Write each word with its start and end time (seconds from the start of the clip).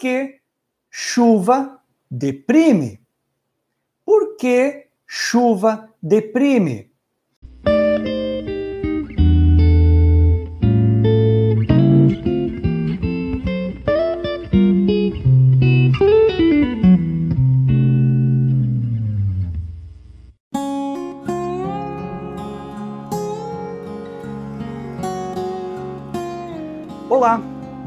Que 0.00 0.40
chuva 0.90 1.84
deprime? 2.10 3.02
Por 4.02 4.38
que 4.38 4.88
chuva 5.06 5.94
deprime? 6.02 6.89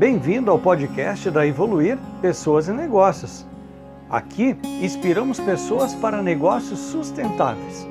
Bem-vindo 0.03 0.51
ao 0.51 0.59
podcast 0.59 1.31
da 1.31 1.47
Evoluir 1.47 1.97
Pessoas 2.21 2.67
e 2.67 2.73
Negócios. 2.73 3.45
Aqui 4.09 4.53
inspiramos 4.81 5.39
pessoas 5.39 5.95
para 5.95 6.21
negócios 6.21 6.77
sustentáveis. 6.77 7.87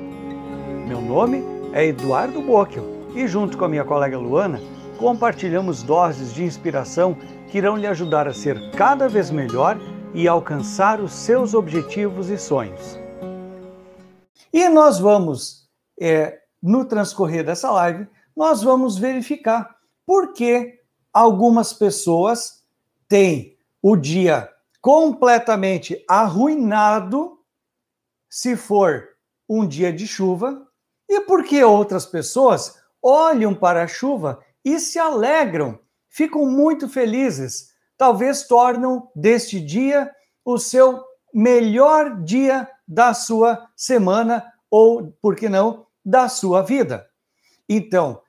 Meu 0.87 1.01
nome 1.01 1.43
é 1.73 1.87
Eduardo 1.87 2.39
Bocchio 2.39 2.83
e, 3.15 3.27
junto 3.27 3.57
com 3.57 3.65
a 3.65 3.67
minha 3.67 3.83
colega 3.83 4.15
Luana, 4.15 4.61
compartilhamos 4.99 5.81
doses 5.81 6.31
de 6.35 6.43
inspiração 6.43 7.17
que 7.49 7.57
irão 7.57 7.75
lhe 7.75 7.87
ajudar 7.87 8.27
a 8.27 8.33
ser 8.33 8.59
cada 8.77 9.09
vez 9.09 9.31
melhor 9.31 9.75
e 10.13 10.27
alcançar 10.27 11.01
os 11.01 11.13
seus 11.13 11.55
objetivos 11.55 12.29
e 12.29 12.37
sonhos. 12.37 12.99
E 14.53 14.69
nós 14.69 14.99
vamos, 14.99 15.67
é, 15.99 16.41
no 16.61 16.85
transcorrer 16.85 17.43
dessa 17.43 17.71
live, 17.71 18.07
nós 18.37 18.61
vamos 18.61 18.99
verificar 18.99 19.67
por 20.05 20.33
que 20.33 20.82
algumas 21.13 21.71
pessoas 21.71 22.63
têm 23.07 23.57
o 23.81 23.95
dia 23.95 24.49
completamente 24.81 26.03
arruinado 26.09 27.39
se 28.29 28.57
for 28.57 29.09
um 29.47 29.67
dia 29.67 29.93
de 29.93 30.07
chuva, 30.07 30.67
e 31.07 31.21
porque 31.21 31.63
outras 31.63 32.05
pessoas 32.05 32.81
olham 33.01 33.53
para 33.53 33.83
a 33.83 33.87
chuva 33.87 34.43
e 34.65 34.79
se 34.79 34.97
alegram, 34.97 35.77
ficam 36.09 36.45
muito 36.45 36.89
felizes, 36.89 37.73
talvez 37.97 38.47
tornam 38.47 39.11
deste 39.15 39.59
dia 39.59 40.11
o 40.43 40.57
seu 40.57 41.03
melhor 41.33 42.23
dia 42.23 42.67
da 42.87 43.13
sua 43.13 43.69
semana 43.75 44.51
ou, 44.69 45.15
por 45.21 45.35
que 45.35 45.47
não, 45.47 45.85
da 46.03 46.27
sua 46.27 46.61
vida. 46.61 47.07
Então, 47.69 48.21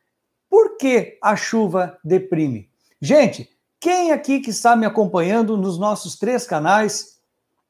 por 0.49 0.77
que 0.77 1.19
a 1.23 1.35
chuva 1.35 1.99
deprime? 2.05 2.71
Gente, 3.05 3.51
quem 3.79 4.13
aqui 4.13 4.41
que 4.41 4.49
está 4.49 4.75
me 4.75 4.87
acompanhando 4.87 5.59
nos 5.59 5.79
nossos 5.79 6.17
três 6.17 6.47
canais, 6.47 7.19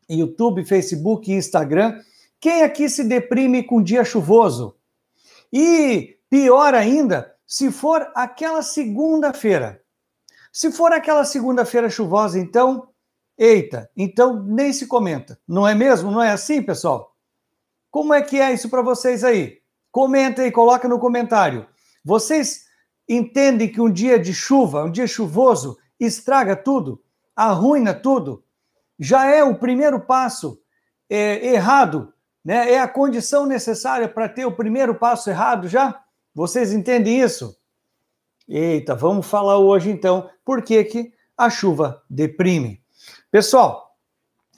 YouTube, 0.08 0.64
Facebook 0.64 1.28
e 1.28 1.34
Instagram, 1.34 2.00
quem 2.38 2.62
aqui 2.62 2.88
se 2.88 3.02
deprime 3.02 3.64
com 3.64 3.82
dia 3.82 4.04
chuvoso? 4.04 4.76
E 5.52 6.16
pior 6.30 6.72
ainda, 6.72 7.34
se 7.44 7.72
for 7.72 8.12
aquela 8.14 8.62
segunda-feira. 8.62 9.82
Se 10.52 10.70
for 10.70 10.92
aquela 10.92 11.24
segunda-feira 11.24 11.90
chuvosa, 11.90 12.38
então, 12.38 12.90
eita, 13.36 13.90
então 13.96 14.40
nem 14.40 14.72
se 14.72 14.86
comenta. 14.86 15.36
Não 15.48 15.66
é 15.66 15.74
mesmo? 15.74 16.12
Não 16.12 16.22
é 16.22 16.30
assim, 16.30 16.62
pessoal? 16.62 17.12
Como 17.90 18.14
é 18.14 18.22
que 18.22 18.40
é 18.40 18.52
isso 18.52 18.70
para 18.70 18.82
vocês 18.82 19.24
aí? 19.24 19.58
Comenta 19.90 20.42
aí, 20.42 20.52
coloca 20.52 20.86
no 20.86 21.00
comentário. 21.00 21.66
Vocês 22.04 22.66
entendem 23.08 23.70
que 23.70 23.80
um 23.80 23.90
dia 23.90 24.18
de 24.18 24.32
chuva, 24.32 24.84
um 24.84 24.90
dia 24.90 25.06
chuvoso, 25.06 25.78
estraga 25.98 26.56
tudo, 26.56 27.02
arruina 27.34 27.92
tudo, 27.94 28.44
já 28.98 29.26
é 29.26 29.42
o 29.42 29.56
primeiro 29.56 30.00
passo 30.00 30.60
é, 31.08 31.54
errado, 31.54 32.12
né? 32.44 32.72
É 32.72 32.80
a 32.80 32.88
condição 32.88 33.46
necessária 33.46 34.08
para 34.08 34.28
ter 34.28 34.44
o 34.44 34.52
primeiro 34.52 34.94
passo 34.94 35.30
errado 35.30 35.68
já? 35.68 36.02
Vocês 36.34 36.72
entendem 36.72 37.20
isso? 37.20 37.56
Eita, 38.46 38.94
vamos 38.94 39.26
falar 39.26 39.58
hoje 39.58 39.90
então 39.90 40.28
por 40.44 40.62
que, 40.62 40.84
que 40.84 41.12
a 41.36 41.48
chuva 41.48 42.02
deprime. 42.08 42.82
Pessoal, 43.30 43.96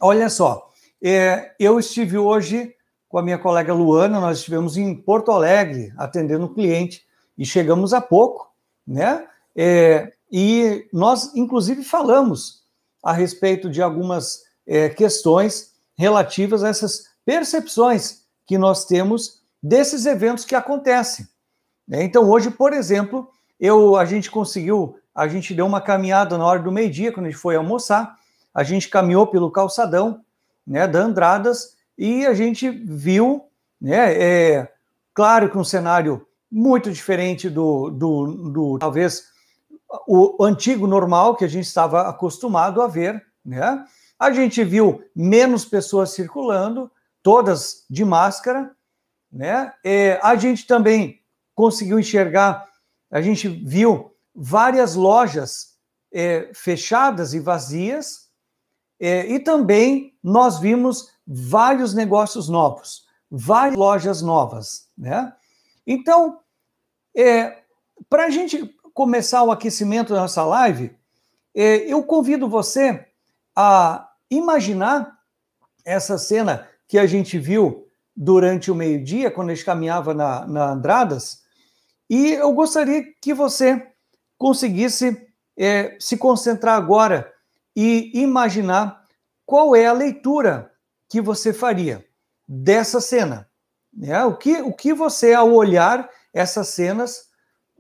olha 0.00 0.28
só, 0.28 0.70
é, 1.02 1.54
eu 1.58 1.78
estive 1.78 2.18
hoje 2.18 2.74
com 3.08 3.18
a 3.18 3.22
minha 3.22 3.38
colega 3.38 3.72
Luana, 3.72 4.20
nós 4.20 4.38
estivemos 4.38 4.76
em 4.76 4.94
Porto 4.94 5.30
Alegre 5.30 5.92
atendendo 5.96 6.46
um 6.46 6.52
cliente 6.52 7.05
e 7.36 7.44
chegamos 7.44 7.92
há 7.92 8.00
pouco, 8.00 8.50
né? 8.86 9.26
É, 9.54 10.12
e 10.30 10.88
nós, 10.92 11.34
inclusive, 11.34 11.82
falamos 11.82 12.62
a 13.02 13.12
respeito 13.12 13.70
de 13.70 13.80
algumas 13.80 14.42
é, 14.66 14.88
questões 14.88 15.74
relativas 15.96 16.64
a 16.64 16.68
essas 16.68 17.04
percepções 17.24 18.24
que 18.46 18.58
nós 18.58 18.84
temos 18.84 19.42
desses 19.62 20.06
eventos 20.06 20.44
que 20.44 20.54
acontecem. 20.54 21.26
Né? 21.86 22.02
Então, 22.02 22.28
hoje, 22.28 22.50
por 22.50 22.72
exemplo, 22.72 23.28
eu, 23.58 23.96
a 23.96 24.04
gente 24.04 24.30
conseguiu, 24.30 24.98
a 25.14 25.26
gente 25.26 25.54
deu 25.54 25.66
uma 25.66 25.80
caminhada 25.80 26.36
na 26.36 26.44
hora 26.44 26.60
do 26.60 26.72
meio-dia, 26.72 27.12
quando 27.12 27.26
a 27.26 27.30
gente 27.30 27.40
foi 27.40 27.56
almoçar, 27.56 28.16
a 28.54 28.62
gente 28.62 28.88
caminhou 28.88 29.26
pelo 29.26 29.50
calçadão 29.50 30.20
né, 30.66 30.86
da 30.86 31.00
Andradas 31.00 31.76
e 31.96 32.26
a 32.26 32.34
gente 32.34 32.68
viu, 32.70 33.44
né, 33.80 34.14
é, 34.14 34.72
claro 35.14 35.50
que 35.50 35.58
um 35.58 35.64
cenário 35.64 36.26
muito 36.56 36.90
diferente 36.90 37.50
do, 37.50 37.90
do, 37.90 38.26
do, 38.50 38.78
talvez 38.78 39.26
o 40.08 40.42
antigo 40.42 40.86
normal 40.86 41.36
que 41.36 41.44
a 41.44 41.48
gente 41.48 41.66
estava 41.66 42.08
acostumado 42.08 42.80
a 42.80 42.86
ver, 42.86 43.22
né? 43.44 43.84
A 44.18 44.30
gente 44.30 44.64
viu 44.64 45.04
menos 45.14 45.66
pessoas 45.66 46.12
circulando, 46.12 46.90
todas 47.22 47.84
de 47.90 48.06
máscara, 48.06 48.74
né? 49.30 49.70
A 50.22 50.34
gente 50.34 50.66
também 50.66 51.20
conseguiu 51.54 51.98
enxergar, 51.98 52.66
a 53.10 53.20
gente 53.20 53.48
viu 53.48 54.10
várias 54.34 54.94
lojas 54.94 55.74
é, 56.10 56.50
fechadas 56.54 57.34
e 57.34 57.38
vazias, 57.38 58.30
é, 58.98 59.26
e 59.26 59.38
também 59.38 60.16
nós 60.22 60.58
vimos 60.58 61.10
vários 61.26 61.92
negócios 61.92 62.48
novos, 62.48 63.04
várias 63.30 63.76
lojas 63.76 64.22
novas, 64.22 64.88
né? 64.96 65.34
Então, 65.86 66.40
é, 67.16 67.62
para 68.08 68.26
a 68.26 68.30
gente 68.30 68.76
começar 68.92 69.42
o 69.42 69.50
aquecimento 69.50 70.12
da 70.12 70.20
nossa 70.20 70.44
live, 70.44 70.94
é, 71.54 71.76
eu 71.90 72.02
convido 72.02 72.48
você 72.48 73.06
a 73.54 74.08
imaginar 74.30 75.18
essa 75.84 76.18
cena 76.18 76.68
que 76.86 76.98
a 76.98 77.06
gente 77.06 77.38
viu 77.38 77.86
durante 78.14 78.70
o 78.70 78.74
meio-dia, 78.74 79.30
quando 79.30 79.50
a 79.50 79.54
gente 79.54 79.64
caminhava 79.64 80.12
na, 80.12 80.46
na 80.46 80.72
Andradas, 80.72 81.42
e 82.08 82.32
eu 82.32 82.52
gostaria 82.52 83.02
que 83.20 83.32
você 83.34 83.86
conseguisse 84.38 85.26
é, 85.56 85.96
se 85.98 86.16
concentrar 86.16 86.76
agora 86.76 87.32
e 87.74 88.10
imaginar 88.14 89.04
qual 89.44 89.74
é 89.74 89.86
a 89.86 89.92
leitura 89.92 90.70
que 91.08 91.20
você 91.20 91.52
faria 91.52 92.04
dessa 92.46 93.00
cena. 93.00 93.48
Né? 93.92 94.24
O, 94.24 94.36
que, 94.36 94.60
o 94.60 94.72
que 94.72 94.92
você, 94.92 95.32
ao 95.32 95.52
olhar 95.52 96.08
essas 96.36 96.68
cenas, 96.68 97.28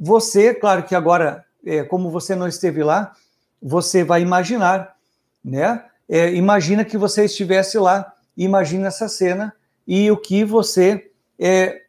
você, 0.00 0.54
claro 0.54 0.82
que 0.84 0.94
agora, 0.94 1.44
é, 1.64 1.84
como 1.84 2.10
você 2.10 2.34
não 2.34 2.48
esteve 2.48 2.82
lá, 2.82 3.12
você 3.60 4.02
vai 4.02 4.22
imaginar, 4.22 4.96
né? 5.44 5.84
É, 6.08 6.32
imagina 6.32 6.82
que 6.82 6.96
você 6.96 7.26
estivesse 7.26 7.78
lá, 7.78 8.14
imagina 8.34 8.88
essa 8.88 9.08
cena 9.08 9.54
e 9.86 10.10
o 10.10 10.16
que 10.16 10.42
você, 10.42 11.10
é, 11.38 11.82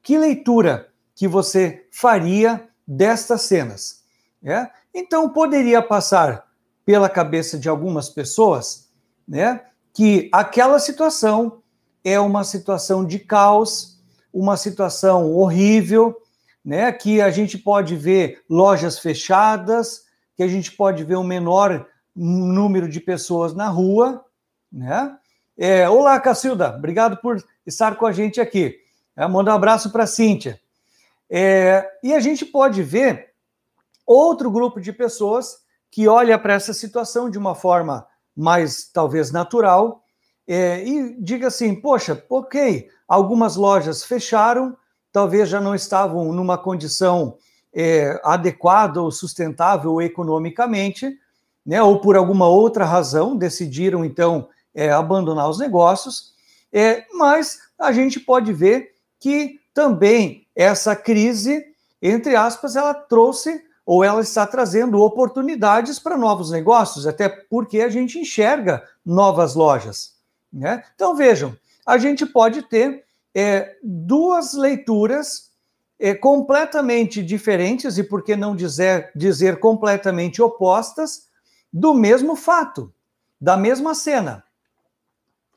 que 0.00 0.16
leitura 0.16 0.88
que 1.16 1.26
você 1.26 1.86
faria 1.90 2.68
destas 2.86 3.42
cenas, 3.42 4.04
né? 4.40 4.70
Então 4.94 5.28
poderia 5.30 5.82
passar 5.82 6.46
pela 6.86 7.08
cabeça 7.08 7.58
de 7.58 7.68
algumas 7.68 8.08
pessoas, 8.08 8.88
né? 9.26 9.62
Que 9.92 10.28
aquela 10.32 10.78
situação 10.78 11.60
é 12.04 12.20
uma 12.20 12.44
situação 12.44 13.04
de 13.04 13.18
caos, 13.18 13.97
uma 14.32 14.56
situação 14.56 15.32
horrível, 15.34 16.16
né? 16.64 16.92
Que 16.92 17.20
a 17.20 17.30
gente 17.30 17.56
pode 17.56 17.96
ver 17.96 18.42
lojas 18.48 18.98
fechadas, 18.98 20.04
que 20.36 20.42
a 20.42 20.48
gente 20.48 20.72
pode 20.72 21.04
ver 21.04 21.16
um 21.16 21.24
menor 21.24 21.86
número 22.14 22.88
de 22.88 23.00
pessoas 23.00 23.54
na 23.54 23.68
rua, 23.68 24.24
né? 24.72 25.16
É, 25.56 25.88
olá, 25.88 26.20
Cacilda, 26.20 26.74
obrigado 26.76 27.16
por 27.16 27.42
estar 27.66 27.96
com 27.96 28.06
a 28.06 28.12
gente 28.12 28.40
aqui. 28.40 28.78
É, 29.16 29.26
manda 29.26 29.50
um 29.50 29.54
abraço 29.54 29.90
para 29.90 30.04
a 30.04 30.06
Cíntia. 30.06 30.60
É, 31.28 31.84
e 32.02 32.14
a 32.14 32.20
gente 32.20 32.46
pode 32.46 32.82
ver 32.82 33.32
outro 34.06 34.50
grupo 34.50 34.80
de 34.80 34.92
pessoas 34.92 35.58
que 35.90 36.06
olha 36.06 36.38
para 36.38 36.54
essa 36.54 36.72
situação 36.72 37.28
de 37.28 37.36
uma 37.36 37.54
forma 37.54 38.06
mais, 38.36 38.88
talvez, 38.88 39.32
natural 39.32 40.04
é, 40.48 40.82
e 40.82 41.14
diga 41.20 41.48
assim: 41.48 41.74
poxa, 41.74 42.24
ok, 42.30 42.88
algumas 43.06 43.54
lojas 43.54 44.02
fecharam, 44.02 44.74
talvez 45.12 45.48
já 45.50 45.60
não 45.60 45.74
estavam 45.74 46.32
numa 46.32 46.56
condição 46.56 47.36
é, 47.72 48.18
adequada 48.24 49.02
ou 49.02 49.10
sustentável 49.10 50.00
economicamente, 50.00 51.16
né, 51.64 51.82
ou 51.82 52.00
por 52.00 52.16
alguma 52.16 52.48
outra 52.48 52.86
razão 52.86 53.36
decidiram 53.36 54.04
então 54.04 54.48
é, 54.74 54.90
abandonar 54.90 55.50
os 55.50 55.58
negócios, 55.58 56.32
é, 56.72 57.04
mas 57.12 57.58
a 57.78 57.92
gente 57.92 58.18
pode 58.18 58.52
ver 58.52 58.92
que 59.20 59.60
também 59.74 60.46
essa 60.56 60.96
crise, 60.96 61.62
entre 62.00 62.34
aspas, 62.34 62.74
ela 62.74 62.94
trouxe 62.94 63.62
ou 63.84 64.04
ela 64.04 64.20
está 64.20 64.46
trazendo 64.46 65.00
oportunidades 65.00 65.98
para 65.98 66.16
novos 66.16 66.50
negócios, 66.50 67.06
até 67.06 67.28
porque 67.28 67.80
a 67.80 67.88
gente 67.88 68.18
enxerga 68.18 68.82
novas 69.04 69.54
lojas. 69.54 70.17
Né? 70.52 70.82
Então 70.94 71.14
vejam, 71.14 71.56
a 71.86 71.98
gente 71.98 72.24
pode 72.26 72.62
ter 72.62 73.04
é, 73.34 73.76
duas 73.82 74.54
leituras 74.54 75.48
é, 75.98 76.14
completamente 76.14 77.22
diferentes, 77.22 77.98
e 77.98 78.04
por 78.04 78.22
que 78.22 78.36
não 78.36 78.54
dizer, 78.54 79.10
dizer 79.14 79.58
completamente 79.58 80.40
opostas, 80.40 81.28
do 81.72 81.92
mesmo 81.92 82.36
fato, 82.36 82.92
da 83.40 83.56
mesma 83.56 83.94
cena. 83.94 84.44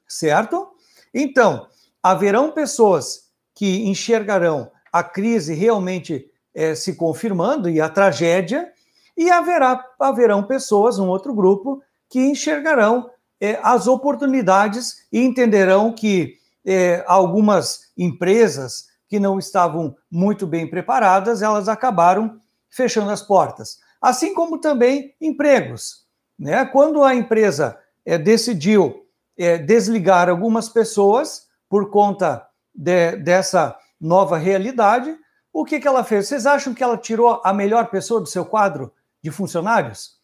Certo? 0.08 0.70
Então, 1.14 1.68
haverão 2.02 2.52
pessoas 2.52 3.30
que 3.54 3.88
enxergarão 3.88 4.72
a 4.92 5.04
crise 5.04 5.54
realmente 5.54 6.30
é, 6.54 6.76
se 6.76 6.96
confirmando 6.96 7.70
e 7.70 7.80
a 7.80 7.88
tragédia, 7.90 8.72
e 9.16 9.30
haverá, 9.30 9.86
haverão 10.00 10.44
pessoas, 10.44 10.98
um 10.98 11.08
outro 11.08 11.34
grupo, 11.34 11.82
que 12.10 12.20
enxergarão 12.20 13.10
é, 13.42 13.60
as 13.64 13.88
oportunidades 13.88 15.08
e 15.12 15.20
entenderão 15.20 15.92
que 15.92 16.36
é, 16.64 17.04
algumas 17.08 17.92
empresas 17.98 18.86
que 19.10 19.20
não 19.20 19.40
estavam 19.40 19.96
muito 20.10 20.46
bem 20.46 20.70
preparadas, 20.70 21.42
elas 21.42 21.68
acabaram 21.68 22.40
fechando 22.70 23.10
as 23.10 23.22
portas. 23.22 23.80
Assim 24.00 24.34
como 24.34 24.60
também 24.60 25.14
empregos. 25.20 26.06
Né? 26.40 26.64
Quando 26.66 27.04
a 27.04 27.14
empresa 27.16 27.78
é, 28.06 28.18
decidiu 28.18 29.06
é, 29.38 29.58
desligar 29.58 30.30
algumas 30.30 30.70
pessoas 30.70 31.48
por 31.68 31.90
conta 31.90 32.48
de, 32.74 33.18
dessa 33.18 33.76
nova 34.00 34.38
realidade, 34.38 35.18
o 35.52 35.66
que, 35.66 35.80
que 35.80 35.88
ela 35.88 36.04
fez? 36.04 36.28
Vocês 36.28 36.46
acham 36.46 36.74
que 36.74 36.84
ela 36.84 36.98
tirou 36.98 37.42
a 37.44 37.54
melhor 37.54 37.90
pessoa 37.90 38.22
do 38.22 38.28
seu 38.28 38.46
quadro 38.46 38.94
de 39.22 39.30
funcionários? 39.30 40.21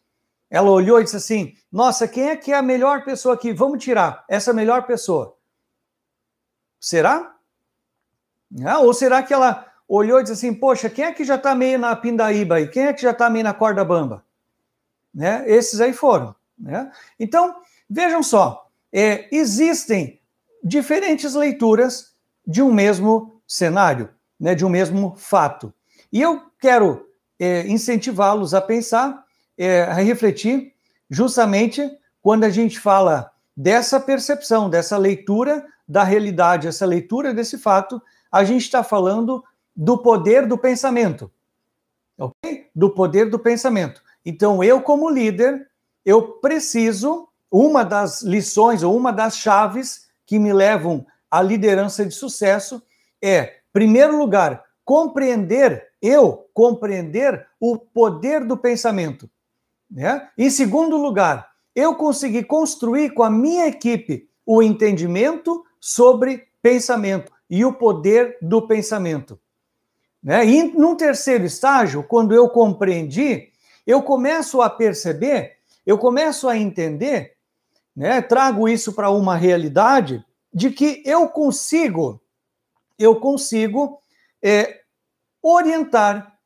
Ela 0.50 0.70
olhou 0.70 1.00
e 1.00 1.04
disse 1.04 1.16
assim: 1.16 1.56
Nossa, 1.70 2.08
quem 2.08 2.28
é 2.30 2.36
que 2.36 2.52
é 2.52 2.56
a 2.56 2.62
melhor 2.62 3.04
pessoa 3.04 3.34
aqui? 3.34 3.52
Vamos 3.52 3.82
tirar 3.82 4.24
essa 4.28 4.52
melhor 4.52 4.86
pessoa. 4.86 5.36
Será? 6.80 7.34
Ah, 8.64 8.78
ou 8.78 8.94
será 8.94 9.22
que 9.22 9.34
ela 9.34 9.66
olhou 9.86 10.20
e 10.20 10.22
disse 10.22 10.34
assim: 10.34 10.54
Poxa, 10.54 10.88
quem 10.88 11.04
é 11.04 11.12
que 11.12 11.24
já 11.24 11.34
está 11.34 11.54
meio 11.54 11.78
na 11.78 11.94
pindaíba 11.94 12.56
aí? 12.56 12.68
Quem 12.68 12.86
é 12.86 12.92
que 12.92 13.02
já 13.02 13.10
está 13.10 13.28
meio 13.28 13.44
na 13.44 13.54
corda 13.54 13.84
bamba? 13.84 14.24
Né? 15.14 15.44
Esses 15.46 15.80
aí 15.80 15.92
foram. 15.92 16.34
Né? 16.58 16.90
Então, 17.18 17.56
vejam 17.88 18.22
só: 18.22 18.68
é, 18.92 19.28
existem 19.34 20.20
diferentes 20.62 21.34
leituras 21.34 22.14
de 22.46 22.62
um 22.62 22.72
mesmo 22.72 23.40
cenário 23.46 24.10
né, 24.38 24.54
de 24.54 24.64
um 24.64 24.68
mesmo 24.68 25.14
fato. 25.16 25.72
E 26.12 26.20
eu 26.20 26.42
quero 26.60 27.08
é, 27.38 27.66
incentivá-los 27.66 28.54
a 28.54 28.60
pensar, 28.60 29.24
é, 29.58 29.82
a 29.82 29.94
refletir, 29.94 30.72
justamente 31.10 31.90
quando 32.22 32.44
a 32.44 32.50
gente 32.50 32.78
fala 32.78 33.30
dessa 33.56 33.98
percepção, 33.98 34.70
dessa 34.70 34.96
leitura 34.96 35.66
da 35.86 36.04
realidade, 36.04 36.68
essa 36.68 36.86
leitura 36.86 37.34
desse 37.34 37.58
fato, 37.58 38.00
a 38.30 38.44
gente 38.44 38.62
está 38.62 38.84
falando 38.84 39.44
do 39.74 39.98
poder 39.98 40.46
do 40.46 40.56
pensamento. 40.56 41.30
Ok? 42.16 42.68
Do 42.74 42.90
poder 42.90 43.28
do 43.28 43.38
pensamento. 43.38 44.02
Então, 44.24 44.62
eu, 44.62 44.82
como 44.82 45.10
líder, 45.10 45.68
eu 46.04 46.22
preciso, 46.40 47.28
uma 47.50 47.84
das 47.84 48.22
lições 48.22 48.82
ou 48.82 48.96
uma 48.96 49.12
das 49.12 49.36
chaves 49.36 50.08
que 50.26 50.38
me 50.38 50.52
levam 50.52 51.06
à 51.30 51.42
liderança 51.42 52.04
de 52.04 52.14
sucesso 52.14 52.82
é 53.22 53.58
Primeiro 53.72 54.18
lugar, 54.18 54.64
compreender, 54.84 55.88
eu 56.00 56.48
compreender 56.52 57.46
o 57.60 57.78
poder 57.78 58.44
do 58.44 58.56
pensamento. 58.56 59.30
Né? 59.90 60.28
Em 60.36 60.50
segundo 60.50 60.96
lugar, 60.96 61.48
eu 61.74 61.94
consegui 61.94 62.44
construir 62.44 63.10
com 63.10 63.22
a 63.22 63.30
minha 63.30 63.66
equipe 63.66 64.28
o 64.44 64.62
entendimento 64.62 65.64
sobre 65.80 66.48
pensamento 66.60 67.32
e 67.48 67.64
o 67.64 67.72
poder 67.72 68.36
do 68.42 68.66
pensamento. 68.66 69.38
Né? 70.22 70.46
E 70.46 70.62
num 70.72 70.94
terceiro 70.94 71.44
estágio, 71.44 72.02
quando 72.02 72.34
eu 72.34 72.48
compreendi, 72.48 73.50
eu 73.86 74.02
começo 74.02 74.60
a 74.60 74.68
perceber, 74.68 75.56
eu 75.86 75.96
começo 75.96 76.48
a 76.48 76.56
entender, 76.56 77.36
né? 77.94 78.20
trago 78.20 78.68
isso 78.68 78.92
para 78.92 79.10
uma 79.10 79.36
realidade 79.36 80.24
de 80.52 80.70
que 80.70 81.02
eu 81.06 81.28
consigo 81.28 82.20
eu 82.98 83.20
consigo 83.20 84.02
é, 84.42 84.80
orientar, 85.40 86.36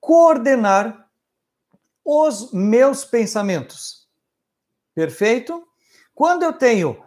coordenar 0.00 1.07
os 2.10 2.50
meus 2.52 3.04
pensamentos. 3.04 4.08
Perfeito? 4.94 5.62
Quando 6.14 6.42
eu 6.42 6.54
tenho 6.54 7.04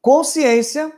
consciência 0.00 0.96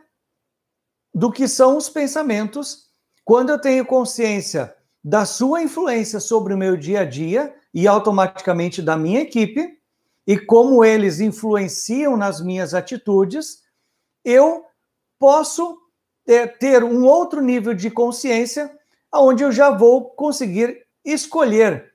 do 1.15 1.33
que 1.33 1.49
são 1.49 1.79
os 1.79 1.89
pensamentos, 1.89 2.91
quando 3.25 3.49
eu 3.49 3.59
tenho 3.59 3.87
consciência 3.87 4.77
da 5.03 5.25
sua 5.25 5.63
influência 5.63 6.21
sobre 6.21 6.53
o 6.53 6.59
meu 6.59 6.77
dia 6.77 7.01
a 7.01 7.05
dia 7.07 7.55
e 7.73 7.89
automaticamente 7.89 8.83
da 8.83 8.99
minha 8.99 9.21
equipe, 9.21 9.81
e 10.27 10.39
como 10.39 10.85
eles 10.85 11.19
influenciam 11.19 12.19
nas 12.19 12.43
minhas 12.43 12.75
atitudes, 12.75 13.63
eu 14.23 14.67
posso 15.19 15.79
é, 16.27 16.47
ter 16.47 16.85
um 16.85 17.07
outro 17.07 17.41
nível 17.41 17.73
de 17.73 17.91
consciência, 17.91 18.79
onde 19.11 19.43
eu 19.43 19.51
já 19.51 19.71
vou 19.71 20.11
conseguir 20.11 20.87
escolher 21.03 21.88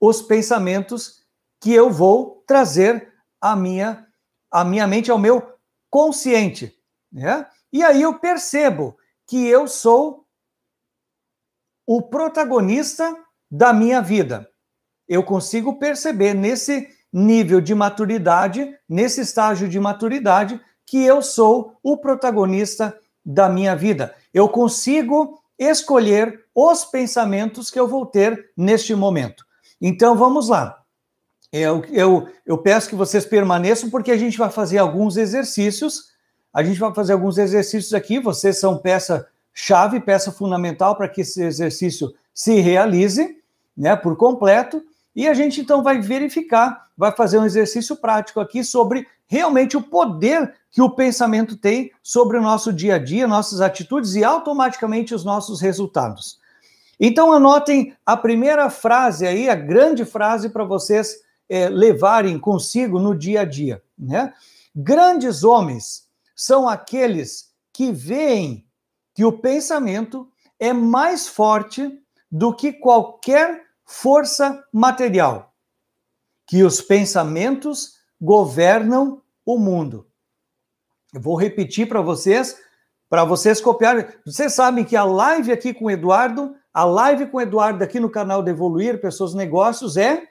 os 0.00 0.22
pensamentos 0.22 1.22
que 1.60 1.72
eu 1.72 1.90
vou 1.90 2.42
trazer 2.46 3.12
à 3.40 3.56
minha, 3.56 4.06
à 4.50 4.64
minha 4.64 4.86
mente, 4.86 5.10
ao 5.10 5.18
meu 5.18 5.52
consciente. 5.90 6.74
Né? 7.12 7.46
E 7.72 7.82
aí 7.82 8.02
eu 8.02 8.18
percebo 8.18 8.96
que 9.26 9.46
eu 9.46 9.66
sou 9.66 10.26
o 11.86 12.02
protagonista 12.02 13.16
da 13.50 13.72
minha 13.72 14.00
vida. 14.00 14.48
Eu 15.08 15.22
consigo 15.22 15.78
perceber 15.78 16.34
nesse 16.34 16.88
nível 17.12 17.60
de 17.60 17.74
maturidade, 17.74 18.76
nesse 18.88 19.22
estágio 19.22 19.68
de 19.68 19.80
maturidade, 19.80 20.60
que 20.86 21.02
eu 21.02 21.22
sou 21.22 21.78
o 21.82 21.96
protagonista 21.96 22.98
da 23.24 23.48
minha 23.48 23.74
vida. 23.74 24.14
Eu 24.32 24.48
consigo 24.48 25.42
escolher 25.58 26.44
os 26.54 26.84
pensamentos 26.84 27.70
que 27.70 27.80
eu 27.80 27.88
vou 27.88 28.06
ter 28.06 28.52
neste 28.56 28.94
momento. 28.94 29.47
Então 29.80 30.16
vamos 30.16 30.48
lá. 30.48 30.82
Eu, 31.52 31.82
eu, 31.90 32.28
eu 32.44 32.58
peço 32.58 32.88
que 32.88 32.94
vocês 32.94 33.24
permaneçam, 33.24 33.88
porque 33.88 34.10
a 34.10 34.16
gente 34.16 34.36
vai 34.36 34.50
fazer 34.50 34.78
alguns 34.78 35.16
exercícios. 35.16 36.10
A 36.52 36.62
gente 36.62 36.78
vai 36.78 36.92
fazer 36.92 37.14
alguns 37.14 37.38
exercícios 37.38 37.94
aqui. 37.94 38.18
Vocês 38.18 38.58
são 38.58 38.76
peça-chave, 38.76 40.00
peça 40.00 40.30
fundamental 40.30 40.96
para 40.96 41.08
que 41.08 41.22
esse 41.22 41.42
exercício 41.42 42.12
se 42.34 42.60
realize 42.60 43.38
né, 43.76 43.96
por 43.96 44.16
completo. 44.16 44.82
E 45.16 45.26
a 45.26 45.34
gente 45.34 45.60
então 45.60 45.82
vai 45.82 46.00
verificar, 46.00 46.88
vai 46.96 47.12
fazer 47.12 47.38
um 47.38 47.44
exercício 47.44 47.96
prático 47.96 48.40
aqui 48.40 48.62
sobre 48.62 49.06
realmente 49.26 49.76
o 49.76 49.82
poder 49.82 50.54
que 50.70 50.82
o 50.82 50.90
pensamento 50.90 51.56
tem 51.56 51.90
sobre 52.02 52.36
o 52.36 52.42
nosso 52.42 52.72
dia 52.72 52.96
a 52.96 52.98
dia, 52.98 53.26
nossas 53.26 53.60
atitudes 53.60 54.14
e 54.14 54.22
automaticamente 54.22 55.14
os 55.14 55.24
nossos 55.24 55.60
resultados. 55.60 56.38
Então 56.98 57.32
anotem 57.32 57.96
a 58.04 58.16
primeira 58.16 58.68
frase 58.70 59.26
aí, 59.26 59.48
a 59.48 59.54
grande 59.54 60.04
frase 60.04 60.48
para 60.48 60.64
vocês 60.64 61.16
é, 61.48 61.68
levarem 61.68 62.38
consigo 62.38 62.98
no 62.98 63.16
dia 63.16 63.42
a 63.42 63.44
dia. 63.44 63.82
Né? 63.96 64.32
Grandes 64.74 65.44
homens 65.44 66.08
são 66.34 66.68
aqueles 66.68 67.52
que 67.72 67.92
veem 67.92 68.66
que 69.14 69.24
o 69.24 69.32
pensamento 69.32 70.28
é 70.58 70.72
mais 70.72 71.28
forte 71.28 72.00
do 72.30 72.54
que 72.54 72.72
qualquer 72.72 73.64
força 73.84 74.62
material, 74.72 75.54
que 76.46 76.62
os 76.62 76.80
pensamentos 76.80 77.94
governam 78.20 79.22
o 79.46 79.58
mundo. 79.58 80.06
Eu 81.14 81.20
vou 81.20 81.36
repetir 81.36 81.88
para 81.88 82.02
vocês, 82.02 82.58
para 83.08 83.24
vocês 83.24 83.60
copiarem. 83.60 84.06
Vocês 84.26 84.52
sabem 84.52 84.84
que 84.84 84.94
a 84.94 85.04
live 85.04 85.50
aqui 85.50 85.72
com 85.72 85.86
o 85.86 85.90
Eduardo, 85.90 86.54
a 86.78 86.84
live 86.84 87.26
com 87.26 87.38
o 87.38 87.40
Eduardo 87.40 87.82
aqui 87.82 87.98
no 87.98 88.08
canal 88.08 88.40
de 88.40 88.52
Evoluir 88.52 89.00
Pessoas 89.00 89.34
Negócios 89.34 89.96
é 89.96 90.28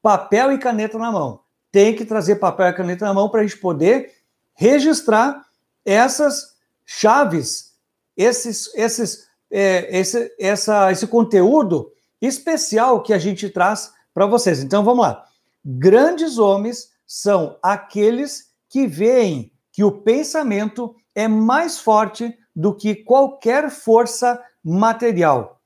papel 0.00 0.52
e 0.52 0.58
caneta 0.58 0.96
na 0.96 1.10
mão. 1.10 1.40
Tem 1.72 1.96
que 1.96 2.04
trazer 2.04 2.36
papel 2.36 2.68
e 2.68 2.72
caneta 2.72 3.04
na 3.06 3.12
mão 3.12 3.28
para 3.28 3.40
a 3.40 3.42
gente 3.42 3.58
poder 3.58 4.12
registrar 4.54 5.44
essas 5.84 6.54
chaves, 6.86 7.74
esses, 8.16 8.72
esses, 8.76 9.28
é, 9.50 9.98
esse, 9.98 10.32
essa, 10.38 10.92
esse 10.92 11.08
conteúdo 11.08 11.90
especial 12.22 13.02
que 13.02 13.12
a 13.12 13.18
gente 13.18 13.50
traz 13.50 13.92
para 14.14 14.26
vocês. 14.26 14.62
Então 14.62 14.84
vamos 14.84 15.02
lá. 15.04 15.24
grandes 15.64 16.38
homens 16.38 16.92
são 17.04 17.58
aqueles 17.60 18.52
que 18.68 18.86
veem 18.86 19.50
que 19.72 19.82
o 19.82 19.90
pensamento 19.90 20.94
é 21.16 21.26
mais 21.26 21.80
forte 21.80 22.32
do 22.54 22.72
que 22.76 22.94
qualquer 22.94 23.70
força 23.70 24.40
material, 24.62 25.59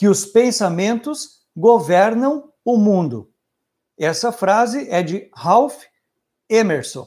que 0.00 0.08
os 0.08 0.24
pensamentos 0.24 1.42
governam 1.54 2.50
o 2.64 2.78
mundo. 2.78 3.30
Essa 3.98 4.32
frase 4.32 4.88
é 4.88 5.02
de 5.02 5.30
Ralph 5.34 5.82
Emerson. 6.48 7.06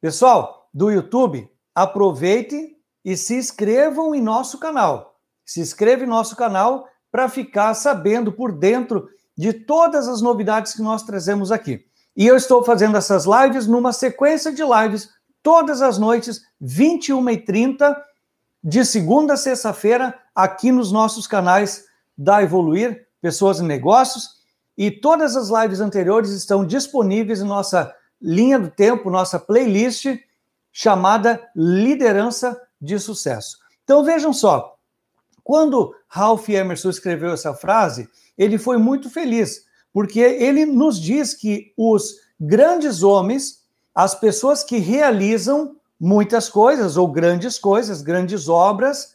Pessoal 0.00 0.68
do 0.72 0.88
YouTube, 0.88 1.50
aproveite 1.74 2.76
e 3.04 3.16
se 3.16 3.34
inscrevam 3.34 4.14
em 4.14 4.22
nosso 4.22 4.56
canal. 4.60 5.18
Se 5.44 5.58
inscreva 5.60 6.04
em 6.04 6.06
nosso 6.06 6.36
canal 6.36 6.86
para 7.10 7.28
ficar 7.28 7.74
sabendo 7.74 8.30
por 8.30 8.52
dentro 8.52 9.08
de 9.36 9.52
todas 9.52 10.06
as 10.06 10.22
novidades 10.22 10.74
que 10.74 10.82
nós 10.82 11.02
trazemos 11.02 11.50
aqui. 11.50 11.84
E 12.16 12.24
eu 12.24 12.36
estou 12.36 12.62
fazendo 12.62 12.96
essas 12.96 13.24
lives 13.24 13.66
numa 13.66 13.92
sequência 13.92 14.52
de 14.52 14.62
lives 14.62 15.10
todas 15.42 15.82
as 15.82 15.98
noites, 15.98 16.40
21h30, 16.62 17.96
de 18.62 18.84
segunda 18.84 19.34
a 19.34 19.36
sexta-feira, 19.36 20.18
aqui 20.34 20.70
nos 20.70 20.92
nossos 20.92 21.26
canais 21.26 21.84
da 22.16 22.42
Evoluir, 22.42 23.06
Pessoas 23.20 23.58
e 23.58 23.62
Negócios. 23.62 24.40
E 24.76 24.90
todas 24.90 25.36
as 25.36 25.48
lives 25.48 25.80
anteriores 25.80 26.30
estão 26.30 26.64
disponíveis 26.64 27.40
em 27.40 27.46
nossa 27.46 27.94
linha 28.20 28.58
do 28.58 28.70
tempo, 28.70 29.10
nossa 29.10 29.38
playlist 29.38 30.06
chamada 30.72 31.42
Liderança 31.56 32.60
de 32.80 32.98
Sucesso. 32.98 33.58
Então 33.84 34.04
vejam 34.04 34.32
só, 34.32 34.76
quando 35.42 35.94
Ralph 36.06 36.48
Emerson 36.48 36.90
escreveu 36.90 37.32
essa 37.32 37.54
frase, 37.54 38.08
ele 38.38 38.56
foi 38.56 38.78
muito 38.78 39.10
feliz, 39.10 39.64
porque 39.92 40.20
ele 40.20 40.64
nos 40.64 41.00
diz 41.00 41.34
que 41.34 41.72
os 41.76 42.14
grandes 42.38 43.02
homens, 43.02 43.64
as 43.94 44.14
pessoas 44.14 44.62
que 44.62 44.78
realizam 44.78 45.76
muitas 46.00 46.48
coisas, 46.48 46.96
ou 46.96 47.06
grandes 47.06 47.58
coisas, 47.58 48.00
grandes 48.00 48.48
obras, 48.48 49.14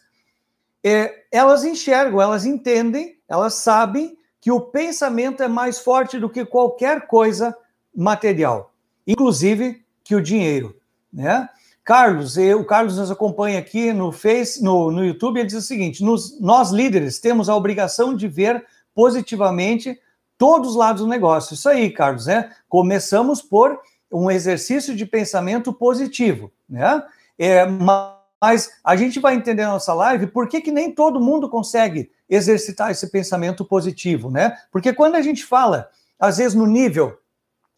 é, 0.83 1.23
elas 1.31 1.63
enxergam, 1.63 2.21
elas 2.21 2.45
entendem, 2.45 3.17
elas 3.27 3.55
sabem 3.55 4.15
que 4.39 4.51
o 4.51 4.61
pensamento 4.61 5.41
é 5.41 5.47
mais 5.47 5.79
forte 5.79 6.19
do 6.19 6.29
que 6.29 6.45
qualquer 6.45 7.07
coisa 7.07 7.57
material, 7.95 8.71
inclusive 9.07 9.83
que 10.03 10.13
o 10.13 10.21
dinheiro, 10.21 10.75
né? 11.11 11.49
Carlos, 11.83 12.35
eu, 12.35 12.61
o 12.61 12.65
Carlos 12.65 12.97
nos 12.97 13.11
acompanha 13.11 13.59
aqui 13.59 13.93
no 13.93 14.11
Face, 14.11 14.63
no, 14.63 14.91
no 14.91 15.05
YouTube, 15.05 15.39
ele 15.39 15.47
diz 15.47 15.57
o 15.57 15.61
seguinte: 15.61 16.03
nos, 16.03 16.39
nós 16.41 16.71
líderes 16.71 17.19
temos 17.19 17.47
a 17.47 17.55
obrigação 17.55 18.15
de 18.15 18.27
ver 18.27 18.65
positivamente 18.93 19.99
todos 20.35 20.71
os 20.71 20.75
lados 20.75 21.03
do 21.03 21.07
negócio. 21.07 21.53
Isso 21.53 21.69
aí, 21.69 21.91
Carlos, 21.91 22.25
né? 22.25 22.51
Começamos 22.67 23.39
por 23.41 23.79
um 24.15 24.31
exercício 24.31 24.95
de 24.95 25.05
pensamento 25.05 25.73
positivo, 25.73 26.51
né? 26.69 27.03
É, 27.37 27.65
mas 27.65 28.71
a 28.83 28.95
gente 28.95 29.19
vai 29.19 29.35
entender 29.35 29.63
na 29.63 29.73
nossa 29.73 29.93
live 29.93 30.27
por 30.27 30.47
que, 30.47 30.61
que 30.61 30.71
nem 30.71 30.91
todo 30.91 31.19
mundo 31.19 31.49
consegue 31.49 32.09
exercitar 32.29 32.91
esse 32.91 33.11
pensamento 33.11 33.65
positivo, 33.65 34.31
né? 34.31 34.57
Porque 34.71 34.93
quando 34.93 35.15
a 35.15 35.21
gente 35.21 35.45
fala, 35.45 35.89
às 36.19 36.37
vezes 36.37 36.53
no 36.53 36.65
nível, 36.65 37.17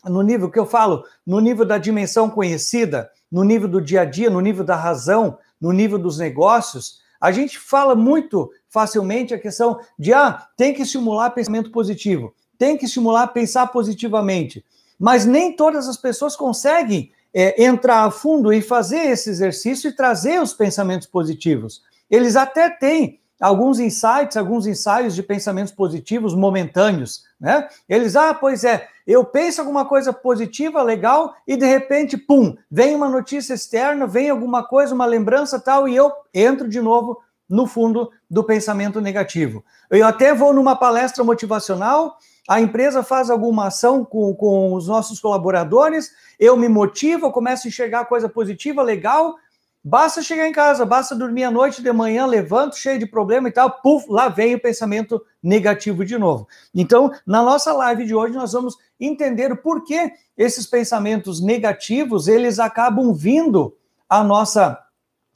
no 0.06 0.22
nível 0.22 0.52
que 0.52 0.60
eu 0.60 0.66
falo, 0.66 1.04
no 1.26 1.40
nível 1.40 1.66
da 1.66 1.78
dimensão 1.78 2.30
conhecida, 2.30 3.10
no 3.32 3.44
nível 3.44 3.68
do 3.68 3.82
dia 3.82 4.02
a 4.02 4.06
dia, 4.06 4.30
no 4.30 4.40
nível 4.40 4.64
da 4.64 4.76
razão, 4.76 5.38
no 5.60 5.72
nível 5.72 5.98
dos 5.98 6.18
negócios, 6.18 7.02
a 7.20 7.32
gente 7.32 7.58
fala 7.58 7.96
muito 7.96 8.52
facilmente 8.70 9.34
a 9.34 9.40
questão 9.40 9.80
de 9.98 10.14
ah, 10.14 10.48
tem 10.56 10.74
que 10.74 10.84
estimular 10.84 11.32
pensamento 11.32 11.72
positivo, 11.72 12.34
tem 12.58 12.78
que 12.78 12.86
estimular 12.86 13.28
pensar 13.28 13.68
positivamente. 13.68 14.64
Mas 15.00 15.26
nem 15.26 15.56
todas 15.56 15.88
as 15.88 15.98
pessoas 15.98 16.36
conseguem 16.36 17.12
é, 17.34 17.64
entrar 17.64 18.04
a 18.04 18.12
fundo 18.12 18.52
e 18.52 18.62
fazer 18.62 19.10
esse 19.10 19.30
exercício 19.30 19.90
e 19.90 19.96
trazer 19.96 20.42
os 20.42 20.54
pensamentos 20.54 21.08
positivos. 21.08 21.82
Eles 22.10 22.36
até 22.36 22.70
têm 22.70 23.20
alguns 23.40 23.80
insights, 23.80 24.36
alguns 24.36 24.66
ensaios 24.66 25.14
de 25.14 25.22
pensamentos 25.22 25.72
positivos 25.72 26.34
momentâneos, 26.34 27.24
né? 27.40 27.68
Eles, 27.88 28.16
ah, 28.16 28.34
pois 28.34 28.64
é, 28.64 28.88
eu 29.06 29.24
penso 29.24 29.62
alguma 29.62 29.86
coisa 29.86 30.12
positiva, 30.12 30.82
legal, 30.82 31.36
e 31.48 31.56
de 31.56 31.66
repente, 31.66 32.18
pum, 32.18 32.56
vem 32.70 32.96
uma 32.96 33.08
notícia 33.08 33.54
externa, 33.54 34.08
vem 34.08 34.30
alguma 34.30 34.68
coisa, 34.68 34.96
uma 34.96 35.06
lembrança 35.06 35.60
tal, 35.60 35.88
e 35.88 35.96
eu 35.96 36.12
entro 36.34 36.68
de 36.68 36.82
novo 36.82 37.22
no 37.48 37.66
fundo 37.66 38.12
do 38.30 38.44
pensamento 38.44 39.00
negativo. 39.00 39.64
Eu 39.90 40.06
até 40.06 40.34
vou 40.34 40.54
numa 40.54 40.76
palestra 40.76 41.24
motivacional, 41.24 42.18
a 42.48 42.62
empresa 42.62 43.04
faz 43.04 43.30
alguma 43.30 43.68
ação 43.68 44.06
com, 44.06 44.34
com 44.34 44.74
os 44.74 44.88
nossos 44.88 45.20
colaboradores, 45.20 46.12
eu 46.40 46.56
me 46.56 46.70
motivo, 46.70 47.26
eu 47.26 47.32
começo 47.32 47.68
a 47.68 47.70
enxergar 47.70 48.06
coisa 48.06 48.30
positiva, 48.30 48.82
legal, 48.82 49.36
Basta 49.90 50.22
chegar 50.22 50.46
em 50.46 50.52
casa, 50.52 50.86
basta 50.86 51.16
dormir 51.16 51.46
à 51.46 51.52
noite, 51.52 51.82
de 51.82 51.90
manhã, 51.94 52.26
levanto 52.26 52.76
cheio 52.76 53.00
de 53.00 53.06
problema 53.06 53.48
e 53.48 53.54
tal, 53.54 53.72
puf, 53.82 54.06
lá 54.10 54.28
vem 54.28 54.56
o 54.56 54.60
pensamento 54.60 55.24
negativo 55.42 56.04
de 56.04 56.18
novo. 56.18 56.46
Então, 56.76 57.10
na 57.26 57.42
nossa 57.42 57.72
live 57.72 58.06
de 58.06 58.14
hoje, 58.14 58.34
nós 58.36 58.52
vamos 58.52 58.76
entender 59.00 59.50
o 59.50 59.56
porquê 59.56 60.12
esses 60.38 60.66
pensamentos 60.66 61.42
negativos, 61.42 62.28
eles 62.28 62.60
acabam 62.60 63.14
vindo 63.14 63.78
à 64.10 64.26
nossa, 64.26 64.78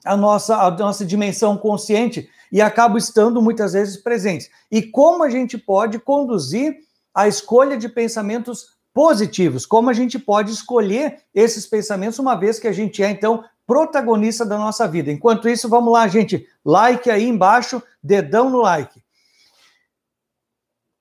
à 0.03 0.17
nossa, 0.17 0.57
à 0.57 0.69
nossa 0.71 1.05
dimensão 1.05 1.55
consciente 1.55 2.29
e 2.51 2.61
acabam 2.61 2.97
estando 2.97 3.41
muitas 3.41 3.71
vezes 3.71 3.95
presentes. 3.95 4.49
E 4.69 4.81
como 4.81 5.23
a 5.23 5.29
gente 5.29 5.57
pode 5.57 5.97
conduzir 5.97 6.75
a 7.13 7.27
escolha 7.27 7.77
de 7.77 7.89
pensamentos 7.89 8.77
positivos, 8.93 9.65
como 9.65 9.89
a 9.89 9.93
gente 9.93 10.19
pode 10.19 10.51
escolher 10.51 11.23
esses 11.33 11.65
pensamentos, 11.65 12.19
uma 12.19 12.35
vez 12.35 12.59
que 12.59 12.67
a 12.67 12.71
gente 12.71 13.01
é, 13.01 13.09
então, 13.09 13.43
protagonista 13.65 14.45
da 14.45 14.57
nossa 14.57 14.87
vida. 14.87 15.11
Enquanto 15.11 15.47
isso, 15.47 15.69
vamos 15.69 15.93
lá, 15.93 16.07
gente. 16.07 16.47
Like 16.63 17.09
aí 17.09 17.25
embaixo, 17.25 17.81
dedão 18.03 18.49
no 18.49 18.61
like. 18.61 19.01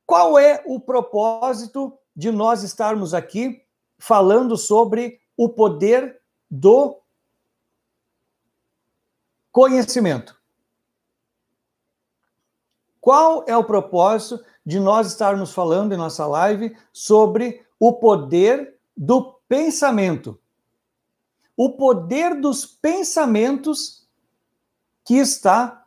Qual 0.07 0.39
é 0.39 0.63
o 0.67 0.79
propósito 0.79 1.97
de 2.15 2.31
nós 2.31 2.63
estarmos 2.63 3.15
aqui 3.15 3.63
falando 3.99 4.57
sobre 4.57 5.21
o 5.37 5.49
poder 5.49 6.21
do 6.51 7.01
conhecimento? 9.51 10.39
Qual 13.01 13.45
é 13.49 13.57
o 13.57 13.65
propósito 13.65 14.45
de 14.71 14.81
nós 14.81 15.09
estarmos 15.09 15.53
falando 15.53 15.93
em 15.93 15.99
nossa 15.99 16.27
live 16.27 16.77
sobre 16.93 17.63
o 17.79 17.93
poder 17.93 18.77
do 18.97 19.35
pensamento? 19.49 20.41
o 21.63 21.73
poder 21.73 22.41
dos 22.41 22.65
pensamentos 22.65 24.09
que 25.05 25.17
está 25.17 25.85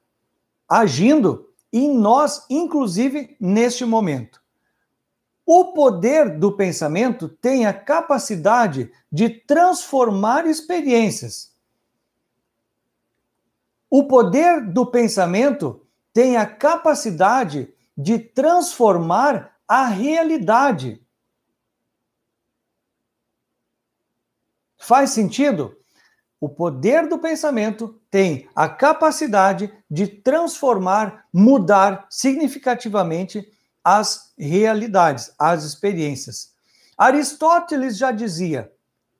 agindo 0.69 1.51
em 1.73 1.97
nós, 1.97 2.45
inclusive 2.47 3.35
neste 3.39 3.83
momento. 3.83 4.39
O 5.43 5.73
poder 5.73 6.37
do 6.37 6.55
pensamento 6.55 7.27
tem 7.27 7.65
a 7.65 7.73
capacidade 7.73 8.91
de 9.11 9.29
transformar 9.29 10.45
experiências. 10.45 11.51
O 13.89 14.03
poder 14.03 14.61
do 14.61 14.85
pensamento 14.85 15.81
tem 16.13 16.37
a 16.37 16.45
capacidade 16.45 17.72
de 17.97 18.19
transformar 18.19 19.55
a 19.67 19.85
realidade. 19.85 21.01
Faz 24.77 25.11
sentido? 25.11 25.77
O 26.39 26.49
poder 26.49 27.07
do 27.07 27.17
pensamento 27.17 28.01
tem 28.11 28.49
a 28.53 28.67
capacidade 28.67 29.73
de 29.89 30.07
transformar, 30.07 31.25
mudar 31.31 32.05
significativamente 32.09 33.49
as 33.81 34.33
realidades, 34.37 35.31
as 35.39 35.63
experiências. 35.63 36.51
Aristóteles 36.97 37.97
já 37.97 38.11
dizia: 38.11 38.71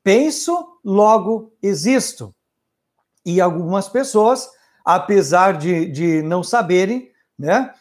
penso, 0.03 0.79
logo 0.83 1.53
existo. 1.61 2.35
E 3.25 3.39
algumas 3.39 3.87
pessoas, 3.87 4.49
apesar 4.83 5.57
de, 5.57 5.85
de 5.85 6.21
não 6.21 6.43
saberem, 6.43 7.09
né, 7.39 7.73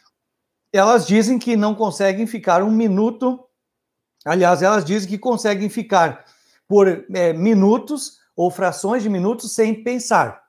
elas 0.73 1.07
dizem 1.07 1.38
que 1.38 1.57
não 1.57 1.75
conseguem 1.75 2.26
ficar 2.26 2.62
um 2.62 2.71
minuto. 2.71 3.45
Aliás, 4.25 4.62
elas 4.62 4.85
dizem 4.85 5.09
que 5.09 5.19
conseguem 5.19 5.69
ficar 5.69 6.25
por 6.67 6.88
é, 6.88 7.33
minutos 7.33 8.19
ou 8.35 8.50
frações 8.50 9.02
de 9.02 9.11
minutos 9.11 9.55
sem 9.55 9.83
pensar. 9.85 10.43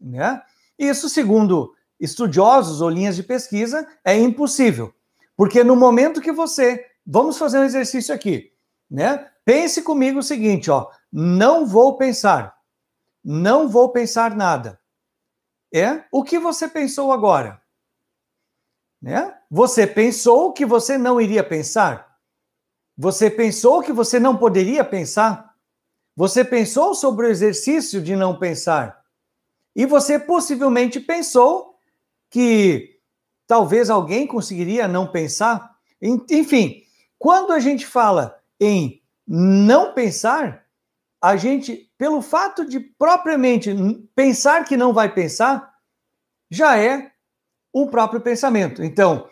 Né? 0.00 0.40
Isso, 0.78 1.08
segundo 1.08 1.74
estudiosos 1.98 2.80
ou 2.80 2.88
linhas 2.88 3.16
de 3.16 3.24
pesquisa, 3.24 3.86
é 4.04 4.16
impossível. 4.16 4.94
Porque 5.36 5.64
no 5.64 5.76
momento 5.76 6.20
que 6.20 6.32
você. 6.32 6.84
Vamos 7.10 7.38
fazer 7.38 7.58
um 7.58 7.64
exercício 7.64 8.14
aqui. 8.14 8.52
Né? 8.90 9.26
Pense 9.44 9.82
comigo 9.82 10.18
o 10.18 10.22
seguinte: 10.22 10.70
ó, 10.70 10.88
não 11.12 11.66
vou 11.66 11.96
pensar. 11.96 12.56
Não 13.24 13.68
vou 13.68 13.90
pensar 13.90 14.36
nada. 14.36 14.78
É 15.74 16.04
o 16.12 16.22
que 16.22 16.38
você 16.38 16.68
pensou 16.68 17.12
agora. 17.12 17.60
Né? 19.00 19.34
Você 19.50 19.86
pensou 19.86 20.52
que 20.52 20.66
você 20.66 20.98
não 20.98 21.20
iria 21.20 21.42
pensar. 21.42 22.18
Você 22.96 23.30
pensou 23.30 23.82
que 23.82 23.92
você 23.92 24.18
não 24.18 24.36
poderia 24.36 24.84
pensar? 24.84 25.54
Você 26.16 26.44
pensou 26.44 26.94
sobre 26.94 27.26
o 27.26 27.30
exercício 27.30 28.02
de 28.02 28.16
não 28.16 28.38
pensar? 28.38 29.04
E 29.74 29.86
você 29.86 30.18
possivelmente 30.18 30.98
pensou 30.98 31.78
que 32.28 32.98
talvez 33.46 33.88
alguém 33.88 34.26
conseguiria 34.26 34.88
não 34.88 35.06
pensar? 35.06 35.76
Enfim, 36.02 36.82
quando 37.18 37.52
a 37.52 37.60
gente 37.60 37.86
fala 37.86 38.36
em 38.60 39.00
não 39.26 39.94
pensar, 39.94 40.66
a 41.22 41.36
gente, 41.36 41.90
pelo 41.96 42.20
fato 42.20 42.64
de 42.64 42.80
propriamente 42.80 43.72
pensar 44.14 44.64
que 44.64 44.76
não 44.76 44.92
vai 44.92 45.12
pensar, 45.12 45.72
já 46.50 46.76
é 46.76 47.12
o 47.72 47.86
próprio 47.86 48.20
pensamento. 48.20 48.82
Então, 48.82 49.28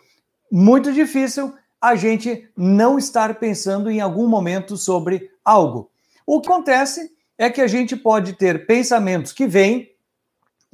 muito 0.51 0.93
difícil 0.93 1.53
a 1.79 1.95
gente 1.95 2.49
não 2.55 2.97
estar 2.97 3.35
pensando 3.35 3.89
em 3.89 4.01
algum 4.01 4.27
momento 4.27 4.75
sobre 4.77 5.29
algo. 5.43 5.89
O 6.25 6.41
que 6.41 6.49
acontece 6.49 7.11
é 7.37 7.49
que 7.49 7.61
a 7.61 7.67
gente 7.67 7.95
pode 7.95 8.33
ter 8.33 8.65
pensamentos 8.65 9.31
que 9.31 9.45
vêm, 9.45 9.91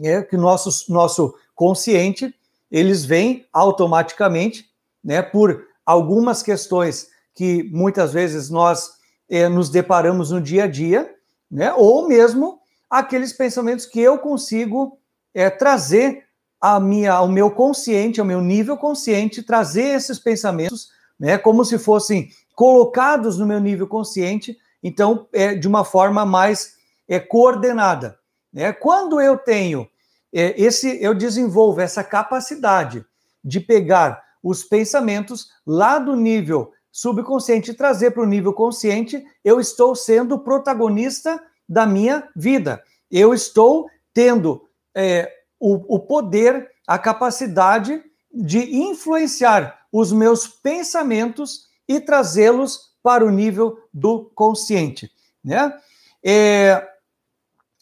é, 0.01 0.21
que 0.21 0.37
nosso, 0.37 0.91
nosso 0.91 1.35
consciente, 1.53 2.33
eles 2.71 3.05
vêm 3.05 3.45
automaticamente, 3.51 4.69
né, 5.03 5.21
por 5.21 5.67
algumas 5.85 6.41
questões 6.41 7.09
que 7.35 7.63
muitas 7.71 8.13
vezes 8.13 8.49
nós 8.49 8.91
é, 9.29 9.49
nos 9.49 9.69
deparamos 9.69 10.31
no 10.31 10.41
dia 10.41 10.63
a 10.63 10.67
dia, 10.67 11.13
né, 11.51 11.73
ou 11.73 12.07
mesmo 12.07 12.59
aqueles 12.89 13.33
pensamentos 13.33 13.85
que 13.85 13.99
eu 13.99 14.17
consigo 14.17 14.97
é, 15.33 15.49
trazer 15.49 16.25
a 16.63 16.79
minha, 16.79 17.11
ao 17.11 17.27
meu 17.27 17.51
consciente, 17.51 18.21
ao 18.21 18.25
meu 18.25 18.39
nível 18.39 18.77
consciente, 18.77 19.43
trazer 19.43 19.97
esses 19.97 20.17
pensamentos, 20.17 20.91
né, 21.19 21.37
como 21.37 21.65
se 21.65 21.77
fossem 21.77 22.29
colocados 22.55 23.37
no 23.37 23.45
meu 23.45 23.59
nível 23.59 23.85
consciente, 23.85 24.57
então, 24.81 25.27
é, 25.33 25.55
de 25.55 25.67
uma 25.67 25.83
forma 25.83 26.25
mais 26.25 26.75
é, 27.05 27.19
coordenada. 27.19 28.17
Né? 28.53 28.71
Quando 28.71 29.19
eu 29.19 29.37
tenho 29.37 29.85
é, 30.33 30.53
esse, 30.57 31.03
eu 31.03 31.13
desenvolvo 31.13 31.81
essa 31.81 32.01
capacidade 32.01 33.05
de 33.43 33.59
pegar 33.59 34.23
os 34.41 34.63
pensamentos 34.63 35.49
lá 35.67 35.99
do 35.99 36.15
nível 36.15 36.71
subconsciente 36.89 37.71
e 37.71 37.73
trazer 37.73 38.11
para 38.11 38.23
o 38.23 38.27
nível 38.27 38.53
consciente, 38.53 39.21
eu 39.43 39.59
estou 39.59 39.93
sendo 39.97 40.39
protagonista 40.39 41.43
da 41.67 41.85
minha 41.85 42.25
vida. 42.33 42.81
Eu 43.11 43.33
estou 43.33 43.89
tendo 44.13 44.65
é, 44.95 45.29
o, 45.63 45.95
o 45.95 45.97
poder, 45.97 46.69
a 46.85 46.99
capacidade 46.99 48.03
de 48.33 48.75
influenciar 48.75 49.79
os 49.93 50.11
meus 50.11 50.45
pensamentos 50.45 51.69
e 51.87 52.01
trazê-los 52.01 52.91
para 53.01 53.25
o 53.25 53.31
nível 53.31 53.77
do 53.93 54.25
consciente, 54.35 55.09
né? 55.41 55.73
É, 56.21 56.85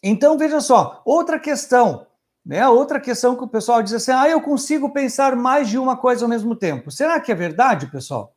então 0.04 0.38
veja 0.38 0.62
só, 0.62 1.02
outra 1.04 1.40
questão, 1.40 2.06
né? 2.46 2.68
Outra 2.68 3.00
questão 3.00 3.36
que 3.36 3.44
o 3.44 3.48
pessoal 3.48 3.82
diz 3.82 3.94
assim: 3.94 4.12
ah, 4.12 4.30
eu 4.30 4.42
consigo 4.42 4.92
pensar 4.92 5.36
mais 5.36 5.68
de 5.68 5.80
uma 5.80 5.98
coisa 5.98 6.24
ao 6.24 6.30
mesmo 6.30 6.56
tempo. 6.56 6.92
Será 6.92 7.20
que 7.20 7.32
é 7.32 7.36
verdade, 7.36 7.88
pessoal? 7.88 8.36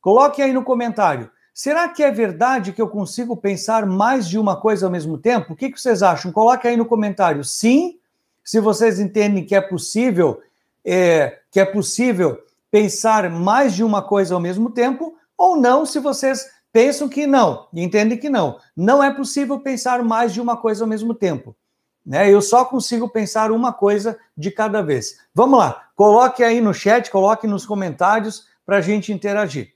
Coloque 0.00 0.40
aí 0.40 0.52
no 0.52 0.62
comentário. 0.62 1.28
Será 1.52 1.88
que 1.88 2.04
é 2.04 2.10
verdade 2.12 2.72
que 2.72 2.82
eu 2.82 2.88
consigo 2.88 3.36
pensar 3.36 3.84
mais 3.84 4.28
de 4.28 4.38
uma 4.38 4.60
coisa 4.60 4.86
ao 4.86 4.92
mesmo 4.92 5.18
tempo? 5.18 5.54
O 5.54 5.56
que, 5.56 5.72
que 5.72 5.80
vocês 5.80 6.04
acham? 6.04 6.30
Coloque 6.30 6.68
aí 6.68 6.76
no 6.76 6.86
comentário. 6.86 7.42
Sim 7.42 7.98
se 8.46 8.60
vocês 8.60 9.00
entendem 9.00 9.44
que 9.44 9.56
é 9.56 9.60
possível, 9.60 10.40
é, 10.84 11.40
que 11.50 11.58
é 11.58 11.64
possível 11.64 12.38
pensar 12.70 13.28
mais 13.28 13.74
de 13.74 13.82
uma 13.82 14.00
coisa 14.00 14.34
ao 14.34 14.40
mesmo 14.40 14.70
tempo, 14.70 15.16
ou 15.36 15.56
não, 15.56 15.84
se 15.84 15.98
vocês 15.98 16.46
pensam 16.72 17.08
que 17.08 17.26
não, 17.26 17.66
entendem 17.74 18.16
que 18.16 18.30
não. 18.30 18.60
Não 18.76 19.02
é 19.02 19.12
possível 19.12 19.58
pensar 19.58 20.02
mais 20.04 20.32
de 20.32 20.40
uma 20.40 20.56
coisa 20.56 20.84
ao 20.84 20.88
mesmo 20.88 21.12
tempo. 21.12 21.56
Né? 22.04 22.32
Eu 22.32 22.40
só 22.40 22.64
consigo 22.64 23.08
pensar 23.08 23.50
uma 23.50 23.72
coisa 23.72 24.16
de 24.36 24.52
cada 24.52 24.80
vez. 24.80 25.18
Vamos 25.34 25.58
lá, 25.58 25.88
coloque 25.96 26.44
aí 26.44 26.60
no 26.60 26.72
chat, 26.72 27.10
coloque 27.10 27.48
nos 27.48 27.66
comentários 27.66 28.46
para 28.64 28.76
a 28.76 28.80
gente 28.80 29.12
interagir. 29.12 29.72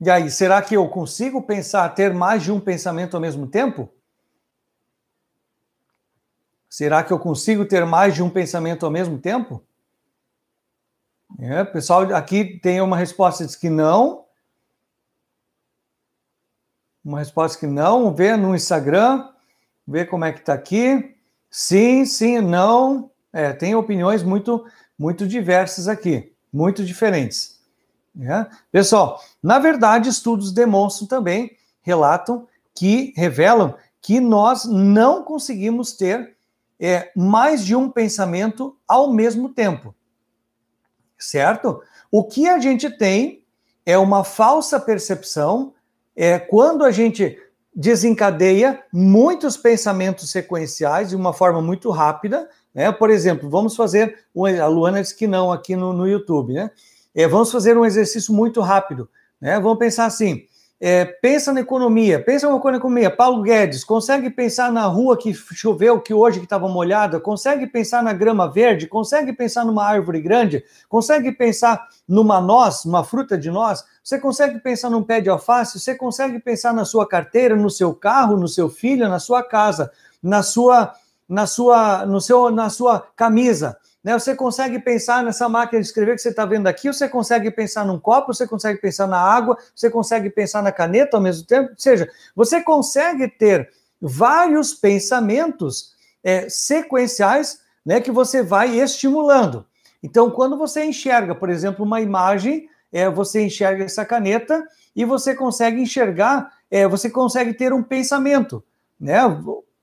E 0.00 0.08
aí, 0.08 0.30
será 0.30 0.62
que 0.62 0.76
eu 0.76 0.88
consigo 0.88 1.42
pensar, 1.42 1.88
ter 1.90 2.14
mais 2.14 2.42
de 2.42 2.52
um 2.52 2.60
pensamento 2.60 3.14
ao 3.14 3.20
mesmo 3.20 3.48
tempo? 3.48 3.92
Será 6.68 7.02
que 7.02 7.12
eu 7.12 7.18
consigo 7.18 7.64
ter 7.64 7.84
mais 7.84 8.14
de 8.14 8.22
um 8.22 8.30
pensamento 8.30 8.86
ao 8.86 8.92
mesmo 8.92 9.18
tempo? 9.18 9.62
É, 11.40 11.64
pessoal, 11.64 12.02
aqui 12.14 12.58
tem 12.60 12.80
uma 12.80 12.96
resposta 12.96 13.44
diz 13.44 13.56
que 13.56 13.68
não. 13.68 14.24
Uma 17.04 17.18
resposta 17.18 17.58
que 17.58 17.66
não. 17.66 18.14
Vê 18.14 18.36
no 18.36 18.54
Instagram, 18.54 19.28
vê 19.86 20.04
como 20.04 20.24
é 20.24 20.32
que 20.32 20.38
está 20.38 20.54
aqui. 20.54 21.16
Sim, 21.50 22.04
sim, 22.04 22.40
não. 22.40 23.10
É, 23.32 23.52
tem 23.52 23.74
opiniões 23.74 24.22
muito, 24.22 24.64
muito 24.96 25.26
diversas 25.26 25.88
aqui, 25.88 26.32
muito 26.52 26.84
diferentes. 26.84 27.57
Né? 28.14 28.48
Pessoal, 28.70 29.20
na 29.42 29.58
verdade, 29.58 30.08
estudos 30.08 30.52
demonstram 30.52 31.06
também, 31.06 31.56
relatam 31.82 32.46
que 32.74 33.12
revelam 33.16 33.74
que 34.00 34.20
nós 34.20 34.64
não 34.64 35.22
conseguimos 35.22 35.92
ter 35.92 36.36
é, 36.80 37.10
mais 37.16 37.64
de 37.64 37.74
um 37.74 37.90
pensamento 37.90 38.76
ao 38.86 39.12
mesmo 39.12 39.48
tempo. 39.48 39.94
Certo? 41.18 41.82
O 42.10 42.24
que 42.24 42.48
a 42.48 42.58
gente 42.58 42.88
tem 42.90 43.44
é 43.84 43.98
uma 43.98 44.22
falsa 44.22 44.78
percepção 44.78 45.74
é 46.14 46.38
quando 46.38 46.84
a 46.84 46.90
gente 46.90 47.38
desencadeia 47.74 48.82
muitos 48.92 49.56
pensamentos 49.56 50.30
sequenciais 50.30 51.10
de 51.10 51.16
uma 51.16 51.32
forma 51.32 51.62
muito 51.62 51.90
rápida. 51.90 52.48
Né? 52.74 52.90
Por 52.90 53.10
exemplo, 53.10 53.48
vamos 53.48 53.76
fazer. 53.76 54.24
A 54.60 54.66
Luana 54.66 55.00
disse 55.00 55.16
que 55.16 55.26
não 55.26 55.52
aqui 55.52 55.76
no, 55.76 55.92
no 55.92 56.06
YouTube, 56.08 56.54
né? 56.54 56.70
É, 57.18 57.26
vamos 57.26 57.50
fazer 57.50 57.76
um 57.76 57.84
exercício 57.84 58.32
muito 58.32 58.60
rápido. 58.60 59.08
Né? 59.40 59.58
Vamos 59.58 59.76
pensar 59.76 60.06
assim: 60.06 60.44
é, 60.80 61.04
pensa 61.04 61.52
na 61.52 61.58
economia, 61.58 62.22
pensa 62.22 62.48
uma 62.48 62.60
coisa 62.60 62.74
na 62.74 62.78
economia. 62.78 63.10
Paulo 63.10 63.42
Guedes, 63.42 63.82
consegue 63.82 64.30
pensar 64.30 64.70
na 64.70 64.86
rua 64.86 65.18
que 65.18 65.34
choveu, 65.34 66.00
que 66.00 66.14
hoje 66.14 66.38
que 66.38 66.46
estava 66.46 66.68
molhada? 66.68 67.18
Consegue 67.18 67.66
pensar 67.66 68.04
na 68.04 68.12
grama 68.12 68.48
verde? 68.48 68.86
Consegue 68.86 69.32
pensar 69.32 69.64
numa 69.64 69.84
árvore 69.84 70.20
grande? 70.20 70.62
Consegue 70.88 71.32
pensar 71.32 71.88
numa 72.06 72.40
noz, 72.40 72.84
uma 72.84 73.02
fruta 73.02 73.36
de 73.36 73.50
noz? 73.50 73.84
Você 74.00 74.20
consegue 74.20 74.60
pensar 74.60 74.88
num 74.88 75.02
pé 75.02 75.20
de 75.20 75.28
alface? 75.28 75.80
Você 75.80 75.96
consegue 75.96 76.38
pensar 76.38 76.72
na 76.72 76.84
sua 76.84 77.04
carteira, 77.04 77.56
no 77.56 77.68
seu 77.68 77.92
carro, 77.92 78.36
no 78.36 78.46
seu 78.46 78.70
filho, 78.70 79.08
na 79.08 79.18
sua 79.18 79.42
casa, 79.42 79.90
na 80.22 80.44
sua, 80.44 80.92
na 81.28 81.48
sua, 81.48 82.06
no 82.06 82.20
seu, 82.20 82.48
na 82.52 82.70
sua 82.70 83.00
camisa? 83.16 83.76
Né? 84.08 84.18
Você 84.18 84.34
consegue 84.34 84.78
pensar 84.78 85.22
nessa 85.22 85.50
máquina 85.50 85.82
de 85.82 85.86
escrever 85.86 86.14
que 86.16 86.22
você 86.22 86.30
está 86.30 86.46
vendo 86.46 86.66
aqui, 86.66 86.88
você 86.88 87.06
consegue 87.06 87.50
pensar 87.50 87.84
num 87.84 88.00
copo, 88.00 88.32
você 88.32 88.46
consegue 88.46 88.80
pensar 88.80 89.06
na 89.06 89.20
água, 89.20 89.58
você 89.76 89.90
consegue 89.90 90.30
pensar 90.30 90.62
na 90.62 90.72
caneta 90.72 91.18
ao 91.18 91.22
mesmo 91.22 91.46
tempo. 91.46 91.72
Ou 91.72 91.78
seja, 91.78 92.10
você 92.34 92.62
consegue 92.62 93.28
ter 93.28 93.68
vários 94.00 94.72
pensamentos 94.72 95.92
é, 96.24 96.48
sequenciais 96.48 97.60
né, 97.84 98.00
que 98.00 98.10
você 98.10 98.42
vai 98.42 98.80
estimulando. 98.80 99.66
Então, 100.02 100.30
quando 100.30 100.56
você 100.56 100.86
enxerga, 100.86 101.34
por 101.34 101.50
exemplo, 101.50 101.84
uma 101.84 102.00
imagem, 102.00 102.66
é, 102.90 103.10
você 103.10 103.42
enxerga 103.42 103.84
essa 103.84 104.06
caneta 104.06 104.66
e 104.96 105.04
você 105.04 105.34
consegue 105.34 105.82
enxergar, 105.82 106.50
é, 106.70 106.88
você 106.88 107.10
consegue 107.10 107.52
ter 107.52 107.74
um 107.74 107.82
pensamento. 107.82 108.64
Né? 108.98 109.18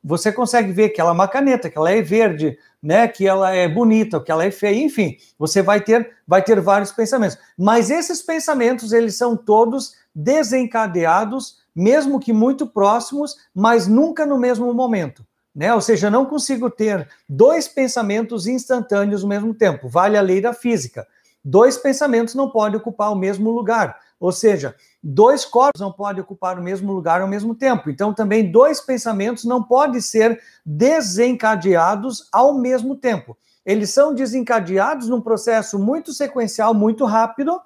Você 0.07 0.31
consegue 0.31 0.71
ver 0.71 0.89
que 0.89 1.01
ela 1.01 1.09
é 1.09 1.13
uma 1.13 1.27
caneta, 1.27 1.67
que 1.67 1.77
ela 1.77 1.89
é 1.89 1.99
verde, 1.99 2.55
né, 2.81 3.07
que 3.07 3.27
ela 3.27 3.49
é 3.49 3.67
bonita, 3.67 4.19
que 4.19 4.31
ela 4.31 4.45
é 4.45 4.51
feia, 4.51 4.83
enfim, 4.83 5.17
você 5.39 5.63
vai 5.63 5.81
ter 5.81 6.11
vai 6.27 6.43
ter 6.43 6.61
vários 6.61 6.91
pensamentos. 6.91 7.37
Mas 7.57 7.89
esses 7.89 8.21
pensamentos, 8.21 8.93
eles 8.93 9.17
são 9.17 9.35
todos 9.35 9.95
desencadeados, 10.13 11.57
mesmo 11.75 12.19
que 12.19 12.31
muito 12.31 12.67
próximos, 12.67 13.35
mas 13.53 13.87
nunca 13.87 14.27
no 14.27 14.37
mesmo 14.37 14.71
momento. 14.71 15.25
Né? 15.53 15.73
Ou 15.73 15.81
seja, 15.81 16.11
não 16.11 16.25
consigo 16.25 16.69
ter 16.69 17.07
dois 17.27 17.67
pensamentos 17.67 18.45
instantâneos 18.45 19.23
ao 19.23 19.29
mesmo 19.29 19.53
tempo. 19.55 19.89
Vale 19.89 20.17
a 20.17 20.21
lei 20.21 20.39
da 20.39 20.53
física. 20.53 21.07
Dois 21.43 21.77
pensamentos 21.77 22.35
não 22.35 22.49
podem 22.49 22.77
ocupar 22.77 23.11
o 23.11 23.15
mesmo 23.15 23.49
lugar. 23.51 23.97
Ou 24.19 24.31
seja, 24.31 24.75
dois 25.07 25.45
corpos 25.45 25.79
não 25.79 25.91
podem 25.91 26.23
ocupar 26.23 26.57
o 26.57 26.63
mesmo 26.63 26.91
lugar 26.91 27.21
ao 27.21 27.27
mesmo 27.27 27.53
tempo. 27.53 27.91
Então, 27.91 28.11
também 28.11 28.51
dois 28.51 28.81
pensamentos 28.81 29.45
não 29.45 29.61
podem 29.61 30.01
ser 30.01 30.41
desencadeados 30.65 32.27
ao 32.31 32.55
mesmo 32.55 32.95
tempo. 32.95 33.37
Eles 33.63 33.91
são 33.91 34.15
desencadeados 34.15 35.07
num 35.07 35.21
processo 35.21 35.77
muito 35.77 36.11
sequencial, 36.11 36.73
muito 36.73 37.05
rápido, 37.05 37.61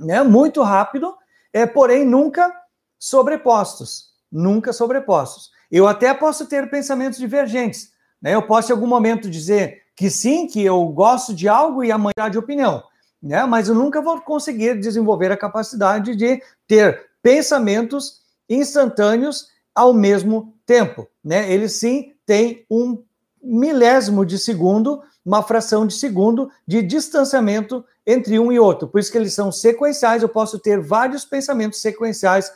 né? 0.00 0.22
Muito 0.22 0.62
rápido, 0.62 1.14
é, 1.52 1.66
porém 1.66 2.06
nunca 2.06 2.50
sobrepostos, 2.98 4.14
nunca 4.32 4.72
sobrepostos. 4.72 5.50
Eu 5.70 5.86
até 5.86 6.14
posso 6.14 6.46
ter 6.46 6.70
pensamentos 6.70 7.18
divergentes, 7.18 7.92
né? 8.20 8.34
Eu 8.34 8.42
posso 8.42 8.72
em 8.72 8.74
algum 8.74 8.86
momento 8.86 9.28
dizer 9.28 9.82
que 9.94 10.08
sim, 10.08 10.46
que 10.46 10.62
eu 10.64 10.86
gosto 10.88 11.34
de 11.34 11.48
algo 11.48 11.84
e 11.84 11.92
amanhã 11.92 12.30
de 12.30 12.38
opinião, 12.38 12.82
né? 13.26 13.44
Mas 13.44 13.68
eu 13.68 13.74
nunca 13.74 14.00
vou 14.00 14.20
conseguir 14.20 14.78
desenvolver 14.78 15.32
a 15.32 15.36
capacidade 15.36 16.14
de 16.14 16.40
ter 16.66 17.06
pensamentos 17.20 18.20
instantâneos 18.48 19.48
ao 19.74 19.92
mesmo 19.92 20.54
tempo, 20.64 21.08
né? 21.22 21.52
Eles 21.52 21.72
sim 21.72 22.14
têm 22.24 22.64
um 22.70 23.02
milésimo 23.42 24.24
de 24.24 24.38
segundo, 24.38 25.02
uma 25.24 25.42
fração 25.42 25.86
de 25.86 25.94
segundo 25.94 26.50
de 26.66 26.82
distanciamento 26.82 27.84
entre 28.06 28.38
um 28.38 28.52
e 28.52 28.60
outro. 28.60 28.86
Por 28.86 29.00
isso 29.00 29.10
que 29.10 29.18
eles 29.18 29.34
são 29.34 29.50
sequenciais, 29.50 30.22
eu 30.22 30.28
posso 30.28 30.58
ter 30.58 30.80
vários 30.80 31.24
pensamentos 31.24 31.80
sequenciais 31.80 32.52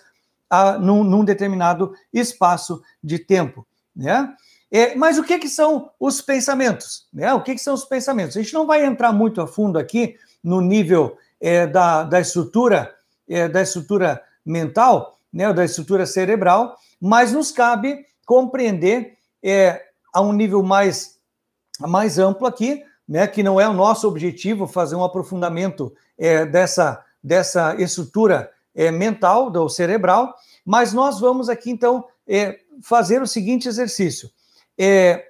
ah, 0.48 0.78
num, 0.78 1.02
num, 1.02 1.24
determinado 1.24 1.92
espaço 2.12 2.80
de 3.02 3.18
tempo, 3.18 3.66
né? 3.94 4.32
É, 4.72 4.94
mas 4.94 5.18
o 5.18 5.24
que, 5.24 5.36
que 5.36 5.48
são 5.48 5.90
os 5.98 6.20
pensamentos? 6.20 7.08
Né? 7.12 7.34
O 7.34 7.42
que, 7.42 7.56
que 7.56 7.60
são 7.60 7.74
os 7.74 7.84
pensamentos? 7.84 8.36
A 8.36 8.40
gente 8.40 8.54
não 8.54 8.68
vai 8.68 8.86
entrar 8.86 9.12
muito 9.12 9.40
a 9.40 9.46
fundo 9.48 9.76
aqui 9.76 10.16
no 10.42 10.60
nível 10.60 11.16
é, 11.40 11.66
da, 11.66 12.02
da 12.02 12.20
estrutura 12.20 12.94
é, 13.30 13.48
da 13.48 13.62
estrutura 13.62 14.20
mental, 14.44 15.16
né, 15.32 15.52
da 15.52 15.64
estrutura 15.64 16.04
cerebral, 16.04 16.76
mas 17.00 17.32
nos 17.32 17.52
cabe 17.52 18.04
compreender 18.26 19.16
é, 19.40 19.86
a 20.12 20.20
um 20.20 20.32
nível 20.32 20.62
mais, 20.64 21.18
mais 21.78 22.18
amplo 22.18 22.46
aqui, 22.46 22.84
né, 23.08 23.28
que 23.28 23.42
não 23.44 23.60
é 23.60 23.68
o 23.68 23.72
nosso 23.72 24.08
objetivo 24.08 24.66
fazer 24.66 24.96
um 24.96 25.04
aprofundamento 25.04 25.94
é, 26.18 26.44
dessa, 26.44 27.04
dessa 27.22 27.76
estrutura 27.80 28.50
é, 28.74 28.90
mental, 28.90 29.48
do 29.48 29.68
cerebral, 29.68 30.34
mas 30.64 30.92
nós 30.92 31.20
vamos 31.20 31.48
aqui, 31.48 31.70
então, 31.70 32.04
é, 32.26 32.58
fazer 32.82 33.22
o 33.22 33.26
seguinte 33.26 33.68
exercício. 33.68 34.28
É, 34.76 35.28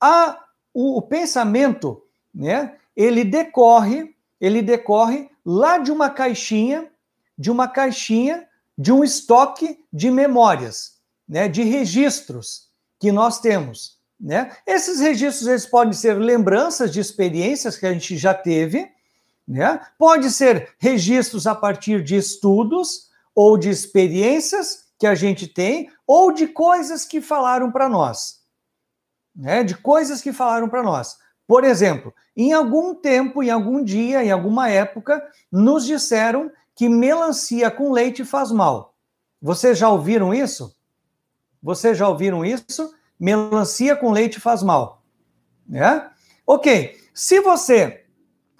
a, 0.00 0.38
o, 0.74 0.98
o 0.98 1.02
pensamento, 1.02 2.02
né, 2.34 2.77
ele 2.98 3.22
decorre, 3.22 4.12
ele 4.40 4.60
decorre 4.60 5.30
lá 5.46 5.78
de 5.78 5.92
uma 5.92 6.10
caixinha, 6.10 6.90
de 7.38 7.48
uma 7.48 7.68
caixinha, 7.68 8.48
de 8.76 8.92
um 8.92 9.04
estoque 9.04 9.84
de 9.92 10.10
memórias, 10.10 10.98
né, 11.28 11.46
de 11.46 11.62
registros 11.62 12.68
que 12.98 13.12
nós 13.12 13.40
temos. 13.40 14.00
Né? 14.20 14.50
Esses 14.66 14.98
registros 14.98 15.46
eles 15.46 15.64
podem 15.64 15.92
ser 15.92 16.14
lembranças 16.14 16.92
de 16.92 16.98
experiências 16.98 17.76
que 17.76 17.86
a 17.86 17.92
gente 17.92 18.16
já 18.16 18.34
teve, 18.34 18.90
né? 19.46 19.80
pode 19.96 20.28
ser 20.30 20.74
registros 20.78 21.46
a 21.46 21.54
partir 21.54 22.02
de 22.02 22.16
estudos 22.16 23.10
ou 23.32 23.56
de 23.56 23.70
experiências 23.70 24.88
que 24.98 25.06
a 25.06 25.14
gente 25.14 25.46
tem, 25.46 25.88
ou 26.04 26.32
de 26.32 26.48
coisas 26.48 27.04
que 27.04 27.20
falaram 27.20 27.70
para 27.70 27.88
nós. 27.88 28.40
Né? 29.36 29.62
De 29.62 29.76
coisas 29.76 30.20
que 30.20 30.32
falaram 30.32 30.68
para 30.68 30.82
nós. 30.82 31.16
Por 31.48 31.64
exemplo, 31.64 32.14
em 32.36 32.52
algum 32.52 32.94
tempo, 32.94 33.42
em 33.42 33.48
algum 33.48 33.82
dia, 33.82 34.22
em 34.22 34.30
alguma 34.30 34.68
época, 34.68 35.26
nos 35.50 35.86
disseram 35.86 36.52
que 36.74 36.90
melancia 36.90 37.70
com 37.70 37.90
leite 37.90 38.22
faz 38.22 38.52
mal. 38.52 38.94
Vocês 39.40 39.78
já 39.78 39.88
ouviram 39.88 40.34
isso? 40.34 40.76
Vocês 41.62 41.96
já 41.96 42.06
ouviram 42.06 42.44
isso? 42.44 42.94
Melancia 43.18 43.96
com 43.96 44.12
leite 44.12 44.38
faz 44.38 44.62
mal. 44.62 45.02
Né? 45.66 46.10
Ok, 46.46 47.00
se 47.14 47.40
você 47.40 48.04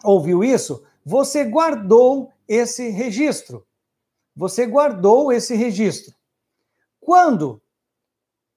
ouviu 0.03 0.43
isso, 0.43 0.83
você 1.05 1.45
guardou 1.45 2.33
esse 2.49 2.89
registro. 2.89 3.67
Você 4.35 4.65
guardou 4.65 5.31
esse 5.31 5.55
registro. 5.55 6.15
Quando 6.99 7.61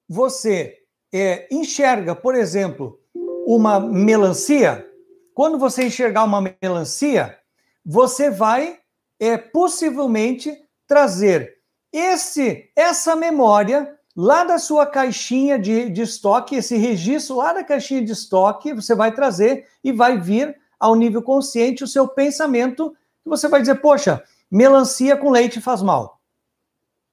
você 0.07 0.85
é, 1.11 1.53
enxerga, 1.53 2.15
por 2.15 2.33
exemplo, 2.33 3.00
uma 3.45 3.79
melancia, 3.79 4.85
quando 5.33 5.57
você 5.57 5.85
enxergar 5.85 6.23
uma 6.23 6.53
melancia, 6.61 7.37
você 7.85 8.29
vai 8.29 8.79
é, 9.19 9.37
possivelmente 9.37 10.55
trazer 10.87 11.57
esse 11.91 12.69
essa 12.75 13.15
memória 13.15 13.97
lá 14.15 14.43
da 14.43 14.57
sua 14.57 14.85
caixinha 14.85 15.57
de, 15.57 15.89
de 15.89 16.01
estoque, 16.01 16.55
esse 16.55 16.77
registro 16.77 17.37
lá 17.37 17.53
da 17.53 17.63
caixinha 17.63 18.03
de 18.03 18.11
estoque, 18.11 18.73
você 18.73 18.93
vai 18.93 19.13
trazer 19.13 19.67
e 19.83 19.91
vai 19.91 20.19
vir 20.19 20.55
ao 20.79 20.95
nível 20.95 21.21
consciente 21.21 21.83
o 21.83 21.87
seu 21.87 22.07
pensamento, 22.07 22.91
que 23.23 23.29
você 23.29 23.47
vai 23.47 23.61
dizer, 23.61 23.75
poxa, 23.75 24.23
melancia 24.49 25.15
com 25.15 25.29
leite 25.29 25.61
faz 25.61 25.81
mal. 25.81 26.19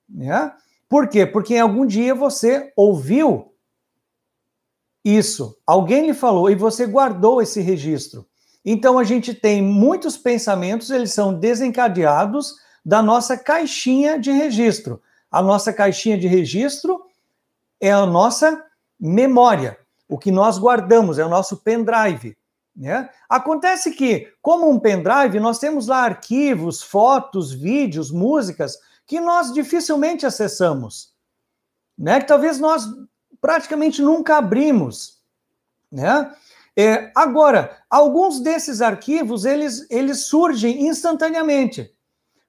Né? 0.08 0.52
Por 0.88 1.08
quê? 1.08 1.26
Porque 1.26 1.54
em 1.54 1.60
algum 1.60 1.86
dia 1.86 2.14
você 2.14 2.72
ouviu 2.74 3.47
isso, 5.04 5.56
alguém 5.66 6.06
lhe 6.06 6.14
falou 6.14 6.50
e 6.50 6.54
você 6.54 6.86
guardou 6.86 7.40
esse 7.40 7.60
registro. 7.60 8.26
Então 8.64 8.98
a 8.98 9.04
gente 9.04 9.32
tem 9.32 9.62
muitos 9.62 10.16
pensamentos, 10.16 10.90
eles 10.90 11.12
são 11.12 11.32
desencadeados 11.32 12.56
da 12.84 13.02
nossa 13.02 13.36
caixinha 13.36 14.18
de 14.18 14.30
registro. 14.30 15.00
A 15.30 15.42
nossa 15.42 15.72
caixinha 15.72 16.18
de 16.18 16.26
registro 16.26 17.02
é 17.80 17.92
a 17.92 18.04
nossa 18.06 18.64
memória, 18.98 19.78
o 20.08 20.18
que 20.18 20.30
nós 20.30 20.58
guardamos, 20.58 21.18
é 21.18 21.24
o 21.24 21.28
nosso 21.28 21.58
pendrive. 21.58 22.36
Né? 22.74 23.08
Acontece 23.28 23.92
que, 23.92 24.32
como 24.40 24.70
um 24.70 24.78
pendrive, 24.78 25.40
nós 25.40 25.58
temos 25.58 25.86
lá 25.86 26.04
arquivos, 26.04 26.82
fotos, 26.82 27.52
vídeos, 27.52 28.10
músicas 28.10 28.78
que 29.06 29.20
nós 29.20 29.52
dificilmente 29.52 30.26
acessamos, 30.26 31.12
né? 31.98 32.20
Que 32.20 32.26
talvez 32.26 32.60
nós 32.60 32.86
praticamente 33.40 34.02
nunca 34.02 34.36
abrimos, 34.36 35.18
né? 35.90 36.34
É, 36.76 37.10
agora, 37.14 37.76
alguns 37.90 38.38
desses 38.38 38.80
arquivos 38.80 39.44
eles, 39.44 39.84
eles 39.90 40.20
surgem 40.26 40.86
instantaneamente. 40.86 41.92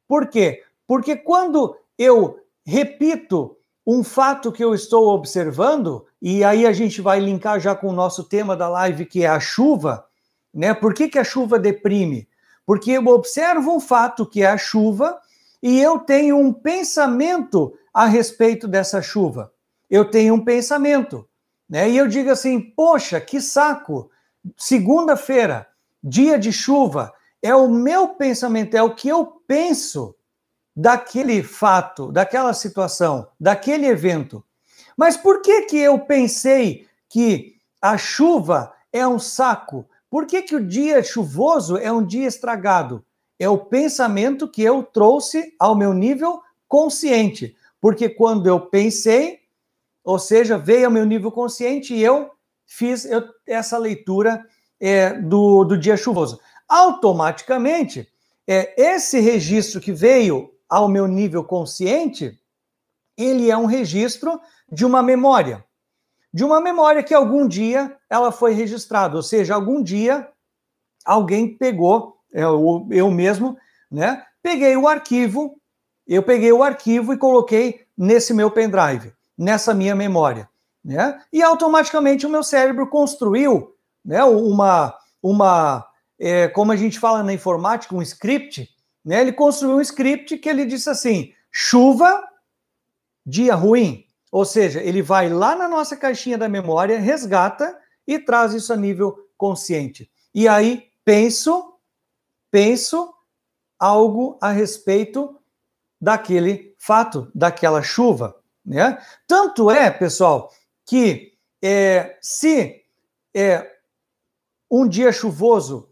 Por 0.08 0.28
quê? 0.28 0.63
Porque 0.86 1.15
quando 1.15 1.75
eu 1.97 2.39
repito 2.63 3.58
um 3.86 4.04
fato 4.04 4.52
que 4.52 4.63
eu 4.63 4.75
estou 4.75 5.08
observando, 5.08 6.06
e 6.21 6.43
aí 6.43 6.67
a 6.67 6.71
gente 6.71 7.02
vai 7.02 7.19
linkar 7.19 7.60
já 7.60 7.73
com 7.73 7.88
o 7.88 7.93
nosso 7.93 8.23
tema 8.23 8.56
da 8.56 8.69
live, 8.69 9.06
que 9.06 9.23
é 9.23 9.28
a 9.28 9.39
chuva, 9.39 10.06
né? 10.54 10.75
Por 10.75 10.93
que, 10.93 11.08
que 11.08 11.17
a 11.17 11.23
chuva 11.23 11.58
deprime? 11.58 12.28
Porque 12.65 12.91
eu 12.91 13.08
observo 13.08 13.75
um 13.75 13.80
fato 13.80 14.28
que 14.28 14.43
é 14.43 14.47
a 14.47 14.58
chuva 14.58 15.19
e 15.62 15.82
eu 15.82 15.97
tenho 15.99 16.38
um 16.38 16.54
pensamento 16.54 17.73
a 17.91 18.06
respeito 18.06 18.67
dessa 18.67 19.02
chuva. 19.02 19.52
Eu 19.89 20.06
tenho 20.06 20.36
um 20.36 20.43
pensamento, 20.43 21.28
né? 21.69 21.89
E 21.89 21.97
eu 21.97 22.08
digo 22.08 22.30
assim: 22.30 22.60
poxa, 22.60 23.19
que 23.19 23.41
saco! 23.41 24.10
Segunda-feira, 24.56 25.67
dia 26.04 26.38
de 26.39 26.52
chuva, 26.52 27.13
é 27.41 27.54
o 27.54 27.69
meu 27.69 28.10
pensamento, 28.10 28.75
é 28.75 28.82
o 28.82 28.95
que 28.95 29.10
eu 29.10 29.25
penso 29.47 30.15
daquele 30.75 31.43
fato, 31.43 32.12
daquela 32.12 32.54
situação, 32.54 33.28
daquele 33.39 33.86
evento. 33.86 34.43
Mas 34.95 35.17
por 35.17 35.41
que 35.41 35.63
que 35.63 35.78
eu 35.78 35.99
pensei 35.99 36.88
que 37.10 37.56
a 37.82 37.97
chuva 37.97 38.73
é 38.91 39.06
um 39.08 39.19
saco? 39.19 39.86
Por 40.10 40.25
que 40.25 40.41
que 40.41 40.56
o 40.56 40.65
dia 40.65 41.04
chuvoso 41.04 41.78
é 41.78 41.91
um 41.91 42.06
dia 42.06 42.28
estragado? 42.28 43.04
É 43.38 43.47
o 43.47 43.58
pensamento 43.58 44.47
que 44.47 44.62
eu 44.62 44.84
trouxe 44.84 45.54
ao 45.60 45.75
meu 45.75 45.93
nível 45.93 46.41
consciente. 46.67 47.56
Porque 47.80 48.10
quando 48.10 48.47
eu 48.47 48.60
pensei, 48.60 49.39
ou 50.10 50.17
seja, 50.17 50.58
veio 50.58 50.88
ao 50.88 50.91
meu 50.91 51.06
nível 51.06 51.32
consciente 51.32 51.93
e 51.93 52.02
eu 52.02 52.32
fiz 52.65 53.06
eu, 53.06 53.24
essa 53.45 53.78
leitura 53.78 54.43
é, 54.80 55.13
do, 55.13 55.63
do 55.63 55.78
dia 55.78 55.95
chuvoso. 55.95 56.39
Automaticamente, 56.67 58.12
é, 58.48 58.74
esse 58.82 59.19
registro 59.19 59.80
que 59.80 59.91
veio 59.91 60.50
ao 60.67 60.88
meu 60.88 61.06
nível 61.06 61.43
consciente, 61.43 62.41
ele 63.15 63.52
é 63.52 63.56
um 63.56 63.67
registro 63.67 64.41
de 64.72 64.84
uma 64.84 65.04
memória. 65.04 65.63
De 66.34 66.43
uma 66.43 66.60
memória 66.60 67.04
que 67.04 67.13
algum 67.13 67.48
dia 67.48 67.95
ela 68.10 68.32
foi 68.32 68.54
registrada, 68.54 69.15
ou 69.15 69.22
seja, 69.22 69.54
algum 69.54 69.84
dia 69.84 70.28
alguém 71.06 71.56
pegou, 71.56 72.17
eu, 72.34 72.88
é, 72.89 72.98
eu 72.98 73.12
mesmo, 73.12 73.56
né? 73.91 74.26
Peguei 74.41 74.76
o 74.76 74.88
arquivo, 74.88 75.62
eu 76.08 76.24
peguei 76.24 76.52
o 76.52 76.63
arquivo 76.63 77.13
e 77.13 77.17
coloquei 77.17 77.86
nesse 77.95 78.34
meu 78.34 78.50
pendrive, 78.50 79.13
nessa 79.39 79.73
minha 79.73 79.95
memória, 79.95 80.47
né? 80.86 81.19
E 81.34 81.41
automaticamente 81.41 82.25
o 82.25 82.30
meu 82.30 82.43
cérebro 82.43 82.86
construiu, 82.88 83.73
né, 84.06 84.23
uma 84.23 84.95
uma 85.23 85.86
é, 86.19 86.47
como 86.49 86.71
a 86.71 86.75
gente 86.75 86.99
fala 86.99 87.23
na 87.23 87.34
informática, 87.34 87.95
um 87.95 88.02
script 88.02 88.69
né? 89.04 89.21
Ele 89.21 89.32
construiu 89.32 89.78
um 89.78 89.82
script 89.82 90.38
que 90.38 90.49
ele 90.49 90.65
disse 90.65 90.89
assim: 90.89 91.34
chuva, 91.52 92.23
dia 93.25 93.56
ruim. 93.56 94.06
Ou 94.32 94.45
seja, 94.45 94.80
ele 94.80 95.02
vai 95.02 95.30
lá 95.30 95.56
na 95.56 95.67
nossa 95.67 95.97
caixinha 95.97 96.38
da 96.38 96.47
memória, 96.47 96.99
resgata 96.99 97.75
e 98.06 98.19
traz 98.19 98.54
isso 98.54 98.71
a 98.71 98.75
nível 98.75 99.17
consciente. 99.36 100.12
E 100.34 100.47
aí 100.47 100.89
penso, 101.04 101.73
penso 102.52 103.12
algo 103.80 104.38
a 104.39 104.52
respeito 104.52 105.36
daquele 105.99 106.75
fato, 106.78 107.32
daquela 107.34 107.82
chuva. 107.82 108.36
Né? 108.69 108.99
Tanto 109.27 109.71
é, 109.71 109.89
pessoal, 109.89 110.53
que 110.86 111.34
é, 111.60 112.15
se 112.21 112.84
é, 113.36 113.67
um 114.69 114.88
dia 114.88 115.12
chuvoso, 115.12 115.89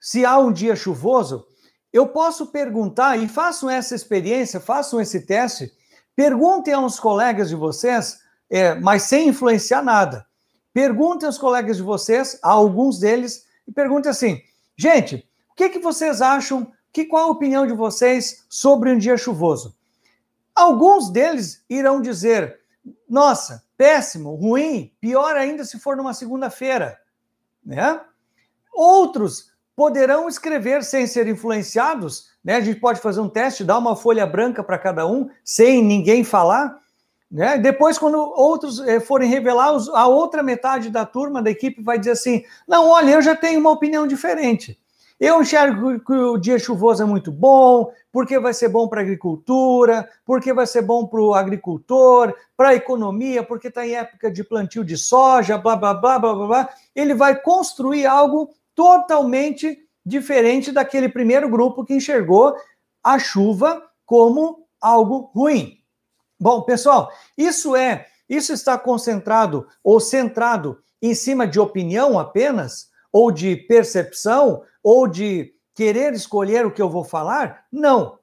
se 0.00 0.24
há 0.24 0.38
um 0.38 0.50
dia 0.50 0.74
chuvoso, 0.74 1.46
eu 1.92 2.08
posso 2.08 2.46
perguntar, 2.46 3.18
e 3.18 3.28
façam 3.28 3.68
essa 3.68 3.94
experiência, 3.94 4.58
façam 4.58 4.98
esse 4.98 5.26
teste, 5.26 5.70
perguntem 6.16 6.72
aos 6.72 6.98
colegas 6.98 7.50
de 7.50 7.54
vocês, 7.54 8.18
é, 8.48 8.74
mas 8.74 9.02
sem 9.02 9.28
influenciar 9.28 9.82
nada. 9.82 10.26
Perguntem 10.72 11.26
aos 11.26 11.36
colegas 11.36 11.76
de 11.76 11.82
vocês, 11.82 12.38
a 12.42 12.50
alguns 12.50 12.98
deles, 12.98 13.44
e 13.68 13.72
perguntem 13.72 14.10
assim: 14.10 14.40
gente, 14.76 15.28
o 15.50 15.54
que, 15.54 15.68
que 15.68 15.78
vocês 15.78 16.22
acham? 16.22 16.72
Que, 16.90 17.04
qual 17.04 17.28
a 17.28 17.32
opinião 17.32 17.66
de 17.66 17.74
vocês 17.74 18.44
sobre 18.48 18.90
um 18.90 18.96
dia 18.98 19.16
chuvoso? 19.16 19.76
Alguns 20.54 21.10
deles 21.10 21.64
irão 21.68 22.00
dizer: 22.00 22.60
nossa, 23.08 23.64
péssimo, 23.76 24.34
ruim, 24.34 24.92
pior 25.00 25.36
ainda 25.36 25.64
se 25.64 25.78
for 25.78 25.96
numa 25.96 26.14
segunda-feira. 26.14 26.98
Né? 27.64 28.00
Outros 28.72 29.52
poderão 29.76 30.28
escrever 30.28 30.84
sem 30.84 31.06
ser 31.06 31.26
influenciados, 31.26 32.30
né? 32.44 32.56
A 32.56 32.60
gente 32.60 32.78
pode 32.78 33.00
fazer 33.00 33.20
um 33.20 33.28
teste, 33.28 33.64
dar 33.64 33.78
uma 33.78 33.96
folha 33.96 34.24
branca 34.26 34.62
para 34.62 34.78
cada 34.78 35.06
um, 35.06 35.28
sem 35.42 35.82
ninguém 35.82 36.22
falar, 36.22 36.78
né? 37.30 37.58
Depois, 37.58 37.98
quando 37.98 38.16
outros 38.16 38.78
eh, 38.80 39.00
forem 39.00 39.28
revelar, 39.28 39.76
a 39.94 40.06
outra 40.06 40.42
metade 40.42 40.90
da 40.90 41.04
turma, 41.04 41.42
da 41.42 41.50
equipe, 41.50 41.82
vai 41.82 41.98
dizer 41.98 42.12
assim: 42.12 42.44
não, 42.68 42.88
olha, 42.88 43.10
eu 43.12 43.22
já 43.22 43.34
tenho 43.34 43.58
uma 43.58 43.70
opinião 43.70 44.06
diferente. 44.06 44.78
Eu 45.18 45.40
enxergo 45.40 46.00
que 46.00 46.12
o 46.12 46.36
dia 46.36 46.58
chuvoso 46.58 47.02
é 47.02 47.06
muito 47.06 47.30
bom, 47.30 47.92
porque 48.10 48.38
vai 48.38 48.52
ser 48.52 48.68
bom 48.68 48.88
para 48.88 49.00
a 49.00 49.04
agricultura, 49.04 50.08
porque 50.24 50.52
vai 50.52 50.66
ser 50.66 50.82
bom 50.82 51.06
para 51.06 51.20
o 51.20 51.34
agricultor, 51.34 52.34
para 52.56 52.70
a 52.70 52.74
economia, 52.74 53.42
porque 53.42 53.68
está 53.68 53.86
em 53.86 53.94
época 53.94 54.30
de 54.30 54.42
plantio 54.42 54.84
de 54.84 54.96
soja, 54.96 55.56
blá, 55.56 55.76
blá, 55.76 55.94
blá, 55.94 56.18
blá, 56.18 56.34
blá, 56.34 56.46
blá. 56.46 56.68
Ele 56.94 57.14
vai 57.14 57.40
construir 57.40 58.06
algo 58.06 58.52
totalmente 58.74 59.78
diferente 60.04 60.72
daquele 60.72 61.08
primeiro 61.08 61.48
grupo 61.48 61.84
que 61.84 61.94
enxergou 61.94 62.54
a 63.02 63.18
chuva 63.18 63.82
como 64.04 64.66
algo 64.80 65.30
ruim. 65.34 65.78
Bom, 66.38 66.62
pessoal, 66.62 67.10
isso 67.38 67.76
é, 67.76 68.06
isso 68.28 68.52
está 68.52 68.76
concentrado 68.76 69.66
ou 69.82 70.00
centrado 70.00 70.78
em 71.00 71.14
cima 71.14 71.46
de 71.46 71.60
opinião 71.60 72.18
apenas, 72.18 72.88
ou 73.12 73.30
de 73.30 73.54
percepção, 73.54 74.62
ou 74.84 75.08
de 75.08 75.54
querer 75.74 76.12
escolher 76.12 76.66
o 76.66 76.70
que 76.70 76.82
eu 76.82 76.90
vou 76.90 77.02
falar? 77.02 77.64
Não. 77.72 78.18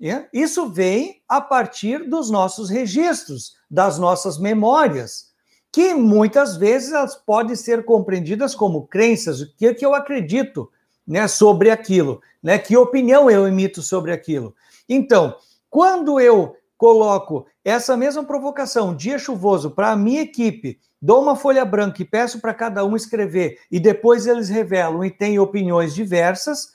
É? 0.00 0.28
Isso 0.32 0.68
vem 0.68 1.22
a 1.28 1.40
partir 1.40 2.08
dos 2.08 2.28
nossos 2.28 2.68
registros, 2.68 3.54
das 3.70 3.98
nossas 3.98 4.36
memórias, 4.36 5.32
que 5.70 5.94
muitas 5.94 6.56
vezes 6.56 6.92
elas 6.92 7.14
podem 7.14 7.54
ser 7.54 7.84
compreendidas 7.84 8.52
como 8.52 8.86
crenças, 8.86 9.40
o 9.40 9.56
que, 9.56 9.72
que 9.72 9.86
eu 9.86 9.94
acredito 9.94 10.68
né, 11.06 11.28
sobre 11.28 11.70
aquilo, 11.70 12.20
né, 12.42 12.58
que 12.58 12.76
opinião 12.76 13.30
eu 13.30 13.46
emito 13.46 13.80
sobre 13.80 14.10
aquilo. 14.12 14.54
Então, 14.88 15.36
quando 15.70 16.18
eu 16.20 16.56
coloco 16.82 17.46
essa 17.64 17.96
mesma 17.96 18.24
provocação, 18.24 18.92
dia 18.92 19.16
chuvoso, 19.16 19.70
para 19.70 19.92
a 19.92 19.96
minha 19.96 20.22
equipe, 20.22 20.80
dou 21.00 21.22
uma 21.22 21.36
folha 21.36 21.64
branca 21.64 22.02
e 22.02 22.04
peço 22.04 22.40
para 22.40 22.52
cada 22.52 22.84
um 22.84 22.96
escrever, 22.96 23.60
e 23.70 23.78
depois 23.78 24.26
eles 24.26 24.48
revelam 24.48 25.04
e 25.04 25.08
têm 25.08 25.38
opiniões 25.38 25.94
diversas, 25.94 26.72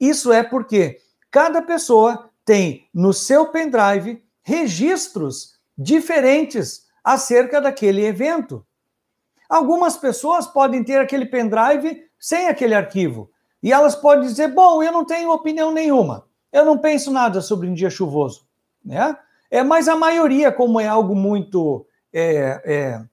isso 0.00 0.32
é 0.32 0.42
porque 0.42 1.00
cada 1.30 1.60
pessoa 1.60 2.30
tem 2.46 2.88
no 2.94 3.12
seu 3.12 3.48
pendrive 3.48 4.24
registros 4.42 5.52
diferentes 5.76 6.86
acerca 7.04 7.60
daquele 7.60 8.02
evento. 8.06 8.64
Algumas 9.50 9.98
pessoas 9.98 10.46
podem 10.46 10.82
ter 10.82 10.98
aquele 10.98 11.26
pendrive 11.26 12.04
sem 12.18 12.48
aquele 12.48 12.74
arquivo. 12.74 13.30
E 13.62 13.70
elas 13.70 13.94
podem 13.94 14.26
dizer: 14.26 14.48
bom, 14.48 14.82
eu 14.82 14.90
não 14.90 15.04
tenho 15.04 15.30
opinião 15.30 15.70
nenhuma, 15.70 16.26
eu 16.50 16.64
não 16.64 16.78
penso 16.78 17.10
nada 17.10 17.42
sobre 17.42 17.68
um 17.68 17.74
dia 17.74 17.90
chuvoso 17.90 18.48
né? 18.84 19.16
É, 19.50 19.62
mas 19.62 19.88
a 19.88 19.96
maioria, 19.96 20.52
como 20.52 20.78
é 20.78 20.86
algo 20.86 21.14
muito 21.14 21.86
é, 22.12 22.62
é, 22.64 23.04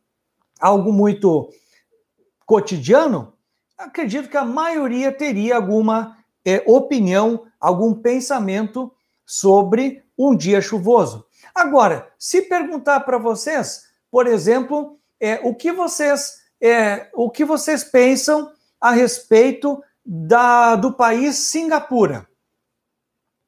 algo 0.60 0.92
muito 0.92 1.50
cotidiano, 2.46 3.34
acredito 3.78 4.30
que 4.30 4.38
a 4.38 4.46
maioria 4.46 5.12
teria 5.12 5.56
alguma 5.56 6.18
é, 6.46 6.64
opinião, 6.66 7.46
algum 7.60 7.94
pensamento 7.94 8.92
sobre 9.26 10.04
um 10.18 10.36
dia 10.36 10.62
chuvoso. 10.62 11.26
Agora, 11.54 12.12
se 12.18 12.44
perguntar 12.44 13.02
para 13.02 13.18
vocês, 13.18 13.88
por 14.10 14.28
exemplo, 14.28 14.98
é, 15.20 15.36
o 15.44 15.54
que 15.54 15.72
vocês 15.72 16.46
é, 16.60 17.10
o 17.14 17.30
que 17.30 17.46
vocês 17.46 17.84
pensam 17.84 18.52
a 18.82 18.92
respeito 18.92 19.84
da, 20.04 20.76
do 20.76 20.94
país 20.94 21.36
Singapura, 21.36 22.28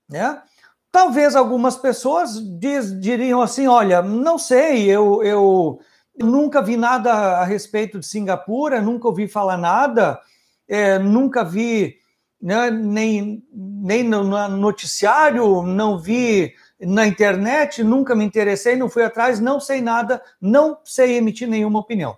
né? 0.07 0.43
Talvez 0.91 1.35
algumas 1.35 1.77
pessoas 1.77 2.39
diz, 2.59 2.99
diriam 2.99 3.41
assim: 3.41 3.67
olha, 3.67 4.01
não 4.01 4.37
sei, 4.37 4.89
eu, 4.89 5.23
eu 5.23 5.79
nunca 6.17 6.61
vi 6.61 6.75
nada 6.75 7.11
a 7.13 7.43
respeito 7.43 7.99
de 7.99 8.05
Singapura, 8.05 8.81
nunca 8.81 9.07
ouvi 9.07 9.27
falar 9.27 9.57
nada, 9.57 10.19
é, 10.67 10.97
nunca 10.97 11.43
vi 11.43 11.97
né, 12.41 12.71
nem, 12.71 13.43
nem 13.53 14.03
no 14.03 14.23
noticiário, 14.49 15.61
não 15.61 15.99
vi 15.99 16.53
na 16.79 17.05
internet, 17.05 17.83
nunca 17.83 18.15
me 18.15 18.23
interessei, 18.23 18.75
não 18.75 18.89
fui 18.89 19.03
atrás, 19.03 19.39
não 19.39 19.59
sei 19.59 19.81
nada, 19.81 20.21
não 20.39 20.79
sei 20.85 21.17
emitir 21.17 21.47
nenhuma 21.47 21.79
opinião. 21.79 22.17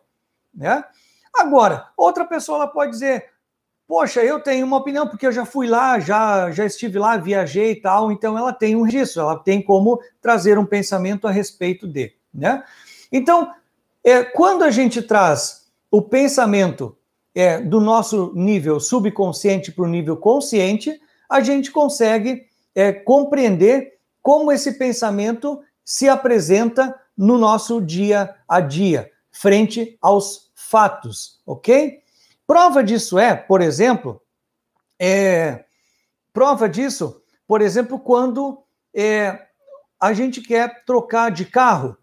Né? 0.54 0.84
Agora, 1.34 1.88
outra 1.98 2.26
pessoa 2.26 2.58
ela 2.58 2.68
pode 2.68 2.92
dizer: 2.92 3.31
Poxa, 3.92 4.24
eu 4.24 4.40
tenho 4.40 4.66
uma 4.66 4.78
opinião, 4.78 5.06
porque 5.06 5.28
eu 5.28 5.34
já 5.34 5.44
fui 5.44 5.68
lá, 5.68 6.00
já, 6.00 6.50
já 6.50 6.66
estive 6.66 6.98
lá, 6.98 7.18
viajei 7.18 7.72
e 7.72 7.76
tal, 7.76 8.10
então 8.10 8.38
ela 8.38 8.54
tem 8.54 8.74
um 8.74 8.84
registro, 8.84 9.20
ela 9.20 9.38
tem 9.38 9.62
como 9.62 10.00
trazer 10.22 10.58
um 10.58 10.66
pensamento 10.66 11.28
a 11.28 11.30
respeito 11.30 11.86
de. 11.86 12.14
Né? 12.34 12.64
Então, 13.12 13.52
é, 14.02 14.24
quando 14.24 14.64
a 14.64 14.72
gente 14.72 15.02
traz 15.02 15.70
o 15.92 16.02
pensamento 16.02 16.96
é, 17.36 17.60
do 17.60 17.82
nosso 17.82 18.32
nível 18.34 18.80
subconsciente 18.80 19.74
para 19.74 19.84
o 19.84 19.90
nível 19.90 20.16
consciente, 20.16 20.98
a 21.30 21.42
gente 21.42 21.70
consegue 21.70 22.44
é, 22.74 22.94
compreender 22.94 23.98
como 24.22 24.54
esse 24.54 24.78
pensamento 24.78 25.60
se 25.84 26.08
apresenta 26.08 26.98
no 27.18 27.38
nosso 27.38 27.82
dia 27.82 28.36
a 28.48 28.62
dia, 28.62 29.12
frente 29.34 29.98
aos 30.02 30.50
fatos, 30.56 31.42
ok? 31.46 32.01
Prova 32.52 32.84
disso 32.84 33.18
é, 33.18 33.34
por 33.34 33.62
exemplo, 33.62 34.22
é, 35.00 35.64
prova 36.34 36.68
disso, 36.68 37.22
por 37.48 37.62
exemplo, 37.62 37.98
quando 37.98 38.62
é, 38.94 39.40
a 39.98 40.12
gente 40.12 40.42
quer 40.42 40.84
trocar 40.84 41.32
de 41.32 41.46
carro, 41.46 41.98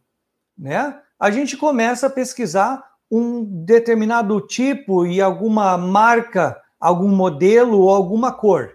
né? 0.57 0.99
A 1.21 1.31
gente 1.31 1.55
começa 1.55 2.07
a 2.07 2.11
pesquisar 2.11 2.83
um 3.11 3.45
determinado 3.45 4.41
tipo 4.41 5.05
e 5.05 5.21
alguma 5.21 5.77
marca, 5.77 6.59
algum 6.81 7.11
modelo 7.15 7.83
ou 7.83 7.91
alguma 7.91 8.33
cor, 8.33 8.73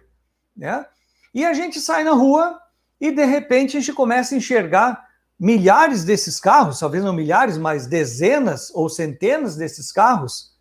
né? 0.56 0.86
E 1.34 1.44
a 1.44 1.54
gente 1.56 1.80
sai 1.80 2.04
na 2.04 2.12
rua 2.12 2.56
e 3.02 3.10
de 3.10 3.26
repente 3.26 3.78
a 3.78 3.80
gente 3.80 3.94
começa 3.94 4.36
a 4.36 4.38
enxergar 4.38 5.08
milhares 5.40 6.04
desses 6.04 6.40
carros, 6.40 6.78
talvez 6.78 7.04
não 7.04 7.14
milhares, 7.14 7.58
mas 7.58 7.88
dezenas 7.88 8.70
ou 8.76 8.88
centenas 8.90 9.56
desses 9.56 9.92
carros 9.92 10.53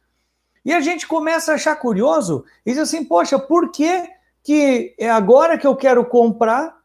e 0.64 0.72
a 0.72 0.80
gente 0.80 1.06
começa 1.06 1.52
a 1.52 1.54
achar 1.56 1.76
curioso 1.76 2.44
e 2.64 2.70
diz 2.70 2.80
assim: 2.80 3.04
poxa, 3.04 3.38
por 3.38 3.70
que, 3.70 4.08
que 4.42 4.94
é 4.98 5.10
agora 5.10 5.58
que 5.58 5.66
eu 5.66 5.74
quero 5.74 6.04
comprar 6.04 6.76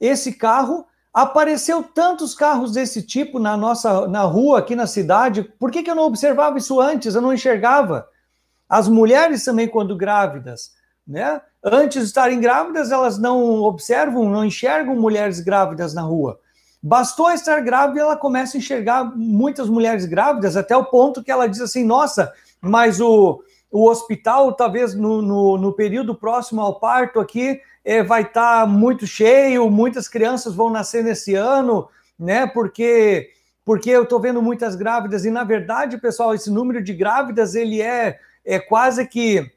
esse 0.00 0.32
carro? 0.32 0.86
Apareceu 1.12 1.82
tantos 1.82 2.34
carros 2.34 2.72
desse 2.72 3.02
tipo 3.02 3.38
na 3.38 3.56
nossa 3.56 4.06
na 4.06 4.22
rua 4.22 4.58
aqui 4.58 4.74
na 4.74 4.86
cidade. 4.86 5.42
Por 5.58 5.70
que, 5.70 5.82
que 5.82 5.90
eu 5.90 5.94
não 5.94 6.04
observava 6.04 6.58
isso 6.58 6.80
antes? 6.80 7.14
Eu 7.14 7.22
não 7.22 7.32
enxergava. 7.32 8.08
As 8.68 8.88
mulheres 8.88 9.44
também, 9.44 9.68
quando 9.68 9.96
grávidas, 9.96 10.72
né? 11.06 11.40
Antes 11.62 12.02
de 12.02 12.06
estarem 12.08 12.40
grávidas, 12.40 12.90
elas 12.90 13.18
não 13.18 13.62
observam, 13.62 14.28
não 14.28 14.44
enxergam 14.44 14.94
mulheres 14.94 15.40
grávidas 15.40 15.94
na 15.94 16.02
rua. 16.02 16.38
Bastou 16.82 17.30
estar 17.30 17.60
grávida 17.60 18.00
ela 18.00 18.16
começa 18.16 18.56
a 18.56 18.58
enxergar 18.58 19.04
muitas 19.16 19.68
mulheres 19.68 20.04
grávidas, 20.04 20.56
até 20.56 20.76
o 20.76 20.84
ponto 20.84 21.22
que 21.22 21.30
ela 21.30 21.48
diz 21.48 21.60
assim: 21.60 21.84
nossa, 21.84 22.32
mas 22.66 23.00
o, 23.00 23.42
o 23.70 23.88
hospital, 23.88 24.52
talvez 24.52 24.94
no, 24.94 25.22
no, 25.22 25.58
no 25.58 25.72
período 25.72 26.14
próximo 26.14 26.60
ao 26.60 26.78
parto 26.78 27.20
aqui, 27.20 27.60
é, 27.84 28.02
vai 28.02 28.22
estar 28.22 28.60
tá 28.60 28.66
muito 28.66 29.06
cheio, 29.06 29.70
muitas 29.70 30.08
crianças 30.08 30.54
vão 30.54 30.70
nascer 30.70 31.04
nesse 31.04 31.34
ano, 31.34 31.88
né? 32.18 32.46
Porque 32.46 33.30
porque 33.64 33.90
eu 33.90 34.04
estou 34.04 34.20
vendo 34.20 34.40
muitas 34.40 34.76
grávidas 34.76 35.24
e 35.24 35.30
na 35.30 35.42
verdade, 35.42 35.98
pessoal, 35.98 36.32
esse 36.32 36.48
número 36.48 36.80
de 36.80 36.94
grávidas 36.94 37.56
ele 37.56 37.82
é, 37.82 38.18
é 38.44 38.60
quase 38.60 39.06
que 39.06 39.50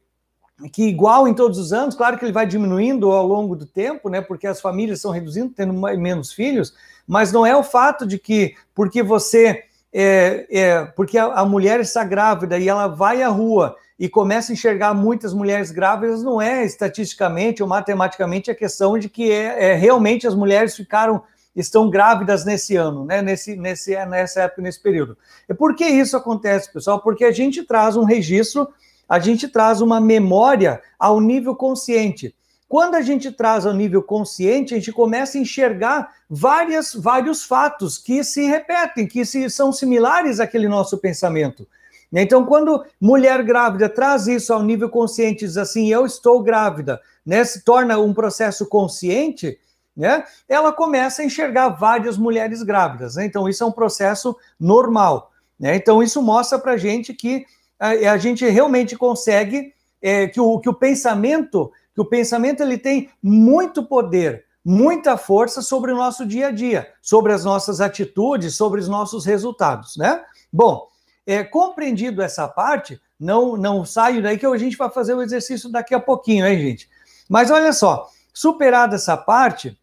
que 0.74 0.84
igual 0.84 1.28
em 1.28 1.34
todos 1.34 1.58
os 1.58 1.72
anos, 1.72 1.96
claro 1.96 2.18
que 2.18 2.26
ele 2.26 2.34
vai 2.34 2.46
diminuindo 2.46 3.12
ao 3.12 3.26
longo 3.26 3.56
do 3.56 3.66
tempo, 3.66 4.10
né? 4.10 4.20
Porque 4.20 4.46
as 4.46 4.60
famílias 4.60 4.98
estão 4.98 5.12
reduzindo, 5.12 5.54
tendo 5.54 5.74
menos 5.74 6.34
filhos, 6.34 6.74
mas 7.08 7.32
não 7.32 7.46
é 7.46 7.56
o 7.56 7.64
fato 7.64 8.06
de 8.06 8.20
que 8.20 8.56
porque 8.76 9.02
você 9.02 9.64
é, 9.94 10.48
é 10.52 10.86
porque 10.86 11.18
a, 11.18 11.26
a, 11.26 11.46
mulher 11.46 11.80
está 11.80 12.04
grávida 12.04 12.58
e 12.58 12.68
ela 12.68 12.88
vai 12.88 13.22
à 13.22 13.28
rua 13.28 13.76
e 13.98 14.08
começa 14.08 14.52
a 14.52 14.54
enxergar 14.54 14.94
muitas 14.94 15.34
mulheres 15.34 15.72
grávidas, 15.72 16.24
não 16.24 16.42
é 16.42 16.64
estatisticamente 16.64 17.62
ou 17.62 17.68
matematicamente 17.68 18.50
a 18.50 18.56
questão 18.56 18.98
de 18.98 19.10
que 19.10 19.32
é, 19.32 19.72
é 19.72 19.76
realmente 19.76 20.28
as 20.28 20.36
mulheres 20.36 20.76
ficaram 20.76 21.22
estão 21.56 21.90
grávidas 21.90 22.46
nesse 22.46 22.76
ano, 22.76 23.04
né? 23.04 23.22
Nesse, 23.22 23.56
nesse, 23.56 23.94
nessa 24.06 24.44
época, 24.44 24.62
nesse 24.62 24.82
período. 24.82 25.18
E 25.50 25.54
por 25.54 25.76
que 25.76 25.86
isso 25.86 26.16
acontece, 26.16 26.72
pessoal? 26.72 27.02
Porque 27.02 27.26
a 27.26 27.32
gente 27.32 27.64
traz 27.64 27.98
um 27.98 28.06
registro 28.06 28.70
a 29.10 29.18
gente 29.18 29.48
traz 29.48 29.82
uma 29.82 30.00
memória 30.00 30.80
ao 31.00 31.20
nível 31.20 31.56
consciente. 31.56 32.36
Quando 32.70 32.94
a 32.94 33.02
gente 33.02 33.32
traz 33.32 33.66
ao 33.66 33.74
nível 33.74 34.04
consciente, 34.04 34.76
a 34.76 34.78
gente 34.78 34.92
começa 34.92 35.40
a 35.40 35.42
enxergar 35.42 36.14
várias, 36.30 36.94
vários 36.94 37.44
fatos 37.44 37.98
que 37.98 38.24
se 38.24 38.46
repetem, 38.46 39.08
que 39.08 39.26
se, 39.26 39.50
são 39.50 39.72
similares 39.72 40.40
àquele 40.40 40.68
nosso 40.68 41.00
pensamento. 41.00 41.68
Então, 42.14 42.46
quando 42.46 42.86
mulher 43.02 43.44
grávida 43.44 43.90
traz 43.90 44.28
isso 44.28 44.54
ao 44.54 44.62
nível 44.62 44.88
consciente, 44.88 45.46
diz 45.46 45.58
assim, 45.58 45.92
eu 45.92 46.06
estou 46.06 46.44
grávida, 46.44 47.02
né, 47.26 47.44
se 47.44 47.64
torna 47.64 47.98
um 47.98 48.14
processo 48.14 48.68
consciente, 48.68 49.58
né, 49.98 50.24
ela 50.48 50.72
começa 50.72 51.24
a 51.24 51.26
enxergar 51.26 51.70
várias 51.70 52.20
mulheres 52.20 52.62
grávidas. 52.62 53.16
Né? 53.16 53.26
Então, 53.26 53.50
isso 53.50 53.64
é 53.64 53.68
um 53.68 53.72
processo 53.72 54.38
normal. 54.60 55.32
Né? 55.60 55.76
Então, 55.76 56.04
isso 56.04 56.22
mostra 56.22 56.60
para 56.60 56.74
a 56.74 56.78
gente 56.78 57.16
que 57.16 57.48
a, 57.80 57.90
a 58.12 58.18
gente 58.18 58.48
realmente 58.48 58.96
consegue 58.96 59.74
é, 60.02 60.28
que, 60.28 60.40
o, 60.40 60.60
que 60.60 60.70
o 60.70 60.74
pensamento, 60.74 61.72
que 62.00 62.02
o 62.02 62.06
pensamento 62.06 62.64
ele 62.64 62.78
tem 62.78 63.10
muito 63.22 63.84
poder, 63.84 64.46
muita 64.64 65.18
força 65.18 65.62
sobre 65.62 65.92
o 65.92 65.98
nosso 65.98 66.26
dia 66.26 66.48
a 66.48 66.52
dia, 66.52 66.94
sobre 67.02 67.34
as 67.34 67.44
nossas 67.44 67.82
atitudes, 67.82 68.56
sobre 68.56 68.80
os 68.80 68.88
nossos 68.88 69.26
resultados, 69.26 69.98
né? 69.98 70.24
Bom, 70.52 70.88
é, 71.28 71.44
compreendido 71.44 72.22
essa 72.22 72.48
parte, 72.48 73.02
não 73.20 73.58
não 73.58 73.84
saio 73.84 74.24
daí 74.24 74.38
que 74.38 74.46
a 74.46 74.58
gente 74.58 74.78
vai 74.78 74.90
fazer 74.90 75.14
o 75.14 75.22
exercício 75.22 75.70
daqui 75.70 75.94
a 75.94 76.00
pouquinho, 76.00 76.48
hein, 76.48 76.58
gente? 76.58 76.90
Mas 77.28 77.52
olha 77.52 77.74
só, 77.74 78.10
superada 78.34 78.96
essa 78.96 79.18
parte, 79.18 79.78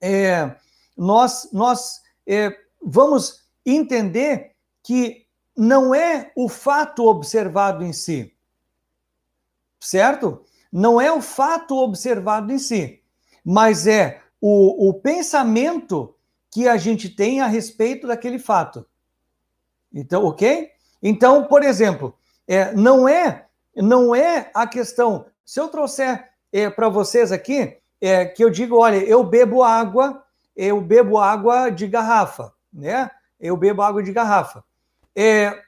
é, 0.00 0.50
nós 0.96 1.50
nós 1.52 2.00
é, 2.26 2.56
vamos 2.82 3.44
entender 3.66 4.52
que 4.82 5.26
não 5.54 5.94
é 5.94 6.32
o 6.34 6.48
fato 6.48 7.04
observado 7.04 7.84
em 7.84 7.92
si, 7.92 8.34
certo? 9.78 10.42
Não 10.74 11.00
é 11.00 11.12
o 11.12 11.22
fato 11.22 11.76
observado 11.76 12.52
em 12.52 12.58
si, 12.58 13.00
mas 13.44 13.86
é 13.86 14.20
o, 14.40 14.88
o 14.88 14.94
pensamento 14.94 16.14
que 16.50 16.66
a 16.66 16.76
gente 16.76 17.08
tem 17.08 17.40
a 17.40 17.46
respeito 17.46 18.08
daquele 18.08 18.38
fato. 18.38 18.84
Então, 19.92 20.24
ok? 20.24 20.70
Então, 21.00 21.44
por 21.44 21.62
exemplo, 21.62 22.14
é, 22.48 22.72
não 22.72 23.08
é 23.08 23.46
não 23.76 24.14
é 24.14 24.50
a 24.52 24.66
questão. 24.66 25.26
Se 25.44 25.60
eu 25.60 25.68
trouxer 25.68 26.30
é, 26.52 26.68
para 26.70 26.88
vocês 26.88 27.30
aqui, 27.30 27.78
é, 28.00 28.24
que 28.24 28.42
eu 28.42 28.50
digo, 28.50 28.78
olha, 28.78 28.96
eu 28.96 29.22
bebo 29.22 29.62
água, 29.62 30.24
eu 30.56 30.80
bebo 30.80 31.18
água 31.18 31.70
de 31.70 31.86
garrafa, 31.86 32.52
né? 32.72 33.10
Eu 33.38 33.56
bebo 33.56 33.82
água 33.82 34.02
de 34.02 34.12
garrafa 34.12 34.64
é, 35.14 35.62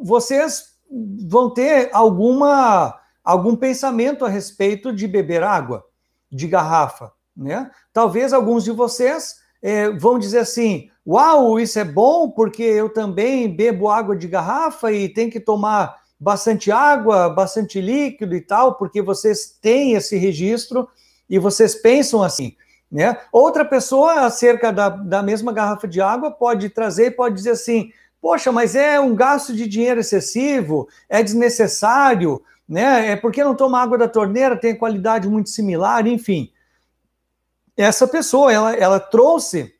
vocês 0.00 0.76
vão 1.28 1.52
ter 1.52 1.90
alguma 1.92 3.00
algum 3.24 3.56
pensamento 3.56 4.24
a 4.24 4.28
respeito 4.28 4.92
de 4.92 5.08
beber 5.08 5.42
água 5.42 5.84
de 6.30 6.46
garrafa, 6.46 7.12
né? 7.36 7.70
Talvez 7.92 8.32
alguns 8.32 8.64
de 8.64 8.70
vocês 8.70 9.36
é, 9.62 9.88
vão 9.90 10.18
dizer 10.18 10.40
assim: 10.40 10.90
"Uau, 11.06 11.58
isso 11.58 11.78
é 11.78 11.84
bom 11.84 12.30
porque 12.30 12.62
eu 12.62 12.88
também 12.88 13.48
bebo 13.48 13.88
água 13.88 14.14
de 14.14 14.28
garrafa 14.28 14.92
e 14.92 15.08
tem 15.08 15.30
que 15.30 15.40
tomar 15.40 15.96
bastante 16.18 16.70
água, 16.70 17.28
bastante 17.28 17.80
líquido 17.80 18.34
e 18.34 18.40
tal, 18.40 18.76
porque 18.76 19.02
vocês 19.02 19.58
têm 19.60 19.92
esse 19.94 20.16
registro 20.16 20.88
e 21.28 21.38
vocês 21.38 21.74
pensam 21.74 22.22
assim. 22.22 22.56
Né? 22.90 23.18
Outra 23.32 23.64
pessoa, 23.64 24.20
acerca 24.20 24.72
da, 24.72 24.88
da 24.88 25.22
mesma 25.22 25.52
garrafa 25.52 25.88
de 25.88 26.00
água, 26.00 26.30
pode 26.30 26.68
trazer 26.68 27.06
e 27.06 27.10
pode 27.10 27.34
dizer 27.34 27.50
assim: 27.50 27.90
poxa, 28.20 28.52
mas 28.52 28.74
é 28.74 28.98
um 29.00 29.14
gasto 29.14 29.52
de 29.52 29.66
dinheiro 29.66 30.00
excessivo, 30.00 30.88
é 31.08 31.22
desnecessário, 31.22 32.40
né? 32.68 33.12
É 33.12 33.16
porque 33.16 33.44
não 33.44 33.54
toma 33.54 33.80
água 33.80 33.98
da 33.98 34.08
torneira, 34.08 34.56
tem 34.56 34.76
qualidade 34.76 35.28
muito 35.28 35.50
similar, 35.50 36.06
enfim. 36.06 36.50
Essa 37.76 38.06
pessoa, 38.06 38.52
ela, 38.52 38.74
ela 38.74 39.00
trouxe 39.00 39.74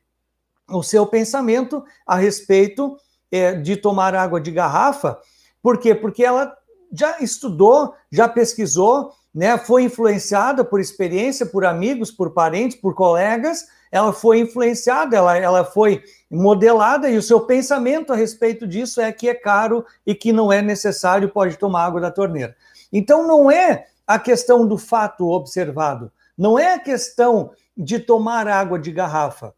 o 0.69 0.83
seu 0.83 1.05
pensamento 1.05 1.83
a 2.05 2.15
respeito 2.15 2.97
é, 3.31 3.53
de 3.53 3.77
tomar 3.77 4.15
água 4.15 4.39
de 4.39 4.51
garrafa, 4.51 5.19
por 5.61 5.79
quê? 5.79 5.95
Porque 5.95 6.23
ela 6.23 6.55
já 6.91 7.19
estudou, 7.19 7.93
já 8.11 8.27
pesquisou, 8.27 9.11
né, 9.33 9.57
foi 9.57 9.83
influenciada 9.83 10.63
por 10.63 10.79
experiência, 10.79 11.45
por 11.45 11.65
amigos, 11.65 12.11
por 12.11 12.31
parentes, 12.31 12.77
por 12.77 12.93
colegas, 12.93 13.65
ela 13.91 14.13
foi 14.13 14.39
influenciada, 14.39 15.17
ela, 15.17 15.37
ela 15.37 15.65
foi 15.65 16.03
modelada 16.29 17.09
e 17.09 17.17
o 17.17 17.21
seu 17.21 17.41
pensamento 17.41 18.13
a 18.13 18.15
respeito 18.15 18.67
disso 18.67 19.01
é 19.01 19.11
que 19.11 19.27
é 19.27 19.33
caro 19.33 19.85
e 20.05 20.13
que 20.13 20.31
não 20.31 20.51
é 20.51 20.61
necessário, 20.61 21.29
pode 21.29 21.57
tomar 21.57 21.85
água 21.85 21.99
da 21.99 22.11
torneira. 22.11 22.55
Então 22.91 23.27
não 23.27 23.49
é 23.49 23.87
a 24.05 24.19
questão 24.19 24.67
do 24.67 24.77
fato 24.77 25.27
observado, 25.27 26.11
não 26.37 26.59
é 26.59 26.73
a 26.73 26.79
questão 26.79 27.51
de 27.75 27.99
tomar 27.99 28.47
água 28.47 28.79
de 28.79 28.91
garrafa, 28.91 29.53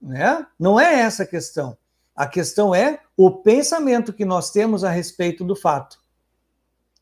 né? 0.00 0.46
Não 0.58 0.78
é 0.78 1.00
essa 1.00 1.24
a 1.24 1.26
questão. 1.26 1.76
A 2.14 2.26
questão 2.26 2.74
é 2.74 3.00
o 3.16 3.30
pensamento 3.30 4.12
que 4.12 4.24
nós 4.24 4.50
temos 4.50 4.84
a 4.84 4.90
respeito 4.90 5.44
do 5.44 5.54
fato. 5.54 5.98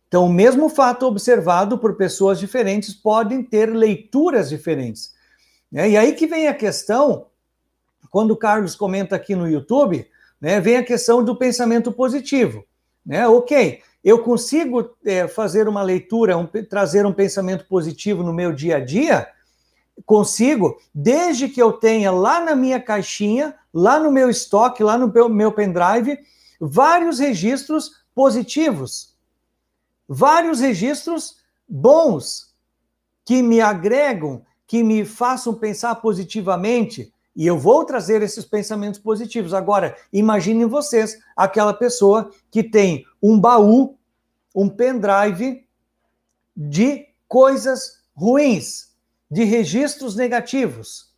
Então, 0.08 0.26
o 0.26 0.32
mesmo 0.32 0.68
fato 0.68 1.06
observado 1.06 1.78
por 1.78 1.96
pessoas 1.96 2.38
diferentes 2.38 2.94
podem 2.94 3.42
ter 3.42 3.66
leituras 3.66 4.48
diferentes. 4.48 5.12
Né? 5.70 5.90
E 5.90 5.96
aí 5.96 6.14
que 6.14 6.26
vem 6.26 6.46
a 6.46 6.54
questão, 6.54 7.26
quando 8.10 8.30
o 8.30 8.36
Carlos 8.36 8.76
comenta 8.76 9.16
aqui 9.16 9.34
no 9.34 9.48
YouTube, 9.48 10.08
né, 10.40 10.60
vem 10.60 10.76
a 10.76 10.84
questão 10.84 11.24
do 11.24 11.36
pensamento 11.36 11.90
positivo. 11.90 12.64
Né? 13.04 13.26
Ok, 13.26 13.82
eu 14.04 14.18
consigo 14.18 14.90
é, 15.04 15.26
fazer 15.26 15.66
uma 15.66 15.82
leitura, 15.82 16.36
um, 16.36 16.46
trazer 16.46 17.06
um 17.06 17.12
pensamento 17.12 17.66
positivo 17.66 18.22
no 18.22 18.32
meu 18.32 18.52
dia 18.52 18.76
a 18.76 18.80
dia? 18.80 19.26
Consigo, 20.04 20.78
desde 20.94 21.48
que 21.48 21.62
eu 21.62 21.72
tenha 21.72 22.10
lá 22.10 22.40
na 22.40 22.54
minha 22.54 22.80
caixinha, 22.80 23.54
lá 23.72 23.98
no 23.98 24.12
meu 24.12 24.28
estoque, 24.28 24.82
lá 24.82 24.98
no 24.98 25.10
meu, 25.10 25.28
meu 25.28 25.52
pendrive, 25.52 26.18
vários 26.60 27.18
registros 27.18 28.04
positivos 28.14 29.14
vários 30.08 30.60
registros 30.60 31.36
bons 31.68 32.54
que 33.24 33.42
me 33.42 33.60
agregam, 33.60 34.44
que 34.66 34.82
me 34.82 35.04
façam 35.04 35.54
pensar 35.54 35.94
positivamente, 35.96 37.12
e 37.36 37.46
eu 37.46 37.58
vou 37.58 37.84
trazer 37.84 38.22
esses 38.22 38.44
pensamentos 38.44 39.00
positivos. 39.00 39.52
Agora, 39.52 39.96
imaginem 40.12 40.66
vocês 40.66 41.18
aquela 41.36 41.74
pessoa 41.74 42.30
que 42.50 42.62
tem 42.62 43.04
um 43.22 43.38
baú, 43.38 43.96
um 44.54 44.68
pendrive 44.68 45.66
de 46.56 47.06
coisas 47.26 48.02
ruins, 48.14 48.94
de 49.28 49.42
registros 49.42 50.14
negativos, 50.14 51.12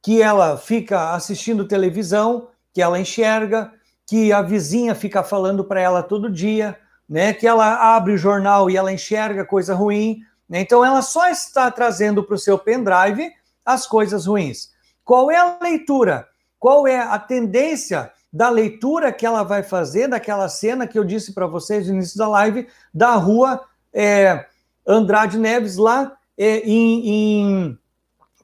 que 0.00 0.22
ela 0.22 0.56
fica 0.56 1.12
assistindo 1.12 1.68
televisão, 1.68 2.48
que 2.72 2.80
ela 2.80 2.98
enxerga, 2.98 3.72
que 4.06 4.32
a 4.32 4.40
vizinha 4.40 4.94
fica 4.94 5.22
falando 5.22 5.62
para 5.62 5.80
ela 5.80 6.02
todo 6.02 6.30
dia, 6.30 6.78
né, 7.06 7.34
que 7.34 7.46
ela 7.46 7.94
abre 7.94 8.14
o 8.14 8.18
jornal 8.18 8.70
e 8.70 8.76
ela 8.76 8.92
enxerga 8.92 9.44
coisa 9.44 9.74
ruim, 9.74 10.20
né, 10.48 10.60
então 10.60 10.82
ela 10.82 11.02
só 11.02 11.28
está 11.28 11.70
trazendo 11.70 12.24
para 12.24 12.34
o 12.34 12.38
seu 12.38 12.58
pendrive 12.58 13.30
as 13.64 13.86
coisas 13.86 14.24
ruins. 14.24 14.70
Qual 15.08 15.30
é 15.30 15.38
a 15.38 15.56
leitura? 15.62 16.28
Qual 16.58 16.86
é 16.86 17.00
a 17.00 17.18
tendência 17.18 18.12
da 18.30 18.50
leitura 18.50 19.10
que 19.10 19.24
ela 19.24 19.42
vai 19.42 19.62
fazer 19.62 20.06
daquela 20.06 20.50
cena 20.50 20.86
que 20.86 20.98
eu 20.98 21.02
disse 21.02 21.32
para 21.32 21.46
vocês 21.46 21.88
no 21.88 21.94
início 21.94 22.18
da 22.18 22.28
live, 22.28 22.68
da 22.92 23.14
rua 23.14 23.64
é, 23.90 24.44
Andrade 24.86 25.38
Neves, 25.38 25.78
lá 25.78 26.14
é, 26.36 26.58
em, 26.58 27.08
em 27.08 27.78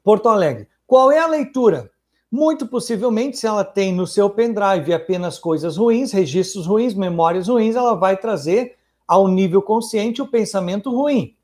Porto 0.03 0.27
Alegre? 0.27 0.67
Qual 0.87 1.11
é 1.11 1.19
a 1.19 1.27
leitura? 1.27 1.91
Muito 2.31 2.65
possivelmente, 2.65 3.37
se 3.37 3.45
ela 3.45 3.63
tem 3.63 3.93
no 3.93 4.07
seu 4.07 4.27
pendrive 4.27 4.91
apenas 4.91 5.37
coisas 5.37 5.77
ruins, 5.77 6.11
registros 6.11 6.65
ruins, 6.65 6.95
memórias 6.95 7.47
ruins, 7.47 7.75
ela 7.75 7.93
vai 7.93 8.17
trazer 8.17 8.75
ao 9.07 9.27
nível 9.27 9.61
consciente 9.61 10.19
o 10.19 10.27
pensamento 10.27 10.89
ruim. 10.89 11.37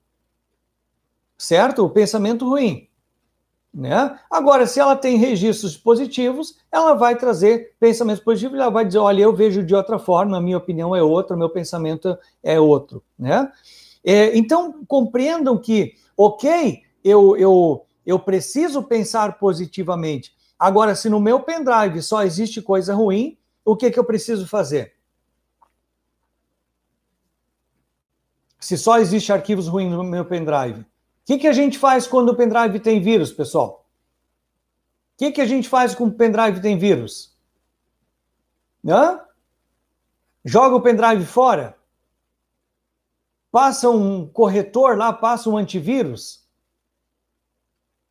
Certo? 1.38 1.86
O 1.86 1.92
pensamento 1.92 2.50
ruim. 2.50 2.90
Né? 3.74 4.20
Agora, 4.30 4.68
se 4.68 4.82
ela 4.82 4.98
tem 4.98 5.18
registros 5.18 5.78
positivos, 5.78 6.58
ela 6.70 6.94
vai 6.94 7.18
trazer 7.18 7.74
pensamentos 7.80 8.22
positivos, 8.22 8.60
ela 8.60 8.70
vai 8.70 8.86
dizer, 8.86 9.00
olha, 9.00 9.22
eu 9.22 9.34
vejo 9.34 9.64
de 9.64 9.74
outra 9.74 9.98
forma, 9.98 10.38
a 10.38 10.42
minha 10.42 10.58
opinião 10.58 10.94
é 10.94 11.02
outra, 11.02 11.38
meu 11.38 11.50
pensamento 11.50 12.18
é 12.44 12.60
outro. 12.60 13.02
Né? 13.18 13.50
É, 14.04 14.38
então, 14.38 14.84
compreendam 14.86 15.58
que, 15.58 15.96
ok, 16.18 16.82
eu, 17.04 17.38
eu, 17.38 17.86
eu 18.06 18.20
preciso 18.20 18.84
pensar 18.84 19.40
positivamente. 19.40 20.34
Agora, 20.60 20.94
se 20.94 21.10
no 21.10 21.20
meu 21.20 21.40
pendrive 21.40 22.02
só 22.02 22.24
existe 22.24 22.62
coisa 22.62 22.94
ruim, 22.94 23.38
o 23.64 23.76
que, 23.76 23.90
que 23.90 23.98
eu 23.98 24.04
preciso 24.04 24.46
fazer? 24.48 24.94
Se 28.60 28.78
só 28.78 29.00
existe 29.00 29.32
arquivos 29.32 29.68
ruins 29.68 29.92
no 29.92 30.04
meu 30.04 30.26
pendrive, 30.26 30.86
o 31.24 31.26
que, 31.26 31.38
que 31.40 31.48
a 31.48 31.54
gente 31.54 31.78
faz 31.78 32.08
quando 32.08 32.30
o 32.30 32.36
pendrive 32.36 32.80
tem 32.80 33.02
vírus, 33.02 33.32
pessoal? 33.32 33.86
O 35.14 35.18
que, 35.18 35.32
que 35.32 35.42
a 35.42 35.46
gente 35.46 35.70
faz 35.70 35.94
quando 35.94 36.12
o 36.12 36.18
pendrive 36.18 36.62
tem 36.62 36.78
vírus? 36.78 37.36
Hã? 38.86 39.22
Joga 40.44 40.76
o 40.76 40.82
pendrive 40.82 41.26
fora? 41.26 41.78
Passa 43.52 43.90
um 43.90 44.28
corretor 44.28 44.98
lá, 44.98 45.14
passa 45.14 45.50
um 45.50 45.58
antivírus? 45.58 46.44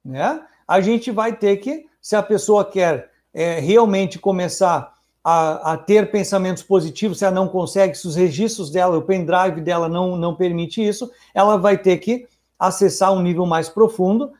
Né? 0.04 0.46
A 0.66 0.80
gente 0.80 1.11
vai 1.11 1.36
ter 1.36 1.56
que, 1.56 1.88
se 2.00 2.14
a 2.14 2.22
pessoa 2.22 2.64
quer 2.64 3.11
é, 3.34 3.58
realmente 3.58 4.18
começar 4.18 4.94
a, 5.24 5.72
a, 5.72 5.76
ter 5.76 6.11
pensamentos 6.11 6.62
positivos, 6.62 7.18
se 7.18 7.24
ela 7.24 7.34
não 7.34 7.48
consegue, 7.48 7.94
se 7.94 8.06
os 8.06 8.16
registros 8.16 8.70
dela, 8.70 8.96
o 8.96 9.02
pendrive 9.02 9.61
dela 9.61 9.88
não, 9.88 10.16
não 10.16 10.34
permite 10.34 10.86
isso, 10.86 11.11
ela 11.34 11.56
vai 11.56 11.76
ter 11.76 11.98
que 11.98 12.28
acessar 12.61 13.12
um 13.14 13.22
nível 13.22 13.46
mais 13.46 13.70
profundo, 13.70 14.30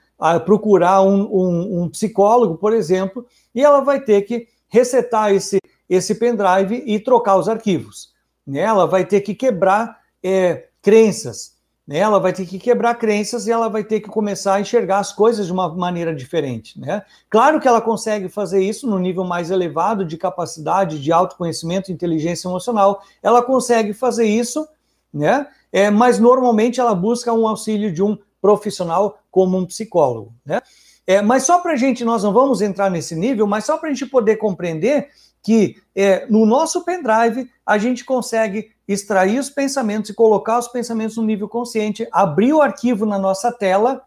procurar 0.45 1.01
um, 1.01 1.23
um, 1.23 1.83
um, 1.83 1.89
psicólogo, 1.89 2.59
por 2.59 2.75
exemplo, 2.75 3.27
e 3.55 3.65
ela 3.65 3.81
vai 3.81 3.99
ter 4.01 4.21
que 4.23 4.47
resetar 4.69 5.33
esse, 5.33 5.59
esse 5.89 6.15
pendrive 6.15 6.85
e 6.87 7.01
trocar 7.01 7.37
os 7.37 7.49
arquivos. 7.49 8.13
Né? 8.47 8.61
Ela 8.61 8.87
vai 8.87 9.07
ter 9.07 9.23
que 9.23 9.35
quebrar 9.35 9.99
é, 10.23 10.67
crenças, 10.83 11.57
né? 11.87 11.99
ela 11.99 12.21
vai 12.21 12.35
ter 12.35 12.45
que 12.45 12.59
quebrar 12.59 12.97
crenças 12.97 13.47
e 13.47 13.51
ela 13.51 13.69
vai 13.69 13.83
ter 13.83 14.01
que 14.01 14.09
começar 14.09 14.55
a 14.55 14.61
enxergar 14.61 14.99
as 14.99 15.11
coisas 15.11 15.47
de 15.47 15.53
uma 15.53 15.75
maneira 15.75 16.15
diferente. 16.15 16.79
Né? 16.79 17.03
Claro 17.31 17.59
que 17.59 17.67
ela 17.67 17.81
consegue 17.81 18.29
fazer 18.29 18.63
isso 18.63 18.87
no 18.87 18.99
nível 18.99 19.25
mais 19.25 19.51
elevado 19.51 20.05
de 20.05 20.19
capacidade, 20.19 21.01
de 21.01 21.11
autoconhecimento, 21.11 21.91
inteligência 21.91 22.47
emocional, 22.47 23.03
ela 23.23 23.43
consegue 23.43 23.95
fazer 23.95 24.27
isso, 24.27 24.69
né? 25.13 25.47
é, 25.73 25.91
mas 25.91 26.19
normalmente 26.19 26.81
ela 26.81 26.95
busca 26.95 27.33
um 27.33 27.47
auxílio 27.47 27.93
de 27.93 28.03
um 28.03 28.19
profissional 28.41 29.19
como 29.31 29.57
um 29.57 29.67
psicólogo. 29.67 30.35
Né? 30.45 30.61
É, 31.07 31.21
mas 31.23 31.45
só 31.45 31.59
para 31.59 31.73
a 31.73 31.77
gente, 31.77 32.05
nós 32.05 32.23
não 32.23 32.33
vamos 32.33 32.61
entrar 32.61 32.91
nesse 32.91 33.15
nível, 33.15 33.47
mas 33.47 33.65
só 33.65 33.77
para 33.77 33.89
a 33.89 33.93
gente 33.93 34.07
poder 34.07 34.37
compreender 34.37 35.09
que 35.43 35.77
é, 35.95 36.27
no 36.27 36.45
nosso 36.45 36.85
pendrive 36.85 37.51
a 37.65 37.79
gente 37.79 38.05
consegue 38.05 38.71
extrair 38.87 39.39
os 39.39 39.49
pensamentos 39.49 40.11
e 40.11 40.15
colocar 40.15 40.59
os 40.59 40.69
pensamentos 40.69 41.17
no 41.17 41.23
nível 41.23 41.49
consciente, 41.49 42.07
abrir 42.13 42.53
o 42.53 42.61
arquivo 42.61 43.07
na 43.07 43.19
nossa 43.19 43.53
tela. 43.53 44.03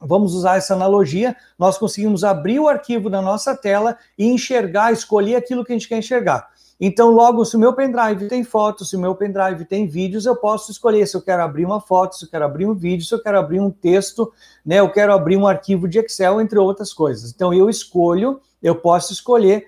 Vamos 0.00 0.34
usar 0.34 0.56
essa 0.56 0.74
analogia. 0.74 1.36
Nós 1.58 1.76
conseguimos 1.76 2.24
abrir 2.24 2.60
o 2.60 2.68
arquivo 2.68 3.08
na 3.08 3.20
nossa 3.20 3.56
tela 3.56 3.98
e 4.16 4.26
enxergar, 4.26 4.92
escolher 4.92 5.36
aquilo 5.36 5.64
que 5.64 5.72
a 5.72 5.76
gente 5.76 5.88
quer 5.88 5.98
enxergar. 5.98 6.48
Então, 6.86 7.10
logo, 7.10 7.46
se 7.46 7.56
o 7.56 7.58
meu 7.58 7.72
pendrive 7.72 8.28
tem 8.28 8.44
fotos, 8.44 8.90
se 8.90 8.96
o 8.96 9.00
meu 9.00 9.14
pendrive 9.14 9.64
tem 9.64 9.86
vídeos, 9.86 10.26
eu 10.26 10.36
posso 10.36 10.70
escolher 10.70 11.06
se 11.06 11.16
eu 11.16 11.22
quero 11.22 11.42
abrir 11.42 11.64
uma 11.64 11.80
foto, 11.80 12.14
se 12.14 12.26
eu 12.26 12.28
quero 12.28 12.44
abrir 12.44 12.66
um 12.66 12.74
vídeo, 12.74 13.06
se 13.06 13.14
eu 13.14 13.22
quero 13.22 13.38
abrir 13.38 13.58
um 13.58 13.70
texto, 13.70 14.30
né? 14.66 14.80
Eu 14.80 14.92
quero 14.92 15.14
abrir 15.14 15.38
um 15.38 15.46
arquivo 15.46 15.88
de 15.88 15.98
Excel, 15.98 16.42
entre 16.42 16.58
outras 16.58 16.92
coisas. 16.92 17.30
Então, 17.30 17.54
eu 17.54 17.70
escolho, 17.70 18.38
eu 18.62 18.74
posso 18.74 19.14
escolher 19.14 19.66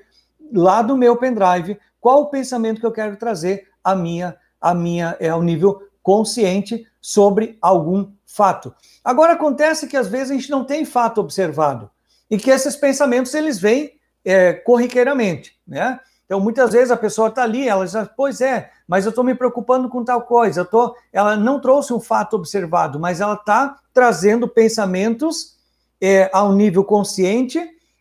lá 0.53 0.83
do 0.83 0.95
meu 0.95 1.17
pendrive 1.17 1.79
qual 1.99 2.21
o 2.21 2.27
pensamento 2.27 2.81
que 2.81 2.87
eu 2.87 2.93
quero 2.93 3.17
trazer 3.17 3.67
a 3.83 3.95
minha, 3.95 4.37
a 4.61 4.75
minha, 4.75 5.17
é 5.19 5.31
ao 5.31 5.43
nível 5.43 5.89
consciente 6.03 6.87
sobre 7.01 7.57
algum 7.63 8.11
fato. 8.27 8.75
Agora 9.03 9.33
acontece 9.33 9.87
que 9.87 9.97
às 9.97 10.07
vezes 10.07 10.33
a 10.33 10.35
gente 10.35 10.51
não 10.51 10.65
tem 10.65 10.85
fato 10.85 11.23
observado 11.23 11.91
e 12.31 12.37
que 12.37 12.51
esses 12.51 12.77
pensamentos 12.77 13.33
eles 13.33 13.59
vêm 13.59 13.93
é, 14.23 14.53
corriqueiramente, 14.53 15.59
né? 15.67 15.99
Então, 16.27 16.41
muitas 16.41 16.73
vezes 16.73 16.91
a 16.91 16.97
pessoa 16.97 17.29
está 17.29 17.45
ali, 17.45 17.69
ela 17.69 17.87
diz, 17.87 17.95
pois 18.17 18.41
é, 18.41 18.71
mas 18.87 19.05
eu 19.05 19.11
estou 19.11 19.25
me 19.25 19.35
preocupando 19.35 19.89
com 19.89 20.05
tal 20.05 20.23
coisa. 20.23 20.61
Eu 20.61 20.65
tô, 20.65 20.97
ela 21.13 21.37
não 21.37 21.61
trouxe 21.61 21.93
um 21.93 22.01
fato 22.01 22.35
observado, 22.35 22.99
mas 22.99 23.21
ela 23.21 23.35
está 23.35 23.79
trazendo 23.95 24.49
pensamentos 24.49 25.57
é, 26.01 26.29
ao 26.33 26.53
nível 26.53 26.85
consciente 26.85 27.59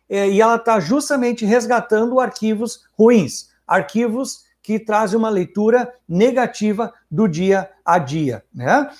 é, 0.08 0.28
e 0.28 0.40
ela 0.40 0.56
está 0.56 0.80
justamente 0.80 1.44
resgatando 1.44 2.20
arquivos 2.20 2.84
ruins, 2.98 3.48
arquivos 3.66 4.44
que 4.60 4.80
trazem 4.80 5.16
uma 5.16 5.30
leitura 5.30 5.94
negativa 6.08 6.92
do 7.08 7.28
dia 7.28 7.70
a 7.84 7.98
dia. 7.98 8.44
Né? 8.52 8.90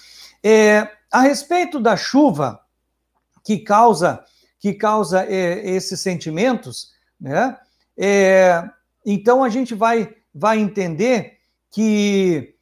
É, 0.43 0.89
a 1.11 1.20
respeito 1.20 1.81
da 1.81 1.97
chuva 1.97 2.61
que 3.45 3.59
causa 3.59 4.24
que 4.59 4.72
causa 4.72 5.24
é, 5.24 5.68
esses 5.70 6.01
sentimentos, 6.01 6.93
né? 7.20 7.57
É, 7.97 8.68
então 9.07 9.45
a 9.45 9.49
gente 9.49 9.73
vai, 9.73 10.13
vai 10.35 10.59
entender 10.59 11.39
que 11.71 12.57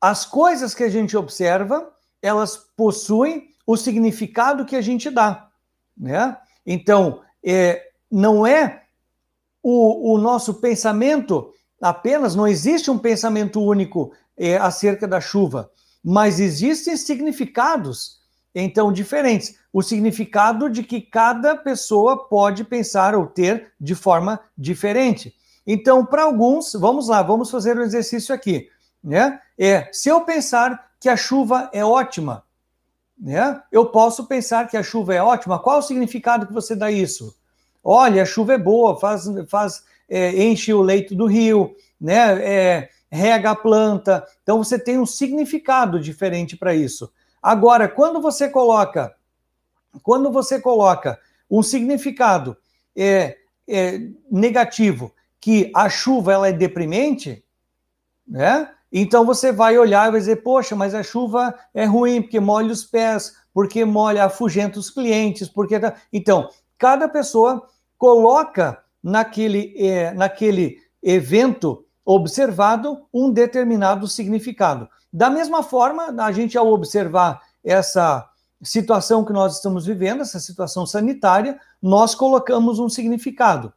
as 0.00 0.24
coisas 0.24 0.74
que 0.74 0.84
a 0.84 0.88
gente 0.88 1.16
observa, 1.16 1.92
elas 2.22 2.56
possuem 2.76 3.50
o 3.66 3.76
significado 3.76 4.64
que 4.64 4.76
a 4.76 4.80
gente 4.80 5.10
dá, 5.10 5.50
né? 5.96 6.36
Então, 6.64 7.22
é, 7.44 7.90
não 8.10 8.46
é 8.46 8.84
o, 9.62 10.14
o 10.14 10.18
nosso 10.18 10.54
pensamento 10.54 11.52
apenas, 11.80 12.34
não 12.34 12.46
existe 12.46 12.90
um 12.90 12.98
pensamento 12.98 13.60
único 13.60 14.12
é, 14.36 14.56
acerca 14.56 15.06
da 15.08 15.20
chuva, 15.20 15.70
mas 16.02 16.40
existem 16.40 16.96
significados, 16.96 18.19
então, 18.54 18.92
diferentes 18.92 19.58
o 19.72 19.82
significado 19.82 20.68
de 20.68 20.82
que 20.82 21.00
cada 21.00 21.56
pessoa 21.56 22.28
pode 22.28 22.64
pensar 22.64 23.14
ou 23.14 23.26
ter 23.26 23.72
de 23.80 23.94
forma 23.94 24.40
diferente. 24.58 25.34
Então, 25.66 26.04
para 26.04 26.24
alguns, 26.24 26.72
vamos 26.72 27.08
lá, 27.08 27.22
vamos 27.22 27.50
fazer 27.50 27.78
um 27.78 27.82
exercício 27.82 28.34
aqui, 28.34 28.68
né? 29.02 29.40
É, 29.56 29.88
se 29.92 30.08
eu 30.08 30.22
pensar 30.22 30.90
que 30.98 31.08
a 31.08 31.16
chuva 31.16 31.70
é 31.72 31.84
ótima, 31.84 32.42
né? 33.18 33.62
Eu 33.70 33.86
posso 33.86 34.26
pensar 34.26 34.68
que 34.68 34.76
a 34.76 34.82
chuva 34.82 35.14
é 35.14 35.22
ótima. 35.22 35.58
Qual 35.58 35.78
o 35.78 35.82
significado 35.82 36.46
que 36.46 36.52
você 36.52 36.74
dá 36.74 36.90
isso? 36.90 37.36
Olha, 37.84 38.22
a 38.22 38.26
chuva 38.26 38.54
é 38.54 38.58
boa, 38.58 38.98
faz, 38.98 39.24
faz 39.48 39.84
é, 40.08 40.42
enche 40.42 40.72
o 40.72 40.82
leito 40.82 41.14
do 41.14 41.26
rio, 41.26 41.74
né? 42.00 42.42
É, 42.42 42.88
rega 43.10 43.50
a 43.50 43.56
planta. 43.56 44.24
Então 44.42 44.58
você 44.58 44.78
tem 44.78 44.98
um 44.98 45.06
significado 45.06 46.00
diferente 46.00 46.56
para 46.56 46.74
isso. 46.74 47.12
Agora, 47.42 47.88
quando 47.88 48.20
você 48.20 48.48
coloca 48.48 49.14
quando 50.02 50.30
você 50.30 50.60
coloca 50.60 51.18
um 51.50 51.62
significado 51.62 52.56
é, 52.96 53.36
é, 53.68 54.00
negativo, 54.30 55.12
que 55.40 55.70
a 55.74 55.88
chuva 55.88 56.32
ela 56.32 56.48
é 56.48 56.52
deprimente, 56.52 57.42
né? 58.26 58.70
Então 58.92 59.24
você 59.24 59.52
vai 59.52 59.78
olhar 59.78 60.08
e 60.08 60.10
vai 60.10 60.20
dizer, 60.20 60.42
poxa, 60.42 60.74
mas 60.74 60.94
a 60.94 61.02
chuva 61.02 61.54
é 61.72 61.84
ruim 61.84 62.20
porque 62.20 62.40
molha 62.40 62.72
os 62.72 62.84
pés, 62.84 63.36
porque 63.54 63.84
molha, 63.84 64.24
afugenta 64.24 64.78
os 64.78 64.90
clientes, 64.90 65.48
porque 65.48 65.78
tá... 65.78 65.94
então 66.12 66.48
cada 66.76 67.08
pessoa 67.08 67.68
coloca 67.96 68.82
naquele 69.02 69.74
é, 69.78 70.12
naquele 70.12 70.78
evento 71.02 71.84
observado 72.04 73.06
um 73.14 73.30
determinado 73.30 74.06
significado. 74.08 74.88
Da 75.12 75.28
mesma 75.28 75.62
forma, 75.62 76.14
a 76.22 76.32
gente 76.32 76.56
ao 76.56 76.68
observar 76.68 77.42
essa 77.64 78.28
situação 78.62 79.24
que 79.24 79.32
nós 79.32 79.56
estamos 79.56 79.86
vivendo, 79.86 80.22
essa 80.22 80.38
situação 80.38 80.86
sanitária, 80.86 81.58
nós 81.80 82.14
colocamos 82.14 82.78
um 82.78 82.88
significado, 82.88 83.72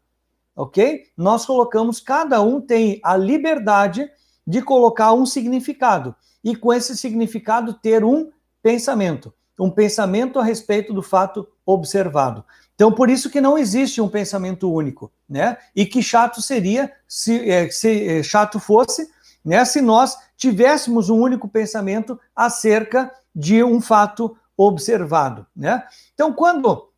ok? 0.55 1.05
Nós 1.17 1.45
colocamos, 1.45 1.99
cada 1.99 2.41
um 2.41 2.59
tem 2.59 2.99
a 3.03 3.15
liberdade 3.15 4.09
de 4.45 4.61
colocar 4.61 5.13
um 5.13 5.25
significado 5.25 6.15
e 6.43 6.55
com 6.55 6.73
esse 6.73 6.97
significado 6.97 7.73
ter 7.73 8.03
um 8.03 8.29
pensamento, 8.61 9.33
um 9.59 9.71
pensamento 9.71 10.39
a 10.39 10.43
respeito 10.43 10.93
do 10.93 11.01
fato 11.01 11.47
observado. 11.65 12.43
Então, 12.75 12.91
por 12.91 13.09
isso 13.09 13.29
que 13.29 13.39
não 13.39 13.57
existe 13.57 14.01
um 14.01 14.09
pensamento 14.09 14.71
único, 14.71 15.11
né? 15.29 15.57
E 15.75 15.85
que 15.85 16.01
chato 16.01 16.41
seria 16.41 16.91
se, 17.07 17.49
é, 17.49 17.69
se 17.69 18.07
é, 18.07 18.23
chato 18.23 18.59
fosse, 18.59 19.07
né? 19.43 19.63
Se 19.65 19.81
nós 19.81 20.17
tivéssemos 20.37 21.09
um 21.09 21.19
único 21.19 21.47
pensamento 21.47 22.19
acerca 22.35 23.11
de 23.35 23.63
um 23.63 23.81
fato 23.81 24.37
observado. 24.55 25.45
Né? 25.55 25.83
Então, 26.13 26.31
quando, 26.31 26.89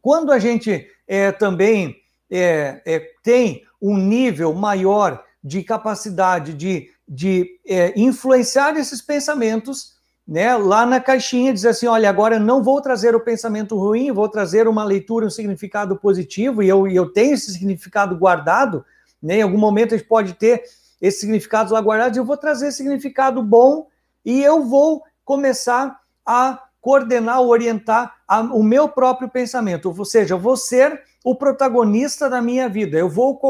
quando 0.00 0.32
a 0.32 0.38
gente 0.38 0.88
é, 1.06 1.32
também 1.32 1.96
é, 2.30 2.82
é, 2.84 3.10
tem 3.22 3.64
um 3.80 3.96
nível 3.96 4.52
maior 4.54 5.24
de 5.42 5.62
capacidade 5.62 6.54
de, 6.54 6.90
de 7.08 7.58
é, 7.66 7.92
influenciar 7.98 8.76
esses 8.76 9.00
pensamentos, 9.00 9.94
né, 10.26 10.56
lá 10.56 10.84
na 10.84 11.00
caixinha 11.00 11.52
dizer 11.52 11.68
assim, 11.68 11.86
olha, 11.86 12.10
agora 12.10 12.38
não 12.38 12.62
vou 12.62 12.80
trazer 12.80 13.14
o 13.14 13.20
pensamento 13.20 13.78
ruim, 13.78 14.10
vou 14.10 14.28
trazer 14.28 14.66
uma 14.66 14.82
leitura, 14.82 15.26
um 15.26 15.30
significado 15.30 15.96
positivo, 15.96 16.62
e 16.62 16.68
eu, 16.68 16.88
eu 16.88 17.12
tenho 17.12 17.34
esse 17.34 17.52
significado 17.52 18.16
guardado, 18.16 18.84
né, 19.22 19.36
em 19.36 19.42
algum 19.42 19.58
momento 19.58 19.94
a 19.94 19.98
gente 19.98 20.08
pode 20.08 20.32
ter 20.34 20.64
esses 21.00 21.20
significados 21.20 21.72
lá 21.72 21.80
guardados, 21.80 22.16
eu 22.16 22.24
vou 22.24 22.36
trazer 22.36 22.72
significado 22.72 23.42
bom 23.42 23.88
e 24.24 24.42
eu 24.42 24.64
vou 24.64 25.02
começar 25.24 26.00
a 26.24 26.62
coordenar, 26.80 27.40
orientar 27.40 28.16
a, 28.28 28.40
o 28.40 28.62
meu 28.62 28.88
próprio 28.88 29.28
pensamento, 29.28 29.92
ou 29.96 30.04
seja, 30.04 30.34
eu 30.34 30.38
vou 30.38 30.56
ser 30.56 31.02
o 31.26 31.34
protagonista 31.34 32.30
da 32.30 32.40
minha 32.40 32.68
vida. 32.68 32.96
Eu 32.96 33.08
vou, 33.08 33.40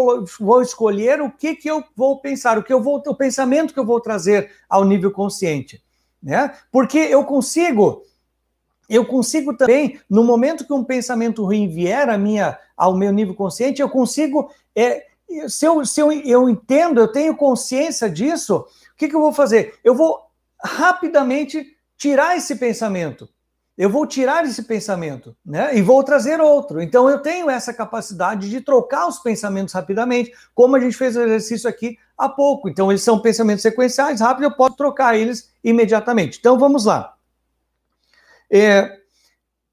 vou 0.41 0.63
escolher 0.63 1.21
o 1.21 1.31
que, 1.31 1.55
que 1.55 1.71
eu 1.71 1.85
vou 1.95 2.19
pensar, 2.23 2.57
o 2.57 2.63
que 2.63 2.73
eu 2.73 2.83
vou, 2.83 3.03
o 3.07 3.15
pensamento 3.15 3.75
que 3.75 3.79
eu 3.79 3.85
vou 3.85 4.01
trazer 4.01 4.51
ao 4.67 4.83
nível 4.83 5.11
consciente, 5.11 5.85
né? 6.23 6.55
Porque 6.73 6.97
eu 6.97 7.23
consigo, 7.25 8.03
eu 8.89 9.05
consigo 9.05 9.55
também, 9.55 10.01
no 10.09 10.25
momento 10.25 10.67
que 10.67 10.73
um 10.73 10.83
pensamento 10.83 11.45
ruim 11.45 11.69
vier 11.69 12.09
a 12.09 12.17
minha, 12.17 12.59
ao 12.75 12.97
meu 12.97 13.13
nível 13.13 13.35
consciente, 13.35 13.83
eu 13.83 13.91
consigo, 13.91 14.51
é, 14.75 15.06
se, 15.49 15.67
eu, 15.67 15.85
se 15.85 16.01
eu, 16.01 16.13
eu 16.13 16.49
entendo, 16.49 17.01
eu 17.01 17.09
tenho 17.09 17.37
consciência 17.37 18.09
disso, 18.09 18.57
o 18.59 18.97
que, 18.97 19.09
que 19.09 19.15
eu 19.15 19.21
vou 19.21 19.33
fazer? 19.33 19.79
Eu 19.83 19.95
vou 19.95 20.21
rapidamente 20.63 21.77
tirar 21.97 22.37
esse 22.37 22.57
pensamento 22.57 23.29
eu 23.77 23.91
vou 23.91 24.07
tirar 24.07 24.45
esse 24.45 24.63
pensamento, 24.63 25.37
né? 25.45 25.77
E 25.77 25.83
vou 25.83 26.03
trazer 26.03 26.41
outro. 26.41 26.81
Então 26.81 27.11
eu 27.11 27.19
tenho 27.19 27.51
essa 27.51 27.75
capacidade 27.75 28.49
de 28.49 28.61
trocar 28.63 29.07
os 29.07 29.19
pensamentos 29.19 29.75
rapidamente, 29.75 30.33
como 30.55 30.77
a 30.77 30.81
gente 30.81 30.97
fez 30.97 31.15
o 31.15 31.23
exercício 31.23 31.69
aqui 31.69 31.99
há 32.17 32.27
pouco. 32.27 32.71
Então 32.71 32.91
eles 32.91 33.03
são 33.03 33.21
pensamentos 33.21 33.63
sequenciais, 33.63 34.21
rápido, 34.21 34.45
eu 34.45 34.57
posso 34.57 34.77
trocar 34.77 35.15
eles 35.15 35.51
imediatamente. 35.63 36.39
Então 36.39 36.59
vamos 36.59 36.87
lá. 36.87 37.15
É, 38.51 38.99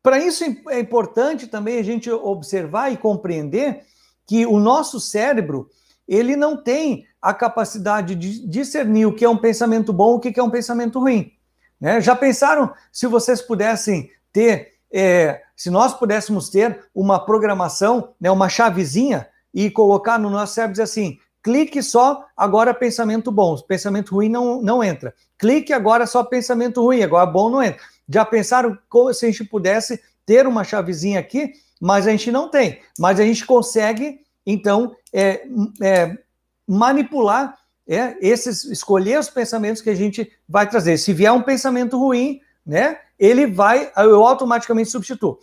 Para 0.01 0.17
isso 0.17 0.43
é 0.69 0.79
importante 0.79 1.47
também 1.47 1.79
a 1.79 1.83
gente 1.83 2.11
observar 2.11 2.91
e 2.91 2.97
compreender 2.97 3.85
que 4.25 4.45
o 4.45 4.59
nosso 4.59 4.99
cérebro 4.99 5.69
ele 6.07 6.35
não 6.35 6.61
tem 6.61 7.05
a 7.21 7.33
capacidade 7.33 8.15
de 8.15 8.45
discernir 8.47 9.05
o 9.05 9.13
que 9.13 9.23
é 9.23 9.29
um 9.29 9.37
pensamento 9.37 9.93
bom, 9.93 10.15
o 10.15 10.19
que 10.19 10.37
é 10.39 10.43
um 10.43 10.49
pensamento 10.49 10.99
ruim. 10.99 11.31
Né? 11.79 12.01
Já 12.01 12.15
pensaram 12.15 12.73
se 12.91 13.07
vocês 13.07 13.41
pudessem 13.41 14.09
ter, 14.31 14.73
é, 14.91 15.41
se 15.55 15.69
nós 15.69 15.93
pudéssemos 15.93 16.49
ter 16.49 16.85
uma 16.93 17.19
programação, 17.19 18.13
né, 18.19 18.29
uma 18.29 18.49
chavezinha 18.49 19.27
e 19.53 19.69
colocar 19.69 20.17
no 20.17 20.29
nosso 20.29 20.55
cérebro 20.55 20.73
dizer 20.73 20.83
assim: 20.83 21.17
clique 21.41 21.81
só 21.81 22.25
agora 22.35 22.73
pensamento 22.73 23.31
bom, 23.31 23.55
pensamento 23.61 24.15
ruim 24.15 24.29
não, 24.29 24.61
não 24.61 24.83
entra. 24.83 25.13
Clique 25.37 25.73
agora 25.73 26.07
só 26.07 26.23
pensamento 26.23 26.81
ruim, 26.81 27.03
agora 27.03 27.25
bom 27.25 27.49
não 27.49 27.61
entra. 27.61 27.81
Já 28.09 28.25
pensaram 28.25 28.77
como 28.89 29.13
se 29.13 29.25
a 29.25 29.29
gente 29.29 29.43
pudesse 29.45 30.01
ter 30.25 30.47
uma 30.47 30.63
chavezinha 30.63 31.19
aqui, 31.19 31.53
mas 31.83 32.07
a 32.07 32.11
gente 32.11 32.31
não 32.31 32.47
tem. 32.47 32.79
Mas 32.97 33.19
a 33.19 33.23
gente 33.23 33.45
consegue, 33.45 34.21
então, 34.45 34.95
é, 35.11 35.45
é, 35.81 36.17
manipular 36.65 37.57
é 37.85 38.15
esses 38.25 38.63
escolher 38.63 39.19
os 39.19 39.29
pensamentos 39.29 39.81
que 39.81 39.89
a 39.89 39.95
gente 39.95 40.31
vai 40.47 40.65
trazer. 40.69 40.95
Se 40.95 41.11
vier 41.11 41.33
um 41.33 41.41
pensamento 41.41 41.99
ruim, 41.99 42.39
né, 42.65 42.99
ele 43.19 43.45
vai, 43.45 43.91
eu 43.97 44.23
automaticamente 44.23 44.89
substituo. 44.89 45.37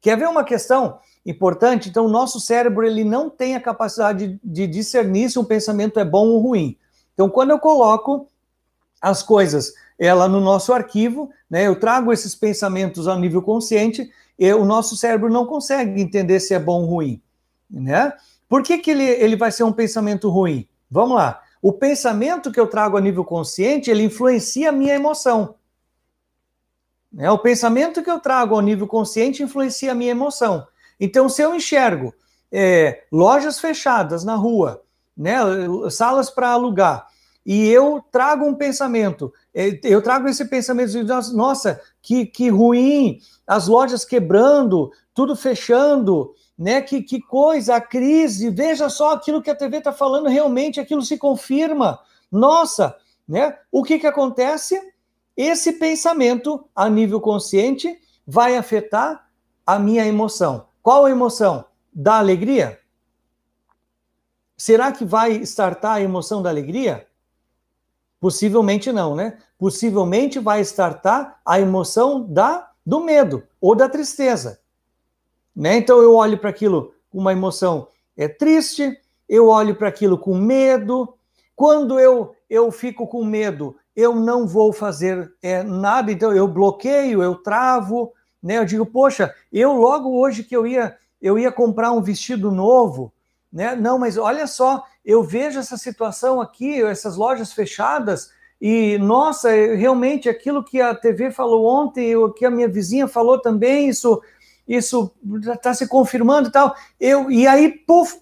Quer 0.00 0.18
ver 0.18 0.26
uma 0.26 0.42
questão 0.42 0.98
importante? 1.24 1.90
Então, 1.90 2.06
o 2.06 2.10
nosso 2.10 2.40
cérebro 2.40 2.84
ele 2.84 3.04
não 3.04 3.30
tem 3.30 3.54
a 3.54 3.60
capacidade 3.60 4.26
de, 4.26 4.40
de 4.42 4.66
discernir 4.66 5.30
se 5.30 5.38
um 5.38 5.44
pensamento 5.44 6.00
é 6.00 6.04
bom 6.04 6.26
ou 6.26 6.40
ruim. 6.40 6.76
Então, 7.14 7.30
quando 7.30 7.50
eu 7.50 7.58
coloco 7.60 8.26
as 9.00 9.22
coisas 9.22 9.72
ela 9.96 10.26
no 10.26 10.40
nosso 10.40 10.72
arquivo, 10.72 11.30
né, 11.48 11.68
eu 11.68 11.78
trago 11.78 12.12
esses 12.12 12.34
pensamentos 12.34 13.06
ao 13.06 13.16
nível 13.16 13.40
consciente, 13.40 14.10
o 14.38 14.64
nosso 14.64 14.96
cérebro 14.96 15.30
não 15.30 15.46
consegue 15.46 16.00
entender 16.00 16.40
se 16.40 16.54
é 16.54 16.58
bom 16.58 16.82
ou 16.82 16.86
ruim, 16.86 17.22
né? 17.70 18.12
Por 18.48 18.62
que, 18.62 18.78
que 18.78 18.90
ele, 18.90 19.04
ele 19.04 19.36
vai 19.36 19.50
ser 19.50 19.64
um 19.64 19.72
pensamento 19.72 20.28
ruim? 20.28 20.68
Vamos 20.90 21.16
lá 21.16 21.40
o 21.64 21.72
pensamento 21.72 22.52
que 22.52 22.60
eu 22.60 22.66
trago 22.66 22.98
a 22.98 23.00
nível 23.00 23.24
consciente, 23.24 23.90
ele 23.90 24.02
influencia 24.02 24.68
a 24.68 24.72
minha 24.72 24.92
emoção. 24.92 25.54
É, 27.16 27.30
o 27.30 27.38
pensamento 27.38 28.02
que 28.02 28.10
eu 28.10 28.20
trago 28.20 28.54
ao 28.54 28.60
nível 28.60 28.86
consciente 28.86 29.42
influencia 29.42 29.92
a 29.92 29.94
minha 29.94 30.10
emoção. 30.10 30.66
Então, 31.00 31.26
se 31.26 31.40
eu 31.40 31.54
enxergo 31.54 32.12
é, 32.52 33.04
lojas 33.10 33.58
fechadas 33.58 34.24
na 34.24 34.34
rua, 34.34 34.82
né, 35.16 35.38
salas 35.90 36.28
para 36.28 36.50
alugar, 36.50 37.06
e 37.44 37.68
eu 37.68 38.02
trago 38.10 38.46
um 38.46 38.54
pensamento, 38.54 39.32
é, 39.54 39.78
eu 39.84 40.00
trago 40.00 40.28
esse 40.28 40.46
pensamento 40.46 40.90
de, 40.90 41.02
nossa, 41.34 41.80
que, 42.00 42.24
que 42.24 42.48
ruim, 42.48 43.18
as 43.46 43.68
lojas 43.68 44.04
quebrando, 44.04 44.90
tudo 45.12 45.36
fechando, 45.36 46.34
né? 46.58 46.80
Que, 46.80 47.02
que 47.02 47.20
coisa, 47.20 47.76
a 47.76 47.80
crise, 47.80 48.48
veja 48.48 48.88
só 48.88 49.12
aquilo 49.12 49.42
que 49.42 49.50
a 49.50 49.54
TV 49.54 49.78
está 49.78 49.92
falando, 49.92 50.28
realmente 50.28 50.80
aquilo 50.80 51.02
se 51.02 51.18
confirma. 51.18 51.98
Nossa, 52.32 52.96
né? 53.28 53.58
O 53.70 53.82
que, 53.82 53.98
que 53.98 54.06
acontece? 54.06 54.80
Esse 55.36 55.72
pensamento 55.72 56.64
a 56.74 56.88
nível 56.88 57.20
consciente 57.20 57.98
vai 58.26 58.56
afetar 58.56 59.28
a 59.66 59.78
minha 59.78 60.06
emoção. 60.06 60.66
Qual 60.82 61.04
a 61.04 61.10
emoção? 61.10 61.64
Da 61.92 62.18
alegria? 62.18 62.78
Será 64.56 64.92
que 64.92 65.04
vai 65.04 65.32
startar 65.42 65.96
a 65.96 66.00
emoção 66.00 66.42
da 66.42 66.50
alegria? 66.50 67.06
Possivelmente 68.24 68.90
não, 68.90 69.14
né? 69.14 69.36
Possivelmente 69.58 70.38
vai 70.38 70.62
startar 70.62 71.42
a 71.44 71.60
emoção 71.60 72.24
da 72.24 72.70
do 72.86 73.00
medo 73.00 73.42
ou 73.60 73.74
da 73.74 73.86
tristeza. 73.86 74.60
Né? 75.54 75.76
Então 75.76 76.00
eu 76.00 76.14
olho 76.14 76.38
para 76.38 76.48
aquilo 76.48 76.94
com 77.10 77.18
uma 77.18 77.32
emoção 77.32 77.86
é 78.16 78.26
triste, 78.26 78.98
eu 79.28 79.48
olho 79.48 79.74
para 79.74 79.88
aquilo 79.88 80.16
com 80.16 80.38
medo. 80.38 81.12
Quando 81.54 82.00
eu 82.00 82.34
eu 82.48 82.72
fico 82.72 83.06
com 83.06 83.22
medo, 83.26 83.76
eu 83.94 84.16
não 84.16 84.46
vou 84.46 84.72
fazer 84.72 85.30
é, 85.42 85.62
nada, 85.62 86.10
então 86.10 86.34
eu 86.34 86.48
bloqueio, 86.48 87.22
eu 87.22 87.34
travo, 87.34 88.14
né? 88.42 88.56
Eu 88.56 88.64
digo, 88.64 88.86
poxa, 88.86 89.34
eu 89.52 89.74
logo 89.74 90.18
hoje 90.18 90.44
que 90.44 90.56
eu 90.56 90.66
ia 90.66 90.96
eu 91.20 91.38
ia 91.38 91.52
comprar 91.52 91.92
um 91.92 92.00
vestido 92.00 92.50
novo, 92.50 93.12
né? 93.54 93.76
Não, 93.76 93.96
mas 93.96 94.18
olha 94.18 94.48
só, 94.48 94.84
eu 95.04 95.22
vejo 95.22 95.60
essa 95.60 95.76
situação 95.76 96.40
aqui, 96.40 96.82
essas 96.82 97.16
lojas 97.16 97.52
fechadas, 97.52 98.32
e 98.60 98.98
nossa, 98.98 99.50
realmente 99.50 100.28
aquilo 100.28 100.64
que 100.64 100.80
a 100.80 100.92
TV 100.92 101.30
falou 101.30 101.64
ontem, 101.64 102.16
o 102.16 102.32
que 102.32 102.44
a 102.44 102.50
minha 102.50 102.68
vizinha 102.68 103.06
falou 103.06 103.40
também, 103.40 103.88
isso 103.88 104.20
isso 104.66 105.12
está 105.52 105.74
se 105.74 105.86
confirmando 105.86 106.48
e 106.48 106.52
tal. 106.52 106.74
Eu, 106.98 107.30
e 107.30 107.46
aí, 107.46 107.68
puf, 107.70 108.18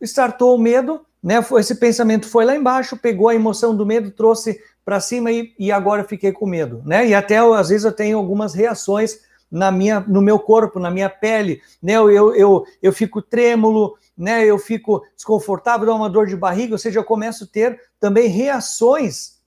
startou 0.00 0.56
o 0.56 0.58
medo, 0.58 1.02
né? 1.22 1.34
Esse 1.58 1.74
pensamento 1.74 2.26
foi 2.26 2.46
lá 2.46 2.56
embaixo, 2.56 2.96
pegou 2.96 3.28
a 3.28 3.34
emoção 3.34 3.76
do 3.76 3.84
medo, 3.84 4.10
trouxe 4.10 4.58
para 4.84 5.00
cima 5.00 5.30
e, 5.30 5.54
e 5.58 5.70
agora 5.70 6.02
fiquei 6.02 6.32
com 6.32 6.46
medo, 6.46 6.82
né? 6.84 7.06
E 7.06 7.14
até 7.14 7.36
às 7.36 7.68
vezes 7.68 7.84
eu 7.84 7.92
tenho 7.92 8.16
algumas 8.16 8.54
reações 8.54 9.20
na 9.50 9.70
minha, 9.70 10.00
no 10.00 10.22
meu 10.22 10.38
corpo, 10.38 10.80
na 10.80 10.90
minha 10.90 11.10
pele, 11.10 11.60
né? 11.82 11.92
Eu, 11.92 12.10
eu, 12.10 12.34
eu, 12.34 12.66
eu 12.82 12.92
fico 12.92 13.20
trêmulo, 13.20 13.98
né? 14.22 14.44
Eu 14.44 14.56
fico 14.56 15.02
desconfortável, 15.16 15.84
dá 15.84 15.94
uma 15.94 16.08
dor 16.08 16.28
de 16.28 16.36
barriga, 16.36 16.74
ou 16.74 16.78
seja, 16.78 17.00
eu 17.00 17.04
começo 17.04 17.42
a 17.42 17.46
ter 17.48 17.80
também 17.98 18.28
reações 18.28 19.40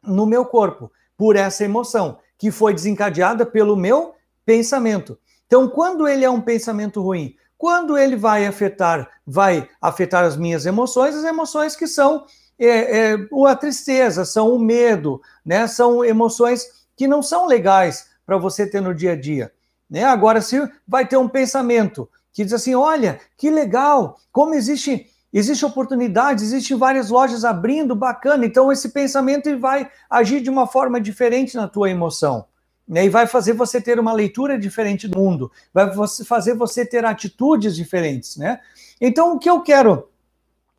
no 0.00 0.24
meu 0.24 0.44
corpo 0.44 0.92
por 1.16 1.34
essa 1.34 1.64
emoção 1.64 2.18
que 2.38 2.52
foi 2.52 2.72
desencadeada 2.72 3.44
pelo 3.44 3.76
meu 3.76 4.14
pensamento. 4.46 5.18
Então, 5.44 5.68
quando 5.68 6.06
ele 6.06 6.24
é 6.24 6.30
um 6.30 6.40
pensamento 6.40 7.02
ruim, 7.02 7.34
quando 7.58 7.98
ele 7.98 8.14
vai 8.14 8.46
afetar, 8.46 9.10
vai 9.26 9.68
afetar 9.80 10.22
as 10.22 10.36
minhas 10.36 10.66
emoções, 10.66 11.16
as 11.16 11.24
emoções 11.24 11.74
que 11.74 11.88
são 11.88 12.24
é, 12.56 13.12
é, 13.14 13.28
a 13.48 13.56
tristeza, 13.56 14.24
são 14.24 14.54
o 14.54 14.58
medo, 14.58 15.20
né? 15.44 15.66
São 15.66 16.04
emoções 16.04 16.64
que 16.96 17.08
não 17.08 17.24
são 17.24 17.46
legais 17.46 18.06
para 18.24 18.38
você 18.38 18.68
ter 18.68 18.80
no 18.80 18.94
dia 18.94 19.12
a 19.12 19.16
dia. 19.16 19.52
Né? 19.90 20.04
Agora, 20.04 20.40
se 20.40 20.56
vai 20.86 21.06
ter 21.06 21.16
um 21.16 21.28
pensamento 21.28 22.08
que 22.32 22.44
diz 22.44 22.52
assim: 22.52 22.74
olha, 22.74 23.20
que 23.36 23.50
legal, 23.50 24.18
como 24.30 24.54
existe. 24.54 25.08
Existe 25.34 25.64
oportunidade, 25.64 26.44
existem 26.44 26.76
várias 26.76 27.08
lojas 27.08 27.42
abrindo, 27.42 27.96
bacana. 27.96 28.44
Então, 28.44 28.70
esse 28.70 28.90
pensamento 28.90 29.58
vai 29.58 29.90
agir 30.10 30.42
de 30.42 30.50
uma 30.50 30.66
forma 30.66 31.00
diferente 31.00 31.56
na 31.56 31.66
tua 31.66 31.88
emoção 31.88 32.44
né, 32.86 33.06
e 33.06 33.08
vai 33.08 33.26
fazer 33.26 33.52
você 33.52 33.80
ter 33.80 33.98
uma 33.98 34.12
leitura 34.12 34.58
diferente 34.58 35.08
do 35.08 35.18
mundo, 35.18 35.50
vai 35.72 35.90
fazer 36.26 36.54
você 36.54 36.84
ter 36.84 37.04
atitudes 37.04 37.74
diferentes, 37.76 38.36
né? 38.36 38.60
Então 39.00 39.34
o 39.34 39.38
que 39.38 39.48
eu 39.48 39.62
quero, 39.62 40.08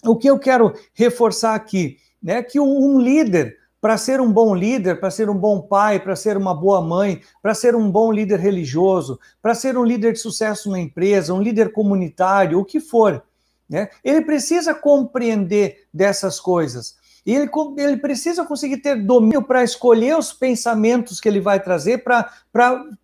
o 0.06 0.16
que 0.16 0.30
eu 0.30 0.38
quero 0.38 0.74
reforçar 0.94 1.56
aqui, 1.56 1.98
né, 2.22 2.44
que 2.44 2.60
um 2.60 3.00
líder 3.00 3.58
para 3.84 3.98
ser 3.98 4.22
um 4.22 4.32
bom 4.32 4.56
líder, 4.56 4.98
para 4.98 5.12
ser 5.12 5.30
um 5.30 5.38
bom 5.38 5.60
pai, 5.60 6.00
para 6.00 6.16
ser 6.16 6.38
uma 6.38 6.56
boa 6.56 6.80
mãe, 6.80 7.20
para 7.42 7.54
ser 7.54 7.76
um 7.76 7.92
bom 7.92 8.14
líder 8.14 8.40
religioso, 8.40 9.20
para 9.42 9.54
ser 9.54 9.78
um 9.78 9.84
líder 9.84 10.14
de 10.14 10.20
sucesso 10.20 10.72
na 10.72 10.80
empresa, 10.80 11.34
um 11.34 11.42
líder 11.42 11.74
comunitário, 11.74 12.58
o 12.58 12.64
que 12.64 12.80
for, 12.80 13.22
né? 13.70 13.90
Ele 14.02 14.22
precisa 14.22 14.74
compreender 14.74 15.86
dessas 15.94 16.40
coisas. 16.40 16.96
E 17.26 17.36
ele, 17.36 17.52
ele 17.78 17.98
precisa 17.98 18.46
conseguir 18.46 18.78
ter 18.78 19.04
domínio 19.04 19.44
para 19.44 19.66
escolher 19.66 20.18
os 20.18 20.32
pensamentos 20.32 21.20
que 21.20 21.28
ele 21.28 21.42
vai 21.42 21.60
trazer, 21.60 22.06
para 22.06 22.32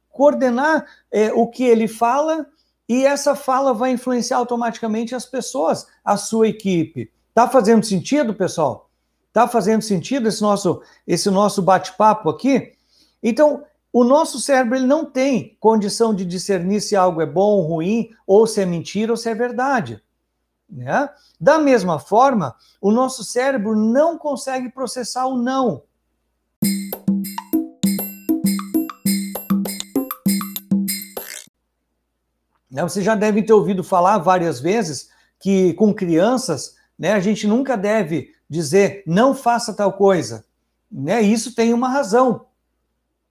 coordenar 0.10 0.86
é, 1.12 1.30
o 1.34 1.46
que 1.48 1.66
ele 1.66 1.90
fala, 1.90 2.48
e 2.88 3.06
essa 3.06 3.36
fala 3.36 3.74
vai 3.74 3.92
influenciar 3.92 4.38
automaticamente 4.38 5.14
as 5.14 5.26
pessoas, 5.26 5.88
a 6.06 6.16
sua 6.16 6.48
equipe. 6.48 7.12
Tá 7.34 7.50
fazendo 7.50 7.86
sentido, 7.86 8.34
pessoal? 8.34 8.89
Tá 9.32 9.48
fazendo 9.48 9.82
sentido 9.82 10.28
esse 10.28 10.42
nosso, 10.42 10.82
esse 11.06 11.30
nosso 11.30 11.62
bate-papo 11.62 12.30
aqui? 12.30 12.74
Então, 13.22 13.64
o 13.94 14.04
nosso 14.04 14.40
cérebro 14.40 14.76
ele 14.76 14.88
não 14.88 15.06
tem 15.06 15.56
condição 15.60 16.14
de 16.14 16.26
discernir 16.26 16.82
se 16.82 16.96
algo 16.96 17.22
é 17.22 17.26
bom 17.26 17.62
ruim, 17.62 18.10
ou 18.26 18.48
se 18.48 18.62
é 18.62 18.66
mentira 18.66 19.12
ou 19.12 19.18
se 19.18 19.30
é 19.30 19.36
verdade. 19.36 20.02
Né? 20.68 21.10
Da 21.40 21.60
mesma 21.60 22.00
forma, 22.00 22.56
o 22.82 22.92
nosso 22.92 23.24
cérebro 23.24 23.76
não 23.76 24.18
consegue 24.18 24.70
processar 24.70 25.26
o 25.28 25.38
não. 25.38 25.84
Né, 32.70 32.84
você 32.84 33.02
já 33.02 33.16
deve 33.16 33.42
ter 33.42 33.54
ouvido 33.54 33.84
falar 33.84 34.20
várias 34.20 34.60
vezes 34.60 35.10
que 35.40 35.74
com 35.74 35.94
crianças, 35.94 36.76
né, 36.98 37.14
a 37.14 37.20
gente 37.20 37.48
nunca 37.48 37.76
deve 37.76 38.32
dizer 38.50 39.04
não 39.06 39.34
faça 39.34 39.74
tal 39.74 39.94
coisa. 39.94 40.46
Né? 40.92 41.22
Isso 41.22 41.54
tem 41.54 41.74
uma 41.74 41.90
razão 41.90 42.46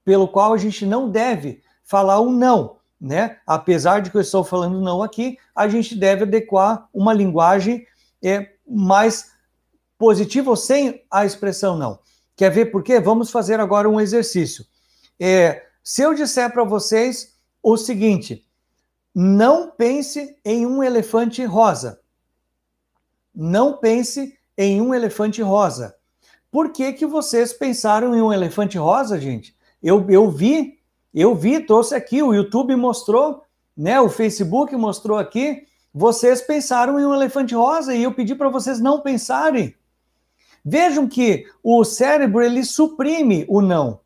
pelo 0.05 0.29
qual 0.29 0.53
a 0.53 0.57
gente 0.57 0.87
não 0.87 1.11
deve 1.11 1.63
falar 1.83 2.21
um 2.21 2.31
não 2.31 2.79
né? 3.01 3.39
Apesar 3.47 4.01
de 4.01 4.11
que 4.11 4.17
eu 4.17 4.21
estou 4.21 4.43
falando 4.43 4.81
não 4.81 5.03
aqui, 5.03 5.39
a 5.55 5.69
gente 5.69 5.95
deve 5.95 6.25
adequar 6.25 6.89
uma 6.93 7.13
linguagem 7.13 7.87
é, 8.23 8.55
mais 8.67 9.33
positiva 9.97 10.51
ou 10.51 10.57
sem 10.57 11.05
a 11.11 11.25
expressão 11.25 11.77
não. 11.77 12.01
Quer 12.37 12.51
ver 12.51 12.67
por 12.67 12.83
quê? 12.83 13.01
Vamos 13.01 13.31
fazer 13.31 13.61
agora 13.61 13.89
um 13.89 14.01
exercício. 14.01 14.65
É, 15.19 15.67
se 15.83 16.03
eu 16.03 16.15
disser 16.15 16.53
para 16.53 16.65
vocês 16.65 17.37
o 17.63 17.77
seguinte, 17.77 18.47
não 19.15 19.71
pense 19.71 20.37
em 20.45 20.67
um 20.67 20.83
elefante 20.83 21.45
rosa. 21.45 22.01
Não 23.35 23.77
pense 23.77 24.38
em 24.59 24.83
um 24.83 24.93
elefante 24.93 25.41
rosa. 25.41 25.95
Por 26.51 26.73
que, 26.73 26.93
que 26.93 27.07
vocês 27.07 27.53
pensaram 27.53 28.15
em 28.15 28.21
um 28.21 28.33
elefante 28.33 28.77
rosa, 28.77 29.19
gente? 29.19 29.57
Eu, 29.83 30.05
eu 30.11 30.31
vi 30.31 30.79
eu 31.15 31.35
vi, 31.35 31.61
trouxe 31.61 31.95
aqui, 31.95 32.23
o 32.23 32.35
YouTube 32.35 32.77
mostrou, 32.77 33.43
né? 33.77 34.01
O 34.01 34.09
Facebook 34.09 34.75
mostrou 34.77 35.19
aqui. 35.19 35.67
Vocês 35.93 36.41
pensaram 36.41 37.01
em 37.01 37.05
um 37.05 37.15
elefante 37.15 37.55
rosa 37.55 37.95
e 37.95 38.03
eu 38.03 38.13
pedi 38.13 38.35
para 38.35 38.49
vocês 38.49 38.79
não 38.79 39.01
pensarem. 39.01 39.75
Vejam 40.65 41.09
que 41.09 41.47
o 41.63 41.83
cérebro 41.85 42.43
ele 42.43 42.63
suprime 42.65 43.47
o 43.49 43.61
não 43.61 44.01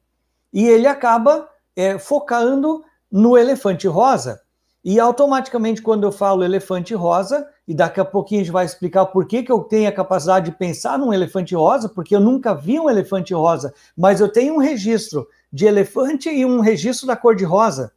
e 0.53 0.67
ele 0.67 0.87
acaba 0.87 1.49
é, 1.75 1.99
focando 1.99 2.85
no 3.11 3.37
elefante 3.37 3.89
rosa. 3.89 4.41
E 4.85 4.99
automaticamente, 4.99 5.81
quando 5.81 6.03
eu 6.03 6.11
falo 6.11 6.43
elefante 6.43 6.93
rosa, 6.93 7.49
e 7.69 7.75
daqui 7.75 8.01
a 8.01 8.05
pouquinho 8.05 8.41
a 8.41 8.45
gente 8.45 8.53
vai 8.53 8.65
explicar 8.65 9.07
por 9.07 9.27
que, 9.27 9.43
que 9.43 9.53
eu 9.53 9.61
tenho 9.61 9.89
a 9.89 9.93
capacidade 9.93 10.51
de 10.51 10.57
pensar 10.57 10.99
num 10.99 11.13
elefante 11.13 11.55
rosa, 11.55 11.89
porque 11.89 12.17
eu 12.17 12.21
nunca 12.21 12.53
vi 12.53 12.81
um 12.81 12.91
elefante 12.91 13.33
rosa, 13.33 13.73
mas 13.97 14.21
eu 14.21 14.29
tenho 14.29 14.55
um 14.55 14.59
registro 14.59 15.29
de 15.53 15.67
elefante 15.67 16.29
e 16.29 16.45
um 16.45 16.61
registro 16.61 17.07
da 17.07 17.17
cor 17.17 17.37
de 17.37 17.45
rosa, 17.45 17.93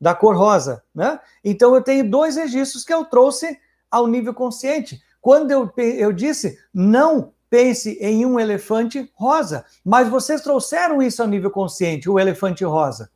da 0.00 0.14
cor 0.14 0.34
rosa, 0.34 0.82
né? 0.94 1.20
Então 1.44 1.74
eu 1.74 1.82
tenho 1.82 2.08
dois 2.08 2.36
registros 2.36 2.84
que 2.84 2.94
eu 2.94 3.04
trouxe 3.04 3.58
ao 3.90 4.06
nível 4.06 4.32
consciente. 4.32 5.02
Quando 5.20 5.50
eu, 5.50 5.70
eu 5.76 6.12
disse 6.12 6.58
não 6.72 7.32
pense 7.50 7.98
em 8.00 8.24
um 8.24 8.40
elefante 8.40 9.12
rosa, 9.14 9.66
mas 9.84 10.08
vocês 10.08 10.40
trouxeram 10.40 11.02
isso 11.02 11.20
ao 11.20 11.28
nível 11.28 11.50
consciente, 11.50 12.08
o 12.08 12.18
elefante 12.18 12.64
rosa, 12.64 13.10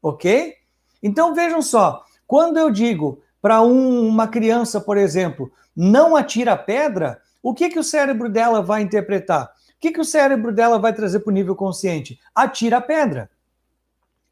ok? 0.00 0.54
Então 1.02 1.34
vejam 1.34 1.60
só, 1.60 2.05
quando 2.26 2.58
eu 2.58 2.70
digo 2.70 3.22
para 3.40 3.62
um, 3.62 4.06
uma 4.06 4.26
criança, 4.26 4.80
por 4.80 4.96
exemplo, 4.96 5.50
não 5.74 6.16
atira 6.16 6.56
pedra, 6.56 7.20
o 7.42 7.54
que, 7.54 7.68
que 7.68 7.78
o 7.78 7.84
cérebro 7.84 8.28
dela 8.28 8.60
vai 8.60 8.82
interpretar? 8.82 9.44
O 9.44 9.80
que, 9.80 9.92
que 9.92 10.00
o 10.00 10.04
cérebro 10.04 10.52
dela 10.52 10.78
vai 10.78 10.92
trazer 10.92 11.20
para 11.20 11.30
o 11.30 11.34
nível 11.34 11.54
consciente? 11.54 12.18
Atira 12.34 12.80
pedra. 12.80 13.30